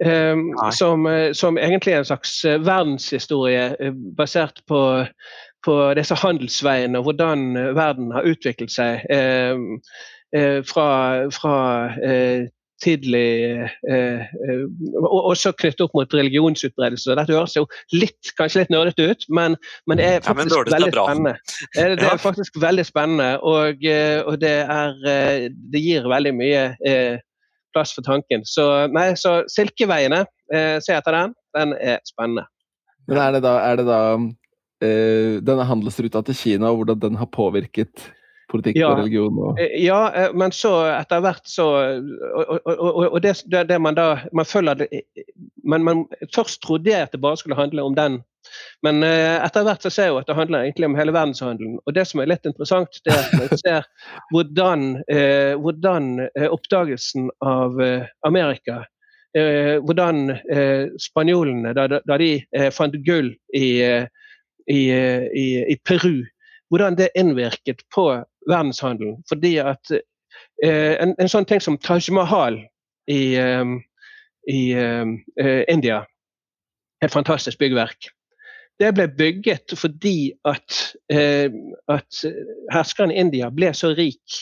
Um, 0.02 0.48
som, 0.74 1.06
som, 1.38 1.58
egentlig 1.62 1.94
er 1.94 2.02
en 2.02 2.10
slags 2.10 2.40
verdenshistorie 2.44 3.94
basert 4.18 4.64
på 4.68 4.82
på 5.66 5.76
disse 5.98 6.18
handelsveiene 6.22 7.00
og 7.00 7.10
hvordan 7.10 7.58
eh, 7.58 7.76
verden 7.78 8.12
har 8.16 8.28
utviklet 8.28 8.74
seg 8.74 9.06
eh, 9.14 9.60
eh, 10.36 10.60
fra, 10.68 10.88
fra 11.34 11.56
eh, 12.02 12.50
tidlig 12.82 13.26
eh, 13.90 14.22
eh, 14.22 14.62
Også 15.06 15.54
knyttet 15.58 15.84
opp 15.86 15.96
mot 15.98 16.16
religionsutbredelse. 16.18 17.16
Dette 17.18 17.36
høres 17.36 17.56
jo 17.58 17.66
litt, 17.96 18.34
kanskje 18.38 18.64
litt 18.64 18.74
nerdete 18.74 19.12
ut, 19.12 19.26
men, 19.30 19.58
men, 19.90 20.02
det 20.02 20.08
er 20.08 20.26
faktisk 20.26 20.58
ja, 20.58 20.76
veldig 20.76 20.94
spennende. 20.96 21.36
Det 21.76 22.08
er 22.12 22.22
faktisk 22.22 22.62
veldig 22.62 22.88
spennende, 22.88 23.30
og, 23.42 23.86
og 24.28 24.40
det, 24.42 24.56
er, 24.66 24.96
det 25.74 25.84
gir 25.84 26.08
veldig 26.10 26.34
mye 26.38 26.64
plass 27.72 27.94
for 27.96 28.06
tanken. 28.06 28.46
Så, 28.48 28.68
nei, 28.92 29.12
så 29.20 29.42
Silkeveiene, 29.52 30.26
se 30.52 30.98
etter 30.98 31.16
den. 31.16 31.38
Den 31.56 31.76
er 31.80 32.02
spennende. 32.08 32.48
Men 33.10 33.20
er 33.20 33.36
det 33.36 33.44
da, 33.44 33.54
er 33.66 33.80
det 33.80 33.88
da 33.90 34.02
eh, 34.86 35.38
denne 35.44 35.68
handelsruta 35.68 36.24
til 36.28 36.38
Kina, 36.38 36.72
og 36.72 36.82
hvordan 36.82 37.02
den 37.02 37.20
har 37.20 37.30
påvirket 37.32 38.08
politikk 38.52 38.80
ja, 38.80 38.92
og 38.92 39.02
religion? 39.02 39.38
Og... 39.40 39.60
Eh, 39.62 39.78
ja, 39.84 40.02
eh, 40.16 40.34
men 40.38 40.54
så 40.56 40.74
etter 40.92 41.24
hvert 41.24 41.48
så 41.50 41.68
Og, 41.72 42.52
og, 42.66 43.06
og 43.08 43.22
det, 43.24 43.36
det, 43.48 43.78
man 43.82 43.98
da 43.98 44.08
Man 44.36 44.48
følger 44.48 44.84
det 44.84 44.90
men 45.64 45.84
man, 45.86 46.06
Først 46.36 46.62
trodde 46.64 46.90
jeg 46.90 47.06
at 47.06 47.12
det 47.14 47.22
bare 47.22 47.38
skulle 47.38 47.56
handle 47.56 47.84
om 47.86 47.96
den. 47.96 48.22
Men 48.84 49.04
etter 49.06 49.62
hvert 49.64 49.84
så 49.86 49.92
ser 49.94 50.08
jeg 50.08 50.14
jo 50.16 50.18
at 50.18 50.28
det 50.28 50.36
handler 50.36 50.64
egentlig 50.66 50.88
om 50.90 50.96
hele 50.98 51.14
verdenshandelen. 51.14 51.76
Og 51.86 51.94
det 51.94 52.08
som 52.10 52.20
er 52.20 52.32
litt 52.32 52.48
interessant, 52.50 52.98
det 53.06 53.14
er 53.14 53.20
at 53.22 53.36
man 53.38 53.60
ser 53.62 53.86
hvordan, 54.34 54.88
uh, 55.06 55.54
hvordan 55.62 56.08
oppdagelsen 56.50 57.30
av 57.46 57.78
Amerika 58.28 58.82
Hvordan 59.32 60.34
spanjolene, 61.00 61.72
da, 61.78 61.86
da 61.88 62.18
de 62.20 62.34
fant 62.76 62.98
gull 63.06 63.30
i 63.56 63.70
i, 64.68 64.92
i, 65.34 65.48
i 65.74 65.78
Peru, 65.88 66.26
hvordan 66.70 66.96
det 66.96 67.10
innvirket 67.16 67.84
på 67.96 68.08
verdenshandelen. 68.50 69.24
Fordi 69.30 69.58
at 69.58 69.92
eh, 70.64 70.96
en, 71.02 71.16
en, 71.18 71.30
sånn 71.30 71.48
ting 71.50 71.62
som 71.64 71.80
Taj 71.82 72.12
Mahal 72.14 72.60
i, 73.12 73.36
eh, 73.36 73.66
i 74.50 74.62
eh, 74.74 75.64
India, 75.72 76.04
et 77.02 77.14
fantastisk 77.14 77.60
byggverk, 77.62 78.12
det 78.82 78.94
ble 78.98 79.08
bygget 79.14 79.74
fordi 79.78 80.32
at, 80.48 80.78
eh, 81.14 81.52
at 81.92 82.22
herskeren 82.74 83.14
i 83.14 83.20
India 83.22 83.52
ble 83.54 83.74
så 83.78 83.92
rik 83.98 84.42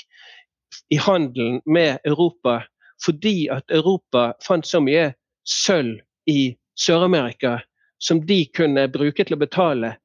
i 0.94 1.00
handelen 1.02 1.60
med 1.66 2.00
Europa 2.08 2.62
fordi 3.04 3.50
at 3.52 3.72
Europa 3.72 4.34
fant 4.44 4.68
så 4.68 4.82
mye 4.84 5.10
sølv 5.48 6.00
i 6.28 6.54
Sør-Amerika 6.80 7.58
som 8.00 8.22
de 8.28 8.46
kunne 8.56 8.88
bruke 8.92 9.24
til 9.24 9.36
å 9.36 9.42
betale 9.42 9.96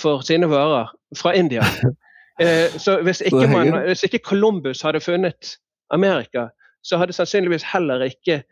for 0.00 0.24
sine 0.24 0.48
varer 0.50 0.90
fra 1.16 1.32
India. 1.36 1.64
Eh, 2.40 2.78
så 2.80 3.00
hvis 3.04 3.20
ikke, 3.20 3.46
man, 3.52 3.74
hvis 3.86 4.02
ikke 4.06 4.22
Columbus 4.24 4.82
hadde 4.82 5.00
funnet 5.00 5.56
Amerika, 5.90 6.48
så 6.84 6.96
hadde 6.96 7.12
sannsynligvis 7.12 7.66
heller 7.72 8.02
ikke 8.08 8.42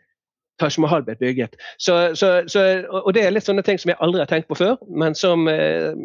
Taj 0.59 0.75
Mahal 0.77 1.03
blitt 1.07 1.19
bygget. 1.19 1.55
Så, 1.79 2.11
så, 2.19 2.43
så, 2.47 2.63
og 2.91 3.13
det 3.15 3.23
er 3.23 3.31
litt 3.31 3.45
sånne 3.47 3.63
ting 3.63 3.79
som 3.79 3.93
jeg 3.93 3.99
aldri 4.03 4.19
har 4.19 4.27
tenkt 4.27 4.49
på 4.49 4.57
før, 4.59 4.75
men 4.91 5.15
som, 5.15 5.47
eh, 5.47 5.95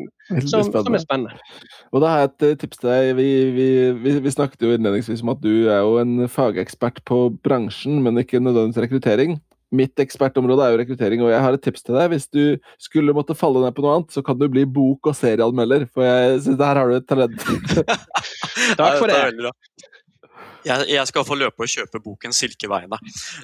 som, 0.46 0.68
som 0.70 0.94
er 0.94 1.02
spennende. 1.02 1.34
Og 1.90 2.04
da 2.04 2.12
har 2.12 2.22
jeg 2.22 2.30
et 2.30 2.60
tips 2.62 2.78
til 2.78 2.92
deg. 2.92 3.08
Vi, 3.18 3.28
vi, 3.56 3.66
vi, 4.04 4.12
vi, 4.22 4.34
snakket 4.34 4.62
jo 4.62 4.70
innledningsvis 4.76 5.24
om 5.26 5.34
at 5.34 5.42
du 5.42 5.66
er 5.66 5.82
jo 5.82 5.98
en 6.02 6.28
fagekspert 6.30 7.02
på 7.08 7.26
bransjen, 7.44 7.98
men 8.06 8.22
ikke 8.22 8.42
nødvendigvis 8.42 8.86
rekruttering. 8.86 9.40
Mitt 9.74 9.98
ekspertområde 10.02 10.66
er 10.66 10.74
jo 10.74 10.80
rekruttering, 10.82 11.22
og 11.24 11.32
jeg 11.32 11.40
har 11.42 11.56
et 11.56 11.64
tips 11.64 11.82
til 11.86 11.96
deg. 11.98 12.12
Hvis 12.12 12.28
du 12.28 12.42
skulle 12.82 13.14
måtte 13.16 13.36
falle 13.38 13.64
ned 13.64 13.74
på 13.74 13.84
noe 13.84 13.96
annet, 13.98 14.12
så 14.14 14.22
kan 14.26 14.38
du 14.38 14.46
bli 14.52 14.66
bok- 14.68 15.10
og 15.10 15.16
serieanmelder, 15.18 15.88
for 15.94 16.06
jeg 16.06 16.44
synes 16.44 16.60
der 16.60 16.80
har 16.80 16.90
du 16.90 16.98
et 16.98 17.08
talent. 17.08 17.40
Takk 18.78 19.00
for 19.00 19.10
det. 19.10 19.18
er. 19.18 19.52
Jeg, 20.64 20.86
jeg 20.88 21.08
skal 21.10 21.24
få 21.28 21.36
løpe 21.36 21.60
og 21.60 21.68
kjøpe 21.68 22.00
boken 22.00 22.32
'Silkeveiene', 22.32 22.98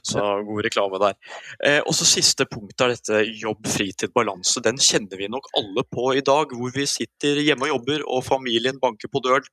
så 0.08 0.22
god 0.46 0.62
reklame 0.64 1.00
der. 1.02 1.18
Eh, 1.66 1.80
og 1.84 1.92
så 1.96 2.08
Siste 2.08 2.46
punkt 2.48 2.80
er 2.80 2.94
dette 2.94 3.20
jobb, 3.42 3.66
fritid, 3.68 4.08
balanse. 4.16 4.62
Den 4.64 4.80
kjenner 4.80 5.20
vi 5.20 5.28
nok 5.28 5.50
alle 5.60 5.84
på 5.84 6.14
i 6.16 6.24
dag, 6.24 6.54
hvor 6.56 6.72
vi 6.74 6.86
sitter 6.88 7.42
hjemme 7.44 7.68
og 7.68 7.74
jobber 7.74 8.06
og 8.08 8.24
familien 8.24 8.80
banker 8.80 9.12
på 9.12 9.20
døren. 9.24 9.44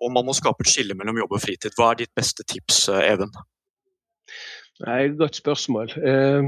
Og 0.00 0.12
man 0.14 0.24
må 0.24 0.32
skape 0.36 0.64
et 0.64 0.72
skille 0.72 0.96
mellom 0.96 1.20
jobb 1.20 1.36
og 1.36 1.44
fritid. 1.44 1.76
Hva 1.76 1.92
er 1.92 2.00
ditt 2.00 2.14
beste 2.16 2.48
tips, 2.48 2.88
eh, 2.88 3.12
Even? 3.12 3.30
Nei, 4.82 5.08
Godt 5.18 5.38
spørsmål. 5.38 5.92
Eh, 5.94 6.46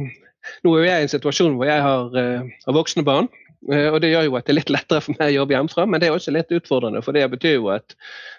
nå 0.65 0.75
er 0.77 0.85
jeg 0.89 1.01
i 1.01 1.07
en 1.07 1.13
situasjon 1.13 1.57
hvor 1.59 1.69
jeg 1.69 1.83
har, 1.83 2.15
eh, 2.19 2.73
voksne 2.75 3.05
barn. 3.07 3.29
eh, 3.73 3.89
og 3.89 4.01
Det 4.01 4.11
gjør 4.11 4.25
jo 4.25 4.37
at 4.37 4.45
det 4.45 4.53
er 4.53 4.61
litt 4.61 4.71
lettere 4.71 5.01
for 5.01 5.15
meg 5.19 5.33
å 5.33 5.37
jobbe 5.39 5.55
hjemmefra, 5.55 5.87
men 5.87 6.01
det 6.01 6.09
er 6.09 6.17
også 6.17 6.33
litt 6.35 6.51
utfordrende. 6.51 7.03
For 7.03 7.13
det 7.13 7.31
betyr 7.31 7.55
jo 7.55 7.69
at 7.69 7.95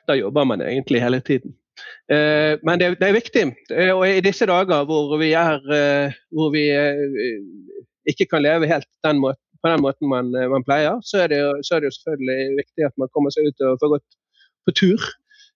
da 0.08 0.14
jobber 0.14 0.46
man 0.46 0.62
egentlig 0.62 1.02
hele 1.02 1.20
tiden. 1.20 1.56
Men 2.08 2.80
det, 2.80 3.02
er 3.02 3.12
viktig. 3.12 3.46
Og 3.96 4.04
i 4.08 4.22
disse 4.22 4.46
dager 4.46 4.86
hvor 4.86 5.18
vi, 5.18 5.34
er, 5.34 5.60
hvor 6.32 6.52
vi 6.54 6.70
ikke 8.08 8.30
kan 8.30 8.44
leve 8.44 8.68
helt 8.68 8.88
den 9.04 9.18
måten, 9.20 9.42
på 9.64 9.72
den 9.74 9.82
måten 9.82 10.08
man, 10.08 10.30
man 10.32 10.64
pleier, 10.64 11.02
så 11.02 11.24
er, 11.24 11.28
det, 11.28 11.42
så 11.66 11.76
er 11.76 11.80
det 11.80 11.90
jo 11.90 11.98
selvfølgelig 11.98 12.58
viktig 12.62 12.86
at 12.86 12.96
man 13.02 13.10
kommer 13.12 13.34
seg 13.34 13.50
ut 13.50 13.66
og 13.66 13.80
får 13.82 13.96
gått 13.98 14.20
på 14.66 14.72
tur. 14.78 15.02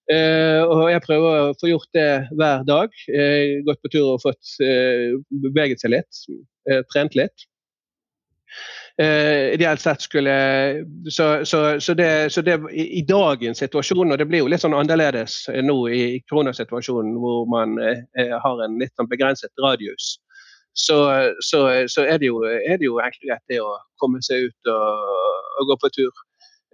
Eh, 0.10 0.62
og 0.66 0.88
jeg 0.89 1.03
prøver 1.05 1.43
å 1.51 1.55
få 1.60 1.70
gjort 1.70 1.89
det 1.93 2.10
hver 2.38 2.66
dag. 2.66 2.95
Eh, 3.14 3.60
gått 3.68 3.82
på 3.84 3.91
tur 3.93 4.16
og 4.16 4.24
fått 4.24 4.55
eh, 4.66 5.14
beveget 5.45 5.84
seg 5.84 5.93
litt. 5.97 6.26
Trent 6.91 7.16
litt. 7.18 7.49
Uh, 8.99 9.53
ideelt 9.55 9.80
sett 9.80 10.01
skulle 10.01 10.34
Så, 11.10 11.45
så, 11.45 11.80
så, 11.80 11.93
det, 11.93 12.30
så 12.34 12.41
det 12.41 12.57
i, 12.72 12.99
i 12.99 13.01
dagens 13.07 13.62
situasjon, 13.62 14.12
og 14.12 14.18
det 14.20 14.26
blir 14.28 14.43
jo 14.43 14.49
litt 14.51 14.60
sånn 14.60 14.76
annerledes 14.76 15.45
nå 15.64 15.78
i 15.93 16.01
koronasituasjonen 16.28 17.14
hvor 17.22 17.45
man 17.47 17.78
eh, 17.80 18.34
har 18.43 18.64
en 18.66 18.76
litt 18.82 18.91
sånn 18.99 19.07
begrenset 19.07 19.64
radius, 19.64 20.18
så, 20.76 20.97
så, 21.39 21.64
er, 21.70 22.18
det 22.20 22.28
jo, 22.28 22.41
er 22.43 22.82
det 22.82 22.89
jo 22.89 22.99
egentlig 22.99 23.32
greit 23.32 23.53
det 23.53 23.62
å 23.64 23.72
komme 24.03 24.20
seg 24.26 24.49
ut 24.49 24.74
og, 24.74 25.16
og 25.62 25.72
gå 25.72 25.80
på 25.80 25.93
tur. 25.95 26.24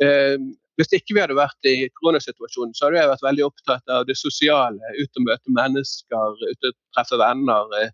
Eh, 0.02 0.40
hvis 0.80 0.92
ikke 0.96 1.16
vi 1.16 1.22
hadde 1.24 1.38
vært 1.38 1.70
i 1.70 1.88
koronasituasjonen, 2.00 2.74
så 2.76 2.88
hadde 2.88 3.00
jeg 3.00 3.12
vært 3.14 3.26
veldig 3.26 3.46
opptatt 3.48 3.94
av 3.96 4.08
det 4.10 4.18
sosiale. 4.20 4.96
Ut 5.00 5.20
og 5.22 5.28
møte 5.28 5.54
mennesker, 5.56 6.42
ut 6.42 6.68
og 6.70 6.76
treffe 6.96 7.20
venner, 7.22 7.76
eh, 7.80 7.94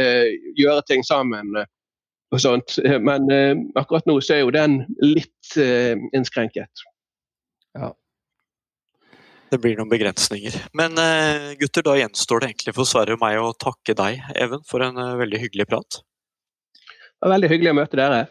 eh, 0.00 0.26
gjøre 0.58 0.84
ting 0.88 1.04
sammen 1.06 1.62
eh, 1.62 1.70
og 2.30 2.42
sånt. 2.44 2.76
Men 3.02 3.26
akkurat 3.80 4.06
nå 4.06 4.18
så 4.22 4.36
er 4.36 4.44
jo 4.44 4.52
den 4.54 4.82
litt 5.02 5.56
innskrenket. 6.14 6.84
Ja. 7.74 7.88
Det 9.50 9.58
blir 9.58 9.74
noen 9.80 9.90
begrensninger. 9.90 10.54
Men 10.78 10.94
gutter, 11.58 11.82
da 11.82 11.96
gjenstår 11.98 12.44
det 12.44 12.52
egentlig 12.52 12.76
for 12.76 12.86
Sverre 12.86 13.16
og 13.16 13.24
meg 13.24 13.40
å 13.42 13.50
takke 13.58 13.96
deg, 13.98 14.20
Even, 14.38 14.62
for 14.62 14.84
en 14.86 15.00
veldig 15.18 15.40
hyggelig 15.42 15.66
prat. 15.72 15.98
Det 16.76 17.26
var 17.26 17.34
veldig 17.34 17.50
hyggelig 17.50 17.74
å 17.74 17.78
møte 17.80 17.98
dere. 17.98 18.22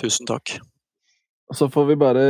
Tusen 0.00 0.26
takk. 0.26 0.56
Og 1.50 1.56
så 1.62 1.70
får 1.70 1.86
vi 1.92 2.00
bare 2.02 2.26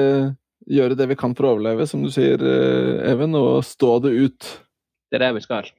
gjøre 0.71 0.97
det 0.99 1.09
vi 1.11 1.19
kan 1.19 1.35
for 1.37 1.49
å 1.49 1.55
overleve, 1.57 1.87
som 1.91 2.03
du 2.05 2.11
sier, 2.15 2.41
eh, 2.41 3.11
Even, 3.11 3.35
og 3.39 3.65
stå 3.67 3.99
det 4.07 4.15
ut. 4.15 4.51
Det 5.11 5.19
er 5.19 5.27
det 5.27 5.35
vi 5.41 5.45
skal. 5.45 5.71